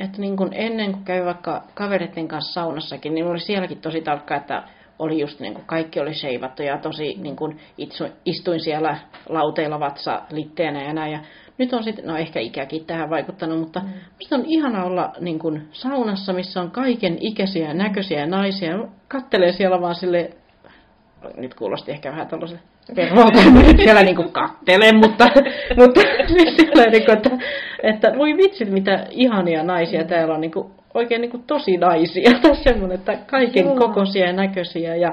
että 0.00 0.20
niin 0.20 0.36
kuin 0.36 0.50
ennen 0.52 0.92
kuin 0.92 1.04
käy 1.04 1.24
vaikka 1.24 1.64
kavereiden 1.74 2.28
kanssa 2.28 2.60
saunassakin, 2.60 3.14
niin 3.14 3.26
oli 3.26 3.40
sielläkin 3.40 3.80
tosi 3.80 4.00
tarkka, 4.00 4.36
että 4.36 4.62
oli 4.98 5.20
just 5.20 5.40
niin 5.40 5.54
kuin 5.54 5.66
kaikki 5.66 6.00
oli 6.00 6.14
sheivattu 6.14 6.62
ja 6.62 6.78
tosi 6.78 7.14
niin 7.18 7.36
kuin 7.36 7.60
itsu, 7.78 8.04
istuin 8.24 8.60
siellä 8.60 8.96
lauteilla 9.28 9.80
vatsa 9.80 10.22
litteenä 10.30 10.84
ja 10.84 10.92
näin. 10.92 11.12
Ja 11.12 11.18
nyt 11.58 11.72
on 11.72 11.84
sitten, 11.84 12.06
no 12.06 12.16
ehkä 12.16 12.40
ikäkin 12.40 12.86
tähän 12.86 13.10
vaikuttanut, 13.10 13.60
mutta 13.60 13.80
mm. 13.80 13.88
musta 14.20 14.36
on 14.36 14.44
ihana 14.46 14.84
olla 14.84 15.12
niin 15.20 15.38
kuin 15.38 15.68
saunassa, 15.72 16.32
missä 16.32 16.60
on 16.60 16.70
kaiken 16.70 17.16
ikäisiä 17.20 17.68
ja 17.68 17.74
näköisiä 17.74 18.26
naisia. 18.26 18.78
Kattelee 19.08 19.52
siellä 19.52 19.80
vaan 19.80 19.94
sille 19.94 20.30
nyt 21.36 21.54
kuulosti 21.54 21.92
ehkä 21.92 22.10
vähän 22.10 22.26
tällaisen 22.26 22.60
perhoolta, 22.94 23.40
en 23.40 23.52
mä 23.52 23.62
nyt 23.62 23.80
siellä 23.80 24.02
niinku 24.02 24.24
kattele, 24.32 24.92
mutta, 24.92 25.24
mutta 25.80 26.00
siellä 26.56 26.90
niinku, 26.90 27.12
että, 27.12 27.30
että 27.82 28.12
voi 28.18 28.36
vitsit, 28.36 28.70
mitä 28.70 29.06
ihania 29.10 29.62
naisia 29.62 30.04
täällä 30.04 30.34
on, 30.34 30.40
niinku, 30.40 30.70
oikein 30.94 31.20
niinku 31.20 31.38
tosi 31.46 31.76
naisia, 31.76 32.30
tai 32.42 32.56
semmoinen, 32.56 32.98
että 32.98 33.18
kaiken 33.26 33.64
Joo. 33.64 33.76
kokoisia 33.76 34.26
ja 34.26 34.32
näköisiä 34.32 34.96
ja 34.96 35.12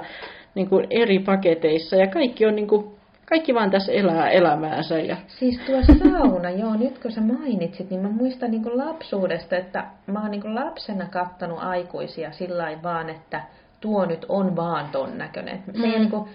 niinku 0.55 0.81
eri 0.89 1.19
paketeissa, 1.19 1.95
ja 1.95 2.07
kaikki 2.07 2.45
on 2.45 2.55
niinku, 2.55 2.95
kaikki 3.29 3.53
vaan 3.53 3.71
tässä 3.71 3.91
elää 3.91 4.29
elämäänsä. 4.29 4.99
Ja, 4.99 5.17
Siis 5.27 5.59
tuo 5.65 5.81
sauna, 6.11 6.49
joo, 6.49 6.75
nyt 6.75 6.99
kun 6.99 7.11
sä 7.11 7.21
mainitsit, 7.21 7.89
niin 7.89 8.01
mä 8.01 8.09
muistan 8.09 8.51
niin 8.51 8.77
lapsuudesta, 8.77 9.55
että 9.55 9.83
mä 10.07 10.21
oon 10.21 10.31
niin 10.31 10.55
lapsena 10.55 11.05
kattanut 11.11 11.59
aikuisia 11.61 12.31
sillä 12.31 12.67
vaan, 12.83 13.09
että 13.09 13.41
tuo 13.81 14.05
nyt 14.05 14.25
on 14.29 14.55
vaan 14.55 14.85
ton 14.91 15.17
näköinen. 15.17 15.55
Et 15.69 15.75
Se 15.75 15.83
ei 15.83 15.93
Mm. 15.93 15.99
niin 15.99 16.09
kuin, 16.09 16.29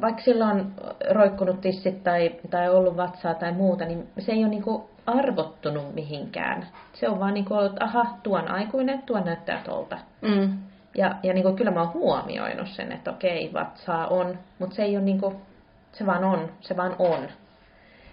vaikka 0.00 0.22
sillä 0.22 0.46
on 0.46 0.72
roikkunut 1.10 1.60
tissit 1.60 2.04
tai, 2.04 2.34
tai 2.50 2.70
ollut 2.70 2.96
vatsaa 2.96 3.34
tai 3.34 3.52
muuta, 3.52 3.84
niin 3.84 4.06
se 4.18 4.32
ei 4.32 4.38
ole 4.38 4.48
niin 4.48 4.62
kuin 4.62 4.82
arvottunut 5.06 5.94
mihinkään. 5.94 6.66
Se 6.92 7.08
on 7.08 7.20
vaan 7.20 7.34
niin 7.34 7.44
kuin 7.44 7.66
että 7.66 7.84
aha, 7.84 8.06
tuo 8.22 8.38
on 8.38 8.48
aikuinen, 8.50 9.02
tuo 9.02 9.20
näyttää 9.20 9.60
tolta. 9.64 9.98
Mm. 10.20 10.58
Ja, 10.96 11.14
ja 11.22 11.34
niin 11.34 11.42
kuin, 11.42 11.56
kyllä 11.56 11.70
mä 11.70 11.80
oon 11.80 11.92
huomioinut 11.94 12.68
sen, 12.68 12.92
että 12.92 13.10
okei, 13.10 13.50
vatsaa 13.52 14.06
on, 14.06 14.38
mutta 14.58 14.76
se 14.76 14.82
ei 14.82 14.96
ole 14.96 15.04
niin 15.04 15.20
kuin, 15.20 15.36
se 15.92 16.06
vaan 16.06 16.24
on, 16.24 16.50
se 16.60 16.76
vaan 16.76 16.96
on. 16.98 17.28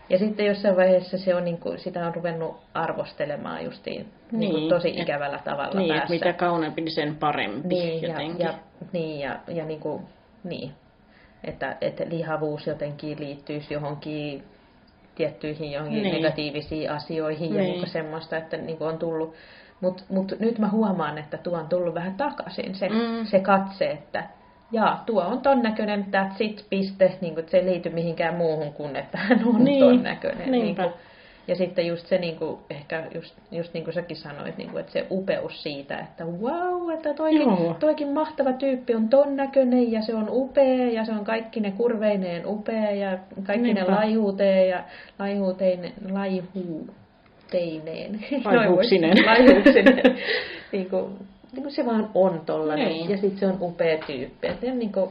Ja 0.09 0.17
sitten 0.19 0.45
jossain 0.45 0.75
vaiheessa 0.75 1.17
se 1.17 1.35
on, 1.35 1.45
niin 1.45 1.57
kuin, 1.57 1.79
sitä 1.79 2.07
on 2.07 2.15
ruvennut 2.15 2.57
arvostelemaan 2.73 3.65
justiin 3.65 4.01
niin, 4.31 4.39
niin 4.39 4.51
kuin 4.51 4.59
Niin, 4.59 4.69
tosi 4.69 4.89
et- 4.89 4.97
ikävällä 5.03 5.39
tavalla 5.45 5.79
Niin, 5.79 5.93
päässä. 5.95 6.13
mitä 6.13 6.33
kauneampi, 6.33 6.81
niin 6.81 6.91
sen 6.95 7.15
parempi 7.15 7.67
niin, 7.67 8.01
ja, 8.01 8.09
jotenkin. 8.09 8.45
ja, 8.45 8.53
niin, 8.93 9.19
ja, 9.19 9.39
ja 9.47 9.65
niin 9.65 9.79
kuin, 9.79 10.03
niin, 10.43 10.71
että, 11.43 11.77
että 11.81 12.03
lihavuus 12.09 12.67
jotenkin 12.67 13.19
liittyisi 13.19 13.73
johonkin 13.73 14.43
tiettyihin 15.15 15.71
johonkin 15.71 16.03
Niin. 16.03 16.15
negatiivisiin 16.15 16.91
asioihin 16.91 17.49
ja 17.49 17.61
Niin. 17.61 17.69
niin 17.71 17.79
kuin 17.79 17.89
semmoista, 17.89 18.37
että 18.37 18.57
niin 18.57 18.77
kuin 18.77 18.87
on 18.87 18.97
tullut. 18.97 19.33
Mutta 19.81 20.03
mut 20.09 20.31
nyt 20.39 20.59
mä 20.59 20.67
huomaan, 20.69 21.17
että 21.17 21.37
tuo 21.37 21.57
on 21.57 21.67
tullut 21.67 21.93
vähän 21.93 22.13
takaisin 22.13 22.75
se, 22.75 22.89
Mm. 22.89 23.25
se 23.25 23.39
katse, 23.39 23.85
että 23.91 24.23
jaa, 24.71 25.03
tuo 25.05 25.21
on 25.21 25.41
ton 25.41 25.61
näköinen, 25.63 26.05
that's 26.11 26.35
it, 26.39 26.65
piste, 26.69 27.11
niin 27.21 27.33
kuin, 27.33 27.39
että 27.39 27.51
se 27.51 27.57
ei 27.57 27.65
liity 27.65 27.89
mihinkään 27.89 28.35
muuhun 28.35 28.73
kuin, 28.73 28.95
että 28.95 29.17
hän 29.17 29.41
on 29.45 29.63
Niin, 29.63 29.83
ton 29.85 30.03
näköinen. 30.03 30.51
Niin 30.51 30.75
kuin, 30.75 30.89
ja 31.47 31.55
sitten 31.55 31.87
just 31.87 32.07
se, 32.07 32.17
niin 32.17 32.35
kuin, 32.35 32.57
ehkä 32.69 33.03
just, 33.15 33.35
just 33.51 33.73
niin 33.73 33.83
kuin 33.83 33.93
säkin 33.93 34.17
sanoit, 34.17 34.57
niin 34.57 34.69
kuin, 34.69 34.79
että 34.79 34.91
se 34.91 35.07
upeus 35.11 35.63
siitä, 35.63 35.99
että 35.99 36.25
wow, 36.25 36.91
että 36.91 37.13
toikin, 37.13 37.41
Joo. 37.41 37.75
toikin 37.79 38.07
mahtava 38.13 38.53
tyyppi 38.53 38.95
on 38.95 39.09
ton 39.09 39.35
näköinen 39.35 39.91
ja 39.91 40.01
se 40.01 40.15
on 40.15 40.25
upea 40.29 40.89
ja 40.91 41.05
se 41.05 41.11
on 41.11 41.25
kaikki 41.25 41.59
ne 41.59 41.71
kurveineen 41.71 42.47
upea 42.47 42.91
ja 42.91 43.17
kaikki 43.43 43.73
Niinpä. 43.73 43.91
ne 43.91 43.95
laihuuteen 43.95 44.69
ja 44.69 44.83
laihuuteinen, 45.19 45.91
laihuuteineen. 46.11 48.19
Laihuuksinen. 48.45 49.17
laihuuksinen. 49.25 50.01
niin 50.71 50.89
kuin, 50.89 51.05
niin 51.51 51.63
kuin 51.63 51.73
se 51.75 51.85
vaan 51.85 52.09
on 52.15 52.41
tollainen 52.45 52.87
Niin. 52.87 53.09
ja 53.11 53.17
sitten 53.17 53.39
se 53.39 53.47
on 53.47 53.57
upea 53.61 53.97
tyyppi. 54.07 54.47
Että 54.47 54.65
ne, 54.65 54.75
niin 54.75 54.91
kuin, 54.91 55.09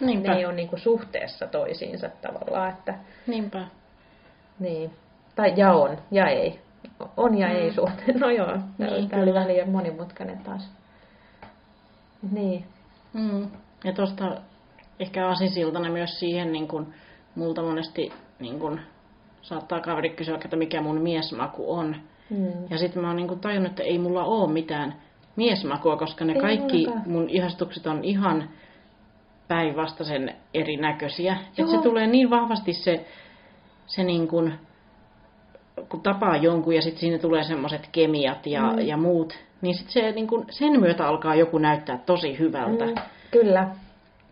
Niinpä. 0.00 0.28
ne 0.32 0.38
ei 0.38 0.46
ole 0.46 0.54
niin 0.54 0.68
kuin 0.68 0.80
suhteessa 0.80 1.46
toisiinsa 1.46 2.10
tavallaan, 2.22 2.68
että 2.70 2.94
Niinpä. 3.26 3.66
niin. 4.58 4.90
Tai 5.36 5.52
ja 5.56 5.72
on, 5.72 5.98
ja 6.10 6.28
ei. 6.28 6.60
On 7.16 7.38
ja 7.38 7.48
Mm. 7.48 7.54
ei 7.54 7.72
suhteen. 7.74 8.20
No 8.20 8.30
joo, 8.30 8.56
Niin, 8.78 9.08
tämä 9.08 9.22
oli 9.22 9.34
vähän 9.34 9.48
liian 9.48 9.68
monimutkainen 9.68 10.38
taas. 10.38 10.70
Niin. 12.32 12.64
Mm. 13.12 13.46
Ja 13.84 13.92
tuosta 13.92 14.36
ehkä 15.00 15.28
aasisiltana 15.28 15.90
myös 15.90 16.18
siihen, 16.20 16.52
niin 16.52 16.68
kun 16.68 16.94
multa 17.34 17.62
monesti 17.62 18.12
niin 18.38 18.58
kun, 18.60 18.80
saattaa 19.42 19.80
kaveri 19.80 20.10
kysyä, 20.10 20.38
että 20.44 20.56
mikä 20.56 20.80
mun 20.80 21.00
miesmaku 21.00 21.72
on. 21.74 21.96
Mm. 22.30 22.46
Ja 22.70 22.78
sitten 22.78 23.02
mä 23.02 23.08
oon 23.08 23.16
niin 23.16 23.28
kun 23.28 23.40
tajunnut, 23.40 23.70
että 23.72 23.82
ei 23.82 23.98
mulla 23.98 24.24
ole 24.24 24.52
mitään 24.52 24.94
miesmakua, 25.40 25.96
koska 25.96 26.24
ne 26.24 26.32
Ei 26.32 26.40
kaikki 26.40 26.76
mullakaan. 26.86 27.10
mun 27.10 27.28
ihastukset 27.30 27.86
on 27.86 28.04
ihan 28.04 28.48
päinvastaisen 29.48 30.34
erinäköisiä. 30.54 31.36
Että 31.58 31.70
se 31.72 31.82
tulee 31.82 32.06
niin 32.06 32.30
vahvasti 32.30 32.72
se, 32.72 33.06
se 33.86 34.04
niin 34.04 34.28
kun, 34.28 34.52
kun 35.88 36.00
tapaa 36.02 36.36
jonkun 36.36 36.74
ja 36.74 36.82
sitten 36.82 37.00
siinä 37.00 37.18
tulee 37.18 37.42
semmoiset 37.44 37.88
kemiat 37.92 38.46
ja, 38.46 38.62
Mm. 38.72 38.78
ja 38.78 38.96
muut, 38.96 39.38
niin 39.60 39.74
sit 39.74 39.90
se, 39.90 40.12
niin 40.12 40.26
kun, 40.26 40.44
sen 40.50 40.80
myötä 40.80 41.06
alkaa 41.08 41.34
joku 41.34 41.58
näyttää 41.58 41.98
tosi 42.06 42.38
hyvältä. 42.38 42.86
Mm. 42.86 42.94
Kyllä. 43.30 43.68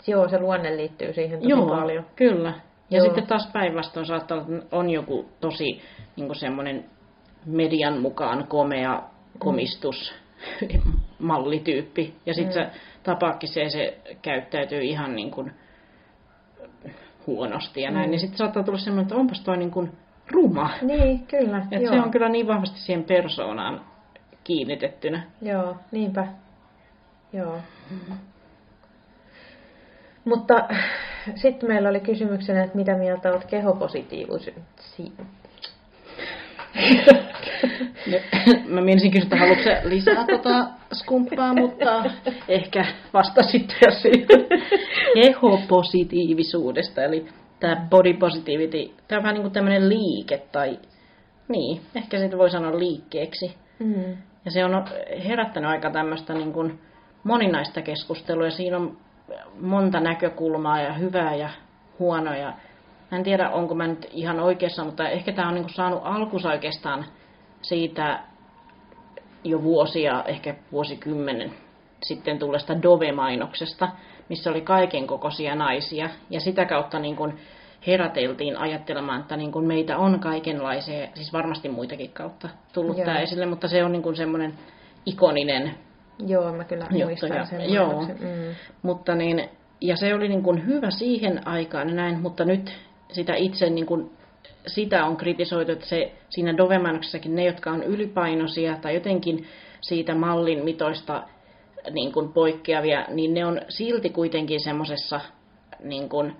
Joo, 0.06 0.28
se 0.28 0.38
luonne 0.40 0.76
liittyy 0.76 1.12
siihen 1.12 1.38
tosi 1.38 1.50
Joo, 1.50 1.66
paljon. 1.66 2.04
kyllä. 2.16 2.52
Ja 2.90 2.98
Joo. 2.98 3.04
sitten 3.04 3.26
taas 3.26 3.48
päinvastoin 3.52 4.06
saattaa 4.06 4.38
olla, 4.38 4.56
että 4.58 4.76
on 4.76 4.90
joku 4.90 5.28
tosi 5.40 5.80
niin 6.16 6.34
semmoinen 6.34 6.84
median 7.46 8.00
mukaan 8.00 8.44
komea 8.48 9.02
komistus 9.38 10.14
mallityyppi. 11.18 12.14
Ja 12.26 12.34
sitten 12.34 12.62
Mm. 12.66 12.70
se 12.72 12.78
tapaakin 13.02 13.48
se, 13.48 13.68
se 13.68 13.98
käyttäytyy 14.22 14.80
ihan 14.80 15.16
niin 15.16 15.30
kuin 15.30 15.52
huonosti 17.26 17.82
ja 17.82 17.90
näin. 17.90 18.06
Mm. 18.06 18.10
Niin 18.10 18.20
sitten 18.20 18.38
saattaa 18.38 18.62
tulla 18.62 18.78
semmoinen, 18.78 19.02
että 19.02 19.16
onpas 19.16 19.40
toi 19.40 19.56
niin 19.56 19.70
kuin 19.70 19.92
ruma. 20.30 20.70
Niin, 20.82 21.26
kyllä. 21.26 21.66
Et 21.70 21.82
joo. 21.82 21.92
se 21.92 22.00
on 22.00 22.10
kyllä 22.10 22.28
niin 22.28 22.46
vahvasti 22.46 22.78
siihen 22.80 23.04
persoonaan 23.04 23.80
kiinnitettynä. 24.44 25.22
Joo, 25.42 25.76
niinpä. 25.92 26.26
Joo. 27.32 27.58
Mutta 30.24 30.68
sitten 31.34 31.68
meillä 31.68 31.88
oli 31.88 32.00
kysymyksenä, 32.00 32.64
että 32.64 32.76
mitä 32.76 32.94
mieltä 32.94 33.30
olet 33.30 33.44
kehopositiivisuudesta? 33.44 34.60
Mä 38.68 38.80
menisin 38.80 39.10
kysyä, 39.10 39.24
että 39.24 39.36
haluatko 39.36 39.64
sä 39.64 39.80
lisää 39.84 40.24
tota 40.26 40.68
skumppaa, 40.92 41.54
mutta 41.54 42.04
ehkä 42.48 42.84
vastasit 43.14 43.76
jo 43.86 43.90
siitä 43.90 44.34
kehopositiivisuudesta. 45.14 47.02
Eli 47.02 47.26
tämä 47.60 47.86
body 47.90 48.14
positivity, 48.14 48.94
tämä 49.08 49.18
on 49.18 49.22
vähän 49.22 49.34
niin 49.34 49.42
kuin 49.42 49.52
tämmöinen 49.52 49.88
liike 49.88 50.42
tai 50.52 50.78
niin, 51.48 51.80
ehkä 51.94 52.18
siitä 52.18 52.38
voi 52.38 52.50
sanoa 52.50 52.78
liikkeeksi. 52.78 53.56
Mm. 53.78 54.16
Ja 54.44 54.50
se 54.50 54.64
on 54.64 54.84
herättänyt 55.28 55.70
aika 55.70 55.90
tämmöistä 55.90 56.34
niin 56.34 56.52
kuin 56.52 56.78
moninaista 57.24 57.82
keskustelua 57.82 58.44
ja 58.44 58.50
siinä 58.50 58.76
on 58.76 58.96
monta 59.60 60.00
näkökulmaa 60.00 60.80
ja 60.80 60.92
hyvää 60.92 61.34
ja 61.34 61.48
huonoa. 61.98 62.52
Mä 63.10 63.18
en 63.18 63.22
tiedä, 63.22 63.50
onko 63.50 63.74
mä 63.74 63.86
nyt 63.86 64.08
ihan 64.10 64.40
oikeassa, 64.40 64.84
mutta 64.84 65.08
ehkä 65.08 65.32
tämä 65.32 65.48
on 65.48 65.54
niin 65.54 65.64
kuin 65.64 65.74
saanut 65.74 66.00
alkunsa 66.04 66.48
oikeastaan 66.48 67.04
siitä 67.62 68.20
jo 69.44 69.62
vuosia, 69.62 70.24
ehkä 70.26 70.54
vuosikymmenen 70.72 71.52
sitten 72.02 72.38
tulleesta 72.38 72.74
Dove-mainoksesta, 72.82 73.88
missä 74.28 74.50
oli 74.50 74.60
kaiken 74.60 75.06
kokoisia 75.06 75.54
naisia. 75.54 76.10
Ja 76.30 76.40
sitä 76.40 76.64
kautta 76.64 76.98
niin 76.98 77.16
kuin 77.16 77.38
heräteltiin 77.86 78.56
ajattelemaan, 78.56 79.20
että 79.20 79.36
niin 79.36 79.52
kuin 79.52 79.66
meitä 79.66 79.98
on 79.98 80.20
kaikenlaisia, 80.20 81.08
siis 81.14 81.32
varmasti 81.32 81.68
muitakin 81.68 82.10
kautta 82.12 82.48
tullut 82.72 82.96
Joo. 82.96 83.06
tämä 83.06 83.18
esille, 83.18 83.46
mutta 83.46 83.68
se 83.68 83.84
on 83.84 83.92
niin 83.92 84.02
kuin 84.02 84.16
semmoinen 84.16 84.54
ikoninen 85.06 85.74
Joo, 86.26 86.52
mä 86.52 86.64
kyllä 86.64 86.86
Juttu, 86.90 87.06
muistan 87.06 87.36
ja- 87.36 87.44
sen. 87.44 87.72
joo. 87.74 88.02
Mm. 88.02 88.54
mutta 88.82 89.14
niin, 89.14 89.48
ja 89.80 89.96
se 89.96 90.14
oli 90.14 90.28
niin 90.28 90.42
kuin 90.42 90.66
hyvä 90.66 90.90
siihen 90.90 91.48
aikaan 91.48 91.96
näin, 91.96 92.20
mutta 92.20 92.44
nyt 92.44 92.72
sitä 93.12 93.34
itse 93.34 93.70
niin 93.70 93.86
kuin, 93.86 94.10
sitä 94.68 95.04
on 95.04 95.16
kritisoitu, 95.16 95.72
että 95.72 95.86
se, 95.86 96.12
siinä 96.28 96.56
Dove-mainoksessakin 96.56 97.34
ne, 97.34 97.44
jotka 97.44 97.70
on 97.70 97.82
ylipainoisia 97.82 98.76
tai 98.76 98.94
jotenkin 98.94 99.46
siitä 99.80 100.14
mallin 100.14 100.64
mitoista 100.64 101.22
niin 101.90 102.12
kuin 102.12 102.32
poikkeavia, 102.32 103.04
niin 103.08 103.34
ne 103.34 103.46
on 103.46 103.60
silti 103.68 104.10
kuitenkin 104.10 104.60
semmoisessa 104.60 105.20
niin 105.84 106.08
kuin, 106.08 106.36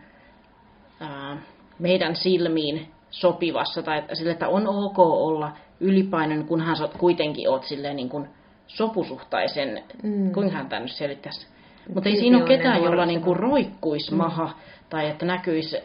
ää, 1.00 1.42
meidän 1.78 2.16
silmiin 2.16 2.88
sopivassa, 3.10 3.82
tai 3.82 3.98
että 3.98 4.14
sille, 4.14 4.30
että 4.30 4.48
on 4.48 4.66
ok 4.68 4.98
olla 4.98 5.52
ylipainoinen, 5.80 6.46
kunhan 6.46 6.76
sä 6.76 6.88
kuitenkin 6.98 7.50
oot 7.50 7.64
silleen 7.64 7.96
niin 7.96 8.08
kuin 8.08 8.28
sopusuhtaisen, 8.66 9.82
Mm. 10.02 10.10
mm. 10.10 10.32
kuinkahan 10.32 10.68
tämä 10.68 10.80
nyt 10.80 10.92
selittäisi. 10.92 11.46
Mutta 11.94 12.08
ei 12.08 12.16
siinä 12.16 12.38
ole 12.38 12.46
ketään, 12.46 12.82
jolla 12.82 13.06
niin 13.06 13.22
kuin 13.22 13.36
roikkuisi 13.36 14.14
maha, 14.14 14.50
tai 14.90 15.08
että 15.08 15.26
näkyisi 15.26 15.76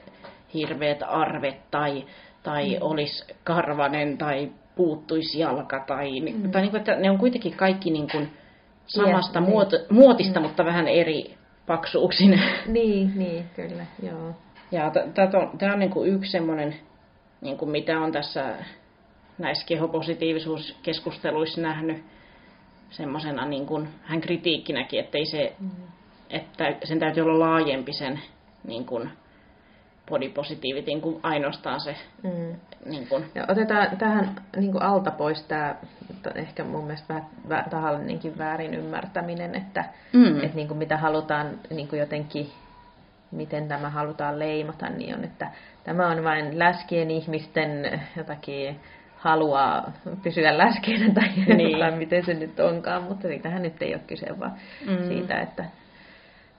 hirveät 0.53 1.03
arvet, 1.07 1.71
tai, 1.71 2.05
tai 2.43 2.69
mm. 2.69 2.77
olisi 2.81 3.33
karvanen, 3.43 4.17
tai 4.17 4.51
puuttuisi 4.75 5.39
jalka, 5.39 5.83
tai, 5.87 6.21
mm. 6.21 6.51
tai 6.51 6.61
niin 6.61 6.71
kuin, 6.71 6.79
että 6.79 6.95
ne 6.95 7.11
on 7.11 7.17
kuitenkin 7.17 7.53
kaikki 7.53 7.91
niin 7.91 8.07
kuin 8.11 8.29
samasta 8.85 9.39
niin. 9.39 9.49
muoto, 9.49 9.77
muotista, 9.89 10.39
mm. 10.39 10.45
mutta 10.45 10.65
vähän 10.65 10.87
eri 10.87 11.37
paksuuksin. 11.67 12.41
Niin, 12.67 13.11
niin, 13.15 13.45
kyllä, 13.55 13.85
joo. 14.03 14.35
Ja 14.71 14.91
tämä 15.57 15.73
on 15.73 15.79
niin 15.79 15.91
kuin 15.91 16.09
yksi 16.09 16.31
semmoinen, 16.31 16.75
niin 17.41 17.57
kuin 17.57 17.71
mitä 17.71 17.99
on 17.99 18.11
tässä 18.11 18.55
näissä 19.37 19.65
kehopositiivisuuskeskusteluissa 19.67 21.61
nähnyt 21.61 22.03
semmoisena 22.89 23.45
niin 23.45 23.65
kuin 23.65 23.89
hän 24.03 24.21
kritiikkinäkin, 24.21 24.99
että 24.99 25.17
ei 25.17 25.25
se, 25.25 25.55
Mm. 25.59 25.69
että 26.29 26.75
sen 26.83 26.99
täytyy 26.99 27.23
olla 27.23 27.39
laajempi 27.39 27.93
sen 27.93 28.19
niin 28.67 28.85
kuin 28.85 29.09
body 30.09 30.29
positivity 30.29 30.99
kuin 31.01 31.19
ainoastaan 31.23 31.79
se 31.81 31.95
Mm. 32.23 32.55
niin 32.85 33.07
kuin, 33.07 33.25
Ja 33.35 33.45
otetaan 33.47 33.97
tähän 33.97 34.35
niin 34.55 34.71
kuin 34.71 34.83
alta 34.83 35.11
pois 35.11 35.43
tämä 35.43 35.75
ehkä 36.35 36.63
mun 36.63 36.83
mielestä 36.83 37.13
vähän 37.13 37.25
vä- 37.49 37.69
tahallinenkin 37.69 38.37
väärin 38.37 38.73
ymmärtäminen, 38.73 39.55
että 39.55 39.85
mm, 40.13 40.43
et 40.43 40.53
niin 40.53 40.67
kuin 40.67 40.77
mitä 40.77 40.97
halutaan 40.97 41.49
niin 41.69 41.87
kuin 41.87 41.99
jotenkin, 41.99 42.51
miten 43.31 43.67
tämä 43.67 43.89
halutaan 43.89 44.39
leimata, 44.39 44.89
niin 44.89 45.15
on, 45.17 45.23
että 45.23 45.47
tämä 45.83 46.07
on 46.07 46.23
vain 46.23 46.59
läskien 46.59 47.11
ihmisten 47.11 48.01
jotakin 48.17 48.79
haluaa 49.17 49.91
pysyä 50.23 50.57
läskeinä 50.57 51.13
tai, 51.13 51.55
Niin. 51.55 51.79
tai 51.79 51.91
miten 51.91 52.25
se 52.25 52.33
nyt 52.33 52.59
onkaan, 52.59 53.03
mutta 53.03 53.27
siitähän 53.27 53.61
nyt 53.61 53.81
ei 53.81 53.93
ole 53.93 54.01
kyse, 54.07 54.39
vaan 54.39 54.53
Mm. 54.87 55.07
siitä, 55.07 55.41
että 55.41 55.65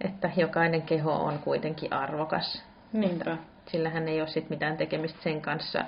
että 0.00 0.30
jokainen 0.36 0.82
keho 0.82 1.12
on 1.12 1.38
kuitenkin 1.38 1.92
arvokas. 1.92 2.62
Niinpä. 3.00 3.36
Sillähän 3.66 4.08
ei 4.08 4.20
ole 4.20 4.28
sit 4.28 4.50
mitään 4.50 4.76
tekemistä 4.76 5.18
sen 5.22 5.40
kanssa. 5.40 5.84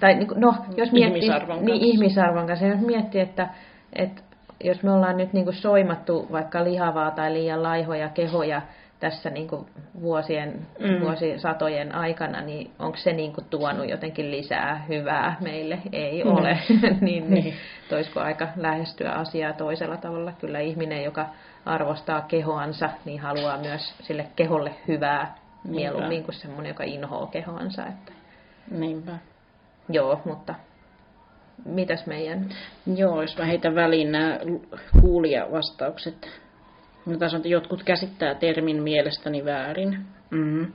Tai 0.00 0.14
niin 0.14 0.28
kuin- 0.28 0.40
no, 0.40 0.54
jos 0.76 0.92
miettii, 0.92 1.18
Ihmisarvon 1.22 1.56
niin, 1.56 1.66
kanssa. 1.68 1.86
ihmisarvon 1.86 2.46
kanssa. 2.46 2.66
Jos 2.66 2.80
miettii, 2.80 3.20
että, 3.20 3.48
että 3.92 4.22
jos 4.64 4.82
me 4.82 4.92
ollaan 4.92 5.16
nyt 5.16 5.32
niin 5.32 5.44
kuin 5.44 5.56
soimattu 5.56 6.26
vaikka 6.32 6.64
lihavaa 6.64 7.10
tai 7.10 7.32
liian 7.32 7.62
laihoja 7.62 8.08
kehoja 8.08 8.62
tässä 9.00 9.30
niin 9.30 9.48
kuin 9.48 9.66
vuosien, 10.00 10.54
Mm. 10.80 10.86
mm. 10.88 11.00
vuosisatojen 11.00 11.94
aikana, 11.94 12.40
niin 12.40 12.70
onko 12.78 12.96
se 12.96 13.12
niin 13.12 13.32
kuin 13.32 13.44
tuonut 13.50 13.88
jotenkin 13.88 14.30
lisää 14.30 14.84
hyvää 14.88 15.36
meille? 15.40 15.78
Ei 15.92 16.24
Mm. 16.24 16.30
ole. 16.30 16.58
niin, 16.78 17.00
Niin. 17.00 17.30
niin. 17.30 17.54
Toisko 17.88 18.20
aika 18.20 18.48
lähestyä 18.56 19.10
asiaa 19.12 19.52
toisella 19.52 19.96
tavalla? 19.96 20.32
Kyllä 20.40 20.60
ihminen, 20.60 21.04
joka 21.04 21.26
arvostaa 21.66 22.20
kehoansa, 22.20 22.90
niin 23.04 23.20
haluaa 23.20 23.58
myös 23.58 23.94
sille 24.02 24.26
keholle 24.36 24.70
hyvää 24.88 25.34
Niinpä. 25.66 25.80
mieluummin 25.80 26.24
kuin 26.24 26.34
semmoinen, 26.34 26.70
joka 26.70 26.84
inhoaa 26.84 27.26
kehoansa. 27.26 27.86
Että, 27.86 28.12
Niinpä. 28.70 29.12
joo, 29.88 30.20
mutta 30.24 30.54
mitäs 31.64 32.06
meidän... 32.06 32.48
Joo, 32.96 33.22
jos 33.22 33.38
mä 33.38 33.44
heitän 33.44 33.74
väliin 33.74 34.12
nämä 34.12 34.38
kuulijavastaukset. 35.00 36.28
Tässä 37.18 37.36
on, 37.36 37.38
että 37.38 37.48
jotkut 37.48 37.82
käsittää 37.82 38.34
termin 38.34 38.82
mielestäni 38.82 39.44
väärin. 39.44 39.98
Mm. 40.30 40.72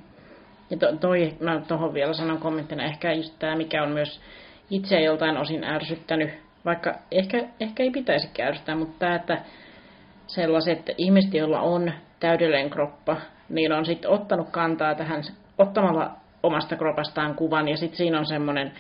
Ja 0.70 0.78
to, 0.78 0.96
toi, 0.96 1.34
mä 1.40 1.62
tuohon 1.68 1.94
vielä 1.94 2.14
sanon 2.14 2.38
kommenttina, 2.38 2.84
ehkä 2.84 3.14
just 3.14 3.40
tämä, 3.40 3.56
mikä 3.56 3.84
on 3.84 3.92
myös 3.92 4.22
itse 4.70 5.00
joltain 5.00 5.38
osin 5.38 5.64
ärsyttänyt, 5.64 6.30
vaikka 6.66 6.96
ehkä, 7.12 7.48
ehkä 7.60 7.84
ei 7.84 7.92
pitäisi 7.92 8.30
ärsyttää, 8.42 8.76
mutta 8.76 9.00
tämä, 9.00 9.16
että 9.16 9.42
sellaiset 10.28 10.90
ihmiset, 10.98 11.34
joilla 11.34 11.62
on 11.62 11.92
täydellinen 12.20 12.70
kroppa, 12.70 13.18
niin 13.52 13.74
on 13.74 13.86
sitten 13.86 14.12
ottanut 14.12 14.50
kantaa 14.50 14.96
tähän 14.96 15.24
ottamalla 15.58 16.12
omasta 16.44 16.76
kropastaan 16.76 17.36
kuvan, 17.36 17.68
ja 17.68 17.78
sitten 17.78 17.98
siinä 17.98 18.20
on 18.20 18.26
semmoinen 18.26 18.72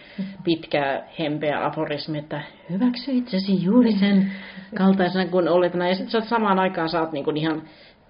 pitkä 0.44 1.04
hempeä 1.20 1.66
aforismi, 1.66 2.18
että 2.18 2.42
hyväksy 2.70 3.12
itsesi 3.12 3.64
juuri 3.64 3.92
sen 3.92 4.32
kaltaisena 4.78 5.32
kuin 5.32 5.50
olet, 5.50 5.74
ja 5.74 5.96
sitten 5.96 6.22
samaan 6.22 6.60
aikaan 6.60 6.90
oot 7.00 7.12
niinku 7.12 7.32
ihan 7.36 7.62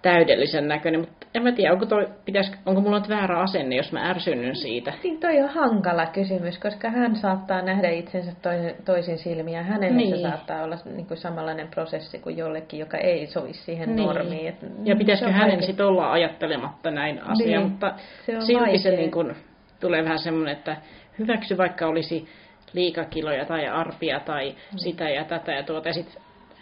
täydellisen 0.01 0.67
näköinen, 0.67 0.99
mutta 1.01 1.27
en 1.35 1.43
mä 1.43 1.51
tiedä, 1.51 1.73
onko, 1.73 1.85
toi, 1.85 2.07
pitäis, 2.25 2.51
onko 2.65 2.81
mulla 2.81 2.99
nyt 2.99 3.09
väärä 3.09 3.39
asenne, 3.39 3.75
jos 3.75 3.91
mä 3.91 4.09
ärsynyn 4.09 4.55
siitä. 4.55 4.93
Niin 5.03 5.19
toi 5.19 5.41
on 5.41 5.49
hankala 5.49 6.05
kysymys, 6.05 6.57
koska 6.59 6.89
hän 6.89 7.15
saattaa 7.15 7.61
nähdä 7.61 7.89
itsensä 7.89 8.31
toisin, 8.41 8.75
toisin 8.85 9.17
silmiin 9.17 9.57
ja 9.57 9.63
hänelle 9.63 9.97
niin. 9.97 10.15
Se 10.15 10.21
saattaa 10.21 10.63
olla 10.63 10.77
niin 10.85 11.05
kuin 11.05 11.17
samanlainen 11.17 11.67
prosessi 11.67 12.19
kuin 12.19 12.37
jollekin, 12.37 12.79
joka 12.79 12.97
ei 12.97 13.27
sovi 13.27 13.53
siihen 13.53 13.95
Niin. 13.95 14.05
normiin. 14.07 14.47
Et, 14.47 14.55
Ja 14.83 14.95
pitäisikö 14.95 15.31
se 15.31 15.37
hänen 15.37 15.63
sitten 15.63 15.85
olla 15.85 16.11
ajattelematta 16.11 16.91
näin 16.91 17.21
asia, 17.23 17.59
Niin. 17.59 17.69
mutta 17.69 17.93
Se 18.25 18.35
on 18.35 18.41
silti 18.45 18.77
se 18.77 18.89
vaikea. 18.89 18.99
niin 19.01 19.11
kun, 19.11 19.35
tulee 19.79 20.03
vähän 20.03 20.19
semmoinen, 20.19 20.53
että 20.57 20.77
hyväksy 21.19 21.57
vaikka 21.57 21.87
olisi 21.87 22.27
liikakiloja 22.73 23.45
tai 23.45 23.67
arpia 23.67 24.19
tai 24.19 24.49
Mm. 24.49 24.77
sitä 24.77 25.09
ja 25.09 25.23
tätä 25.23 25.51
ja 25.51 25.63
tuota, 25.63 25.89
ja 25.89 25.93
sitten 25.93 26.21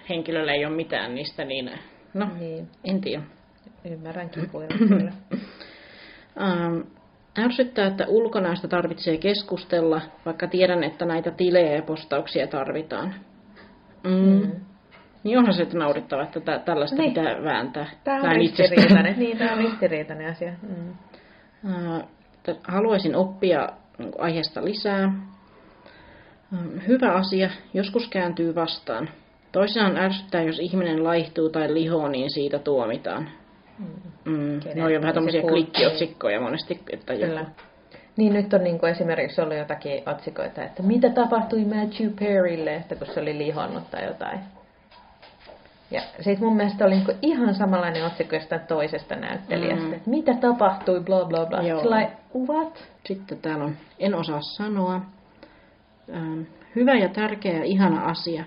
henkilöllä 0.09 0.53
ei 0.53 0.65
ole 0.65 0.75
mitään 0.75 1.15
niistä, 1.15 1.45
niin 1.45 1.71
no, 2.13 2.27
Niin, 2.39 2.67
en 2.83 3.01
tiedä. 3.01 3.23
ymmärrän 3.91 4.29
kipuilla 4.29 4.75
kyllä. 4.77 5.11
Ähm, 6.41 6.79
ärsyttää, 7.39 7.87
että 7.87 8.05
ulkonäöstä 8.07 8.67
tarvitsee 8.67 9.17
keskustella, 9.17 10.01
vaikka 10.25 10.47
tiedän, 10.47 10.83
että 10.83 11.05
näitä 11.05 11.31
tilejä 11.31 11.75
ja 11.75 11.81
postauksia 11.81 12.47
tarvitaan. 12.47 13.15
Mm. 14.03 14.11
Mm. 14.11 14.51
Niin 15.23 15.37
onhan 15.37 15.53
se 15.53 15.61
että 15.63 15.77
naurettava, 15.77 16.23
että 16.23 16.39
tä- 16.39 16.59
tällaista 16.59 16.95
Niin. 16.95 17.13
pitää 17.13 17.43
vääntää. 17.43 17.89
Tämä 18.03 18.21
on 18.29 18.35
ristiriitainen, 18.35 19.19
niin, 19.19 19.37
tämä 19.37 19.51
on 19.51 19.57
ristiriitainen 19.57 20.31
asia. 20.31 20.51
Mm. 20.61 20.93
T- 22.43 22.67
Haluaisin 22.67 23.15
oppia 23.15 23.69
niin 23.97 24.11
aiheesta 24.17 24.65
lisää. 24.65 25.03
Ähm, 26.53 26.79
Hyvä 26.87 27.11
asia, 27.13 27.49
joskus 27.73 28.07
kääntyy 28.07 28.55
vastaan. 28.55 29.09
Toisinaan 29.51 29.97
ärsyttää, 29.97 30.41
jos 30.41 30.59
ihminen 30.59 31.03
laihtuu 31.03 31.49
tai 31.49 31.73
lihoo, 31.73 32.07
niin 32.07 32.31
siitä 32.33 32.59
tuomitaan. 32.59 33.29
Mm. 34.25 34.59
Kenen- 34.59 34.75
Ne 34.77 34.83
on 34.83 34.93
jo 34.93 35.01
vähän 35.01 35.13
tämmöisiä 35.13 35.41
klikkiotsikkoja 35.41 36.41
monesti. 36.41 36.79
Että 36.93 37.13
joku- 37.13 37.25
Kyllä. 37.25 37.45
Niin 38.17 38.33
nyt 38.33 38.53
on 38.53 38.63
niin 38.63 38.79
kuin 38.79 38.91
esimerkiksi 38.91 39.41
ollut 39.41 39.57
jotakin 39.57 40.03
otsikoita, 40.09 40.63
että 40.63 40.83
mitä 40.83 41.09
tapahtui 41.09 41.65
Matthew 41.65 42.09
Perrylle, 42.19 42.75
että 42.75 42.95
kun 42.95 43.07
se 43.07 43.19
oli 43.19 43.37
lihonnut 43.37 43.91
tai 43.91 44.05
jotain. 44.05 44.39
Ja 45.91 46.01
sitten 46.21 46.39
mun 46.47 46.55
mielestä 46.57 46.85
oli 46.85 46.95
niin 46.95 47.17
ihan 47.21 47.55
samanlainen 47.55 48.05
otsikko 48.05 48.35
jostain 48.35 48.61
toisesta 48.67 49.15
näyttelijästä, 49.15 49.85
Mm. 49.85 49.93
että 49.93 50.09
mitä 50.09 50.33
tapahtui, 50.33 50.99
bla 51.01 51.25
bla 51.25 51.45
bla. 51.45 51.61
Sillä 51.61 52.09
what? 52.47 52.87
Sitten 53.05 53.37
täällä 53.41 53.63
on, 53.65 53.75
en 53.99 54.15
osaa 54.15 54.41
sanoa. 54.41 55.01
Ähm, 56.15 56.41
Hyvä 56.75 56.93
ja 56.93 57.09
tärkeä 57.09 57.57
ja 57.57 57.63
ihana 57.63 58.05
asia. 58.05 58.43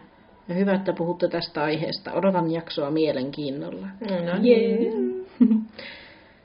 Ja 0.48 0.54
hyvä, 0.54 0.74
että 0.74 0.92
puhutte 0.92 1.28
tästä 1.28 1.62
aiheesta. 1.62 2.12
Odotan 2.12 2.50
jaksoa 2.50 2.90
mielenkiinnolla. 2.90 3.86
No 4.00 4.42
Jee. 4.42 4.92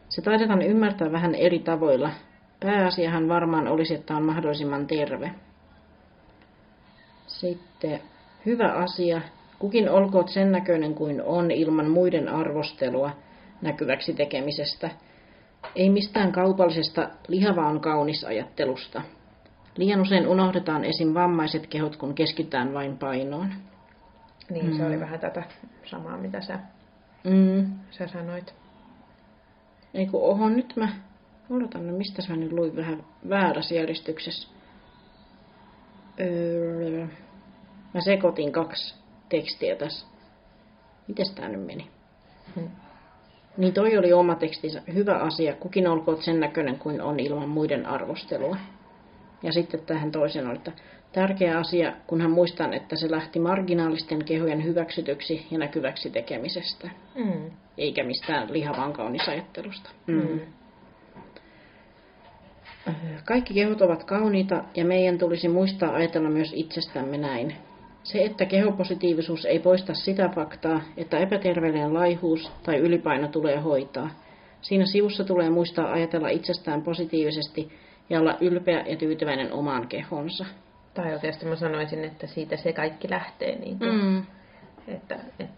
Se 0.09 0.21
taidetaan 0.21 0.61
ymmärtää 0.61 1.11
vähän 1.11 1.35
eri 1.35 1.59
tavoilla. 1.59 2.09
Pääasiahan 2.59 3.27
varmaan 3.27 3.67
olisi, 3.67 3.93
että 3.93 4.15
on 4.15 4.23
mahdollisimman 4.23 4.87
terve. 4.87 5.31
Sitten 7.27 7.99
hyvä 8.45 8.73
asia. 8.73 9.21
Kukin 9.59 9.89
olkoot 9.89 10.29
sen 10.29 10.51
näköinen 10.51 10.95
kuin 10.95 11.21
on 11.21 11.51
ilman 11.51 11.89
muiden 11.89 12.29
arvostelua 12.29 13.11
näkyväksi 13.61 14.13
tekemisestä. 14.13 14.89
Ei 15.75 15.89
mistään 15.89 16.31
kaupallisesta 16.31 17.09
lihava 17.27 17.67
on 17.67 17.79
kaunis 17.79 18.23
ajattelusta. 18.23 19.01
Liian 19.77 20.01
usein 20.01 20.27
unohdetaan 20.27 20.85
esim. 20.85 21.13
vammaiset 21.13 21.67
kehot, 21.67 21.95
kun 21.95 22.13
keskitytään 22.13 22.73
vain 22.73 22.97
painoon. 22.97 23.53
Niin, 24.49 24.77
se 24.77 24.85
oli 24.85 24.99
vähän 24.99 25.19
tätä 25.19 25.43
samaa, 25.85 26.17
mitä 26.17 26.41
sä, 26.41 26.59
Mm. 27.23 27.71
sä 27.91 28.07
sanoit. 28.07 28.53
Ei 29.93 30.05
kun 30.05 30.21
oho, 30.23 30.49
nyt 30.49 30.73
mä... 30.75 30.89
Odotan, 31.49 31.87
no 31.87 31.93
mistä 31.93 32.21
mä 32.29 32.35
nyt 32.35 32.51
luin 32.51 32.75
vähän 32.75 33.03
väärässä 33.29 33.75
järjestyksessä. 33.75 34.47
Öö, 36.19 37.07
mä 37.93 38.01
sekoitin 38.01 38.51
kaksi 38.51 38.95
tekstiä 39.29 39.75
tässä. 39.75 40.07
Mites 41.07 41.31
tää 41.31 41.49
nyt 41.49 41.65
meni? 41.65 41.89
Hmm. 42.55 42.69
Niin 43.57 43.73
toi 43.73 43.97
oli 43.97 44.13
oma 44.13 44.35
tekstinsä. 44.35 44.81
Hyvä 44.93 45.17
asia. 45.17 45.55
Kukin 45.55 45.87
olkoot 45.87 46.21
sen 46.23 46.39
näköinen 46.39 46.79
kuin 46.79 47.01
on 47.01 47.19
ilman 47.19 47.49
muiden 47.49 47.85
arvostelua. 47.85 48.57
Ja 49.43 49.51
sitten 49.51 49.79
tähän 49.79 50.11
toisen 50.11 50.47
oli, 50.47 50.55
että 50.55 50.71
tärkeä 51.11 51.57
asia, 51.57 51.93
kunhan 52.07 52.31
muistan, 52.31 52.73
että 52.73 52.95
se 52.95 53.11
lähti 53.11 53.39
marginaalisten 53.39 54.25
kehojen 54.25 54.63
hyväksytyksi 54.63 55.47
ja 55.51 55.57
näkyväksi 55.57 56.09
tekemisestä 56.09 56.89
Mm. 57.15 57.51
eikä 57.77 58.03
mistään 58.03 58.53
lihavan 58.53 58.93
kaunisajattelusta. 58.93 59.89
Mm. 60.07 60.39
Kaikki 63.25 63.53
kehot 63.53 63.81
ovat 63.81 64.03
kauniita 64.03 64.63
ja 64.75 64.85
meidän 64.85 65.17
tulisi 65.17 65.47
muistaa 65.47 65.93
ajatella 65.93 66.29
myös 66.29 66.53
itsestämme 66.55 67.17
näin. 67.17 67.55
Se, 68.03 68.23
että 68.23 68.45
kehopositiivisuus 68.45 69.45
ei 69.45 69.59
poista 69.59 69.93
sitä 69.93 70.29
faktaa, 70.35 70.81
että 70.97 71.17
epäterveellinen 71.17 71.93
laihuus 71.93 72.51
tai 72.63 72.77
ylipaino 72.77 73.27
tulee 73.27 73.57
hoitaa. 73.57 74.09
Siinä 74.61 74.85
sivussa 74.85 75.23
tulee 75.23 75.49
muistaa 75.49 75.91
ajatella 75.91 76.29
itsestään 76.29 76.81
positiivisesti 76.81 77.71
ja 78.09 78.19
olla 78.19 78.37
ylpeä 78.41 78.83
ja 78.87 78.95
tyytyväinen 78.95 79.53
omaan 79.53 79.87
kehonsa. 79.87 80.45
Tai 80.97 81.13
oikeasti 81.13 81.45
mä 81.45 81.55
sanoisin, 81.55 82.05
että 82.05 82.27
siitä 82.27 82.57
se 82.57 82.73
kaikki 82.73 83.09
lähtee. 83.09 83.55
Niin 83.55 83.79
kuin, 83.79 83.91
Mm. 84.01 84.23
Että, 84.87 85.15
et, 85.39 85.49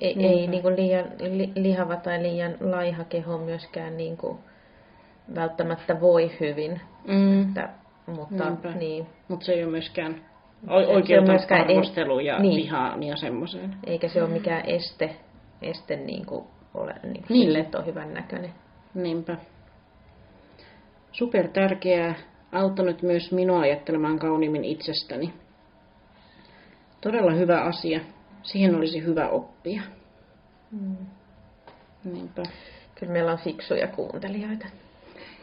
ei, 0.00 0.14
Niinpä. 0.14 0.34
ei 0.40 0.46
niin 0.46 0.62
kuin 0.62 0.76
liian 0.76 1.04
li, 1.20 1.52
lihava 1.54 1.96
tai 1.96 2.22
liian 2.22 2.54
laiha 2.60 3.04
keho 3.04 3.38
myöskään 3.38 3.96
niin 3.96 4.16
kuin 4.16 4.38
välttämättä 5.34 6.00
voi 6.00 6.30
hyvin. 6.40 6.80
Mm. 7.08 7.42
Että, 7.48 7.68
mutta 8.06 8.44
Niinpä. 8.44 8.70
niin, 8.70 9.06
Mutta 9.28 9.46
se 9.46 9.52
ei 9.52 9.62
ole 9.64 9.70
myöskään 9.70 10.14
oikeutettu 10.68 11.30
myöskään- 11.30 11.60
arvostelu 11.70 12.20
ja 12.20 12.38
niin. 12.38 12.56
vihaan 12.62 13.02
ja 13.02 13.16
semmoiseen. 13.16 13.74
eikä 13.86 14.08
se 14.08 14.22
ole 14.22 14.30
mikään 14.30 14.62
este, 14.66 15.16
este 15.62 15.96
niin 15.96 16.26
kuin 16.26 16.44
ole 16.74 16.92
niin 17.02 17.12
kuin 17.12 17.24
Niin. 17.28 17.46
sille, 17.46 17.58
että 17.58 17.78
on 17.78 17.86
hyvän 17.86 18.14
näköinen. 18.14 18.52
Niinpä. 18.94 19.36
Super 21.12 21.48
tärkeää, 21.48 22.14
auttanut 22.52 23.02
myös 23.02 23.32
minua 23.32 23.60
ajattelemaan 23.60 24.18
kauniimmin 24.18 24.64
itsestäni. 24.64 25.32
Todella 27.00 27.32
hyvä 27.32 27.60
asia. 27.60 28.00
Siihen 28.42 28.74
olisi 28.74 29.04
hyvä 29.04 29.28
oppia. 29.28 29.82
Mm. 30.70 30.96
Niinpä. 32.04 32.42
Kyllä 32.94 33.12
meillä 33.12 33.32
on 33.32 33.38
fiksuja 33.38 33.86
kuuntelijoita. 33.88 34.66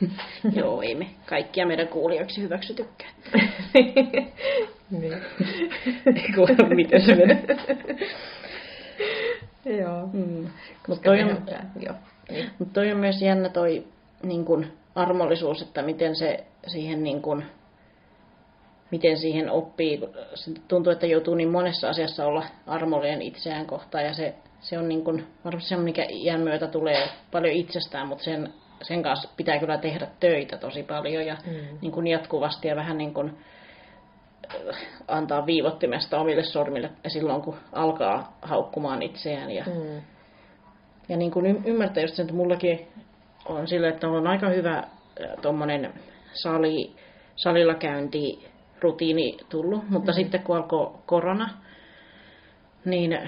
Joo, 0.58 0.82
ei 0.82 0.96
me 0.96 1.08
kaikkia 1.26 1.68
meidän 1.68 1.88
kuulijoiksi 1.88 2.42
hyväksytykään. 2.42 3.14
niin. 4.92 5.22
Eiku, 6.06 6.48
miten 6.76 7.06
se 7.06 7.16
menee? 7.16 7.46
Joo. 9.66 10.10
Mm. 10.14 10.48
Mutta 10.88 11.04
toi 11.04 11.24
on, 11.24 11.46
Joo. 11.80 11.96
Niin. 12.30 12.50
Mutta 12.60 12.74
toi 12.74 12.92
on 12.92 12.98
myös 12.98 13.22
jännä 13.22 13.50
toi 13.50 13.84
niin 14.24 14.46
kun, 14.46 14.66
armollisuus, 14.96 15.62
että 15.62 15.82
miten 15.82 16.16
se 16.16 16.44
siihen 16.68 17.04
niin 17.04 17.22
kun, 17.22 17.44
miten 18.92 19.18
siihen 19.18 19.50
oppii. 19.50 20.02
Se 20.36 20.52
tuntuu, 20.68 20.94
että 20.94 21.06
joutuu 21.06 21.36
niin 21.36 21.52
monessa 21.52 21.90
asiassa 21.90 22.26
olla 22.26 22.44
armollinen 22.68 23.22
itseään 23.22 23.66
kohtaan 23.66 24.06
ja 24.06 24.14
se, 24.14 24.36
se 24.60 24.80
on 24.80 24.88
niin 24.90 25.04
kun, 25.04 25.24
varmasti 25.46 25.70
se, 25.70 25.76
mikä 25.78 26.06
iän 26.10 26.42
myötä 26.42 26.68
tulee 26.68 27.08
paljon 27.32 27.54
itsestään, 27.54 28.08
mutta 28.08 28.24
sen, 28.24 28.54
sen 28.82 29.04
kanssa 29.04 29.30
pitää 29.38 29.60
kyllä 29.60 29.78
tehdä 29.78 30.08
töitä 30.20 30.58
tosi 30.58 30.84
paljon 30.84 31.26
ja 31.26 31.38
Mm. 31.46 31.78
niin 31.82 31.92
kun 31.92 32.08
jatkuvasti 32.08 32.68
ja 32.68 32.76
vähän 32.76 32.98
niin 32.98 33.14
kun, 33.14 33.38
äh, 34.70 34.78
antaa 35.08 35.46
viivottimesta 35.46 36.20
omille 36.20 36.44
sormille 36.44 36.90
silloin, 37.08 37.42
kun 37.42 37.56
alkaa 37.74 38.38
haukkumaan 38.42 39.02
itseään. 39.02 39.52
Ja, 39.52 39.66
Mm. 39.66 40.02
ja 41.10 41.18
niin 41.18 41.32
kuin 41.32 41.62
ymmärtää 41.66 42.04
just 42.04 42.16
sen, 42.16 42.24
että 42.24 42.36
mullakin 42.36 42.88
on 43.46 43.68
sille, 43.68 43.88
että 43.88 44.08
on 44.10 44.28
aika 44.28 44.50
hyvä 44.50 44.84
tuommoinen 45.42 45.94
sali, 46.34 46.96
salilla 47.36 47.76
käynti 47.76 48.48
rutiini 48.82 49.38
tullut, 49.50 49.90
mutta 49.90 50.12
mm. 50.12 50.16
sitten 50.16 50.44
kun 50.44 50.56
alkoi 50.56 50.92
korona, 51.06 51.50
niin, 52.86 53.20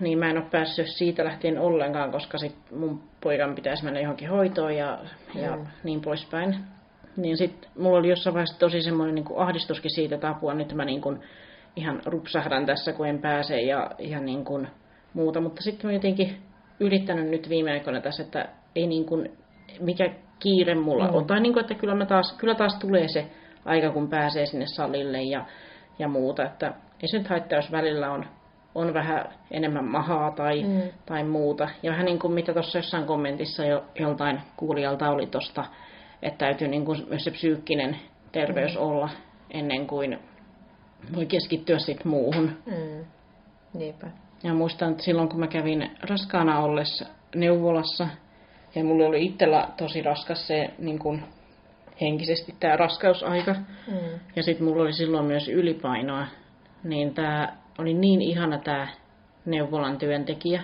niin 0.00 0.18
mä 0.18 0.30
en 0.30 0.36
ole 0.36 0.46
päässyt 0.50 0.86
siitä 0.86 1.24
lähtien 1.24 1.58
ollenkaan, 1.58 2.12
koska 2.12 2.38
sit 2.38 2.56
mun 2.70 3.02
poikan 3.20 3.54
pitäisi 3.54 3.84
mennä 3.84 4.00
johonkin 4.00 4.28
hoitoon 4.28 4.76
ja, 4.76 4.98
ja 5.34 5.56
Mm. 5.56 5.66
niin 5.84 6.00
poispäin. 6.00 6.56
Niin 7.16 7.36
sitten 7.36 7.70
mulla 7.78 7.98
oli 7.98 8.08
jossain 8.08 8.34
vaiheessa 8.34 8.58
tosi 8.58 8.82
semmoinen 8.82 9.14
niin 9.14 9.24
ahdistuskin 9.36 9.94
siitä, 9.94 10.14
että 10.14 10.28
apua 10.28 10.54
nyt 10.54 10.74
mä 10.74 10.84
niin 10.84 11.00
kuin 11.00 11.20
ihan 11.76 12.02
rupsahdan 12.06 12.66
tässä, 12.66 12.92
kun 12.92 13.08
en 13.08 13.18
pääse 13.18 13.60
ja 13.60 13.90
ihan 13.98 14.26
niin 14.26 14.44
kuin 14.44 14.68
muuta. 15.14 15.40
Mutta 15.40 15.62
sitten 15.62 15.86
mä 15.86 15.92
jotenkin 15.92 16.36
yrittänyt 16.80 17.28
nyt 17.28 17.48
viime 17.48 17.72
aikoina 17.72 18.00
tässä, 18.00 18.22
että 18.22 18.48
ei 18.76 18.86
niin 18.86 19.04
kuin, 19.04 19.30
mikä 19.80 20.10
kiire 20.38 20.74
mulla 20.74 21.08
Mm. 21.08 21.14
on. 21.14 21.26
Tai 21.26 21.40
niin 21.40 21.52
kuin, 21.52 21.60
että 21.60 21.74
kyllä, 21.74 21.94
mä 21.94 22.06
taas, 22.06 22.32
kyllä 22.38 22.54
taas 22.54 22.74
tulee 22.80 23.08
se 23.08 23.26
aika, 23.64 23.90
kun 23.90 24.08
pääsee 24.08 24.46
sinne 24.46 24.66
salille 24.66 25.22
ja, 25.22 25.44
ja 25.98 26.08
muuta. 26.08 26.42
Että 26.44 26.66
ei 27.02 27.08
se 27.08 27.18
nyt 27.18 27.28
haittaa, 27.28 27.58
jos 27.58 27.72
välillä 27.72 28.10
on, 28.10 28.26
on 28.74 28.94
vähän 28.94 29.24
enemmän 29.50 29.84
mahaa 29.84 30.30
tai, 30.30 30.62
Mm. 30.62 30.82
tai 31.06 31.24
muuta. 31.24 31.68
Ja 31.82 31.90
vähän 31.90 32.04
niin 32.04 32.18
kuin 32.18 32.32
mitä 32.32 32.52
tuossa 32.52 32.78
jossain 32.78 33.04
kommentissa 33.06 33.64
jo, 33.64 33.84
joltain 33.98 34.40
kuulijalta 34.56 35.10
oli 35.10 35.26
tuosta, 35.26 35.64
että 36.22 36.38
täytyy 36.38 36.68
niin 36.68 36.84
kuin 36.84 37.06
myös 37.08 37.24
se 37.24 37.30
psyykkinen 37.30 37.96
terveys 38.32 38.74
Mm. 38.76 38.82
olla 38.82 39.08
ennen 39.50 39.86
kuin 39.86 40.18
voi 41.16 41.26
keskittyä 41.26 41.78
sitten 41.78 42.08
muuhun. 42.08 42.50
Mm. 42.66 43.04
Niinpä. 43.74 44.06
Ja 44.42 44.54
muistan, 44.54 44.90
että 44.90 45.02
silloin 45.02 45.28
kun 45.28 45.40
mä 45.40 45.46
kävin 45.46 45.90
raskaana 46.08 46.60
ollessa 46.60 47.04
neuvolassa, 47.34 48.08
ja 48.74 48.84
mulla 48.84 49.06
oli 49.06 49.24
itsellä 49.24 49.68
tosi 49.76 50.02
raskas 50.02 50.46
se 50.46 50.70
niin 50.78 50.98
kuin 50.98 51.22
henkisesti 52.00 52.54
tämä 52.60 52.76
raskausaika, 52.76 53.54
Mm. 53.86 54.20
ja 54.36 54.42
sitten 54.42 54.66
mulla 54.66 54.82
oli 54.82 54.92
silloin 54.92 55.24
myös 55.26 55.48
ylipainoa, 55.48 56.26
niin 56.84 57.14
tämä 57.14 57.48
oli 57.78 57.94
niin 57.94 58.22
ihana 58.22 58.58
tämä 58.58 58.88
neuvolan 59.44 59.98
työntekijä, 59.98 60.62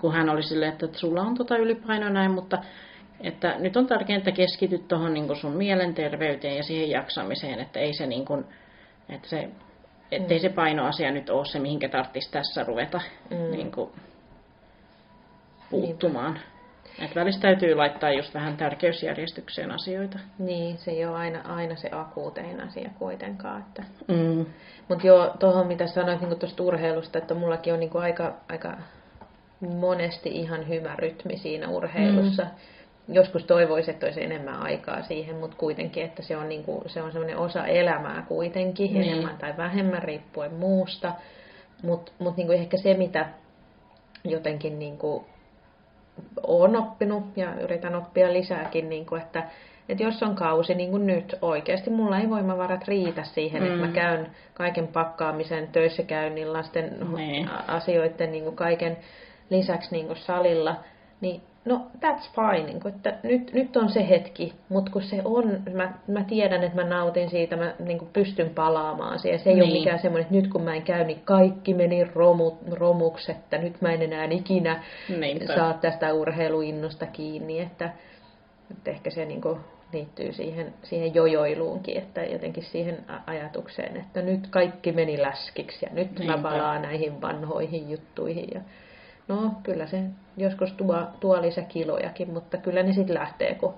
kun 0.00 0.12
hän 0.12 0.28
oli 0.28 0.42
silleen, 0.42 0.72
että 0.72 0.86
sulla 0.92 1.22
on 1.22 1.34
tota 1.34 1.56
ylipainoa 1.56 2.10
näin, 2.10 2.30
mutta 2.30 2.58
että 3.20 3.56
nyt 3.58 3.76
on 3.76 3.86
tärkeintä 3.86 4.30
keskityt 4.32 4.88
tuohon 4.88 5.14
niin 5.14 5.36
sun 5.36 5.52
mielenterveyteen 5.56 6.56
ja 6.56 6.62
siihen 6.62 6.90
jaksamiseen, 6.90 7.60
että 7.60 7.80
ei 7.80 7.94
se 7.94 8.06
niin 8.06 8.24
kuin, 8.24 8.44
että 9.08 9.28
se, 9.28 9.48
ettei 10.12 10.38
se 10.38 10.48
painoasia 10.48 11.10
nyt 11.10 11.30
ole 11.30 11.44
se, 11.44 11.58
mihinkä 11.58 11.88
tarvitsisi 11.88 12.30
tässä 12.32 12.64
ruveta 12.64 13.00
Mm. 13.30 13.50
niin 13.50 13.72
kuin, 13.72 13.90
puuttumaan. 15.70 16.38
Että 16.98 17.20
välistä 17.20 17.40
täytyy 17.42 17.74
laittaa 17.74 18.12
just 18.12 18.34
vähän 18.34 18.56
tärkeysjärjestykseen 18.56 19.70
asioita. 19.70 20.18
Niin, 20.38 20.78
se 20.78 20.90
ei 20.90 21.04
ole 21.04 21.16
aina, 21.16 21.40
aina 21.54 21.76
se 21.76 21.88
akuutein 21.92 22.60
asia 22.60 22.90
kuitenkaan. 22.98 23.60
Että. 23.68 23.82
Mm. 24.08 24.46
Mutta 24.88 25.06
joo, 25.06 25.34
tuohon 25.38 25.66
mitä 25.66 25.86
sanoit 25.86 26.20
niin 26.20 26.38
tuosta 26.38 26.62
urheilusta, 26.62 27.18
että 27.18 27.34
mullakin 27.34 27.72
on 27.72 27.80
niin 27.80 27.96
aika, 27.96 28.34
aika 28.48 28.76
monesti 29.60 30.28
ihan 30.28 30.68
hyvä 30.68 30.96
rytmi 30.96 31.36
siinä 31.36 31.68
urheilussa. 31.68 32.42
Mm. 32.42 33.14
Joskus 33.14 33.44
toivoisin, 33.44 33.94
että 33.94 34.06
olisi 34.06 34.24
enemmän 34.24 34.62
aikaa 34.62 35.02
siihen, 35.02 35.36
mutta 35.36 35.56
kuitenkin, 35.56 36.04
että 36.04 36.22
se 36.22 36.36
on, 36.36 36.48
niin 36.48 36.64
kuin, 36.64 36.90
se 36.90 37.02
on 37.02 37.12
sellainen 37.12 37.38
osa 37.38 37.66
elämää 37.66 38.24
kuitenkin, 38.28 38.94
Niin. 38.94 39.02
enemmän 39.02 39.38
tai 39.38 39.56
vähemmän 39.56 40.02
riippuen 40.02 40.54
muusta. 40.54 41.12
Mutta 41.82 42.12
mut 42.18 42.36
niin 42.36 42.52
ehkä 42.52 42.76
se, 42.76 42.94
mitä 42.94 43.28
jotenkin 44.24 44.78
niin 44.78 44.98
kuin 44.98 45.24
olen 46.46 46.76
oppinut 46.76 47.24
ja 47.36 47.54
yritän 47.60 47.94
oppia 47.94 48.32
lisääkin, 48.32 48.88
niin 48.88 49.06
kuin, 49.06 49.22
että, 49.22 49.42
että 49.88 50.04
jos 50.04 50.22
on 50.22 50.34
kausi 50.34 50.74
niin 50.74 50.90
kuin 50.90 51.06
nyt 51.06 51.36
oikeasti, 51.42 51.90
mulla 51.90 52.18
ei 52.18 52.30
voimavarat 52.30 52.88
riitä 52.88 53.22
siihen, 53.24 53.62
mm. 53.62 53.66
että 53.68 53.80
mä 53.80 53.86
Mm. 53.86 53.92
käyn 53.92 54.26
kaiken 54.54 54.88
pakkaamisen, 54.88 55.68
töissä 55.68 56.02
käynnin, 56.02 56.52
lasten 56.52 56.96
Niin. 57.16 57.48
asioiden 57.68 58.32
niin 58.32 58.44
kuin 58.44 58.56
kaiken 58.56 58.96
lisäksi 59.50 59.90
niin 59.92 60.06
kuin 60.06 60.16
salilla, 60.16 60.76
niin 61.20 61.42
no 61.64 61.86
that's 61.96 62.30
fine, 62.34 62.66
niin 62.66 62.80
kuin, 62.80 62.94
että 62.94 63.14
nyt, 63.22 63.52
nyt 63.52 63.76
on 63.76 63.92
se 63.92 64.08
hetki, 64.08 64.54
mutta 64.68 64.92
kun 64.92 65.02
se 65.02 65.20
on, 65.24 65.62
mä, 65.72 65.92
mä 66.08 66.24
tiedän, 66.24 66.64
että 66.64 66.82
mä 66.82 66.88
nautin 66.88 67.30
siitä, 67.30 67.56
mä 67.56 67.74
niin 67.78 67.98
kuin 67.98 68.10
pystyn 68.12 68.50
palaamaan 68.50 69.18
siihen. 69.18 69.38
Se 69.38 69.50
ei 69.50 69.56
niin. 69.56 69.64
ole 69.64 69.78
mikään 69.78 69.98
semmoinen, 69.98 70.22
että 70.22 70.34
nyt 70.34 70.52
kun 70.52 70.62
mä 70.62 70.74
en 70.74 70.82
käy, 70.82 71.04
niin 71.04 71.20
kaikki 71.24 71.74
meni 71.74 72.04
romu, 72.04 72.52
romuksi, 72.70 73.32
että 73.32 73.58
nyt 73.58 73.80
mä 73.80 73.92
en 73.92 74.02
enää 74.02 74.24
ikinä 74.30 74.82
Niinpä. 75.18 75.54
saa 75.54 75.72
tästä 75.72 76.12
urheiluinnosta 76.12 77.06
kiinni, 77.06 77.60
että, 77.60 77.92
että 78.70 78.90
ehkä 78.90 79.10
se 79.10 79.24
niin 79.24 79.40
kuin 79.40 79.58
liittyy 79.92 80.32
siihen, 80.32 80.74
siihen 80.82 81.14
jojoiluunkin, 81.14 81.98
että 81.98 82.22
jotenkin 82.22 82.64
siihen 82.64 83.04
ajatukseen, 83.26 83.96
että 83.96 84.22
nyt 84.22 84.46
kaikki 84.50 84.92
meni 84.92 85.22
läskiksi 85.22 85.86
ja 85.86 85.92
nyt 85.92 86.18
Niinpä. 86.18 86.36
mä 86.36 86.42
palaan 86.42 86.82
näihin 86.82 87.20
vanhoihin 87.20 87.90
juttuihin. 87.90 88.48
Ja, 88.54 88.60
no 89.28 89.52
kyllä 89.62 89.86
se 89.86 90.02
joskus 90.36 90.72
tuo, 90.72 91.06
tuo 91.20 91.42
lisäkilojakin, 91.42 92.32
mutta 92.32 92.56
kyllä 92.56 92.82
ne 92.82 92.92
sitten 92.92 93.14
lähtee, 93.14 93.54
kun, 93.54 93.74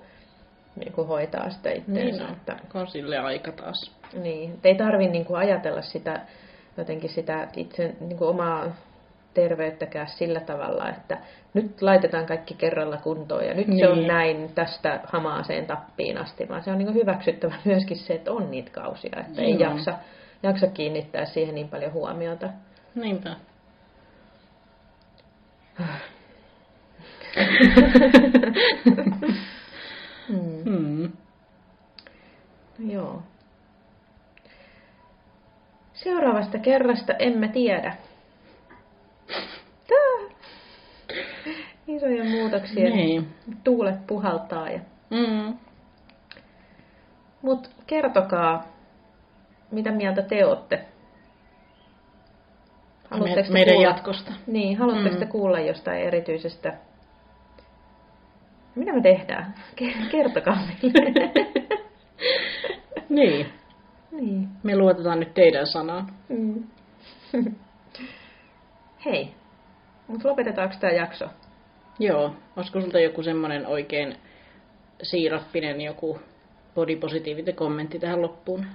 niin 0.75 0.93
kuin 0.93 1.07
hoitaa 1.07 1.49
sitä 1.49 1.71
itseensä. 1.71 2.23
Niin 2.23 2.33
että, 2.33 2.57
On 2.73 2.87
sille 2.87 3.17
aika 3.17 3.51
taas. 3.51 3.91
niin, 4.13 4.53
et 4.53 4.65
ei 4.65 4.75
tarvi 4.75 5.07
niin 5.07 5.25
kuin 5.25 5.37
ajatella 5.37 5.81
sitä, 5.81 6.21
jotenkin 6.77 7.09
sitä 7.09 7.47
itse 7.55 7.95
niin 7.99 8.17
kuin 8.17 8.29
omaa 8.29 8.65
terveyttäkään 9.33 10.07
sillä 10.07 10.39
tavalla, 10.39 10.89
että 10.89 11.17
nyt 11.53 11.81
laitetaan 11.81 12.25
kaikki 12.25 12.53
kerralla 12.53 12.97
kuntoon 12.97 13.45
ja 13.45 13.53
nyt 13.53 13.67
niin. 13.67 13.79
se 13.79 13.87
on 13.89 13.97
Niin. 13.97 14.07
näin 14.07 14.51
tästä 14.55 14.99
hamaaseen 15.03 15.65
tappiin 15.65 16.17
asti, 16.17 16.49
vaan 16.49 16.63
se 16.63 16.71
on 16.71 16.77
niin 16.77 16.85
kuin 16.85 16.95
hyväksyttävä 16.95 17.55
myöskin 17.65 17.97
se, 17.97 18.13
että 18.13 18.31
on 18.31 18.51
niitä 18.51 18.71
kausia, 18.71 19.19
että 19.19 19.41
ei 19.41 19.47
Niin 19.47 19.59
jaksa, 19.59 19.93
jaksa 20.43 20.67
kiinnittää 20.67 21.25
siihen 21.25 21.55
niin 21.55 21.69
paljon 21.69 21.93
huomiota. 21.93 22.49
Niinpä. 22.95 23.35
Hmm. 30.27 30.63
Hmm. 30.63 31.11
No 32.79 32.91
joo. 32.93 33.23
Seuraavasta 35.93 36.57
kerrasta 36.59 37.13
emme 37.13 37.47
tiedä. 37.47 37.95
Tää. 39.87 40.35
Isoja 41.87 42.23
muutoksia. 42.23 42.89
Niin. 42.89 43.27
Tuulet 43.63 44.07
puhaltaa. 44.07 44.69
Ja... 44.69 44.79
Mm. 45.09 45.57
Mut 47.41 47.69
kertokaa, 47.87 48.65
mitä 49.71 49.91
mieltä 49.91 50.21
te 50.21 50.45
olette. 50.45 50.85
Me, 53.11 53.19
meidän 53.49 53.73
kuulla? 53.75 53.89
jatkosta. 53.89 54.31
Niin, 54.47 54.77
haluatteko 54.77 55.15
Mm. 55.25 55.27
kuulla 55.27 55.59
jostain 55.59 56.01
erityisestä? 56.01 56.73
Mitä 58.75 58.93
me 58.93 59.01
tehdään? 59.01 59.53
Ke- 59.81 60.09
Kertokaa 60.11 60.57
meille. 60.67 61.31
Niin. 63.09 63.47
niin. 64.11 64.47
Me 64.63 64.77
luotetaan 64.77 65.19
nyt 65.19 65.33
teidän 65.33 65.67
sanaan. 65.67 66.07
Mm. 66.29 66.63
Hei, 69.05 69.33
mutta 70.07 70.29
lopetetaanko 70.29 70.75
tämä 70.79 70.93
jakso? 70.93 71.25
Joo. 71.99 72.35
Olisiko 72.55 72.81
sulta 72.81 72.99
joku 72.99 73.23
semmoinen 73.23 73.67
oikein 73.67 74.15
siirappinen 75.03 75.81
joku 75.81 76.19
body 76.75 76.95
positivity 76.95 77.53
kommentti 77.53 77.99
tähän 77.99 78.21
loppuun? 78.21 78.65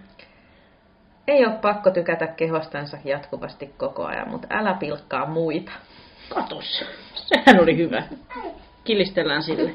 Ei 1.29 1.45
ole 1.47 1.55
pakko 1.63 1.91
tykätä 1.91 2.27
kehostansa 2.27 2.99
jatkuvasti 3.05 3.67
koko 3.77 4.05
ajan, 4.05 4.29
mutta 4.31 4.49
älä 4.51 4.75
pilkkaa 4.75 5.27
muita. 5.27 5.73
Katos. 6.29 6.85
Sehän 7.15 7.61
oli 7.63 7.77
hyvä. 7.77 8.03
Kilistellään 8.85 9.43
sille. 9.43 9.75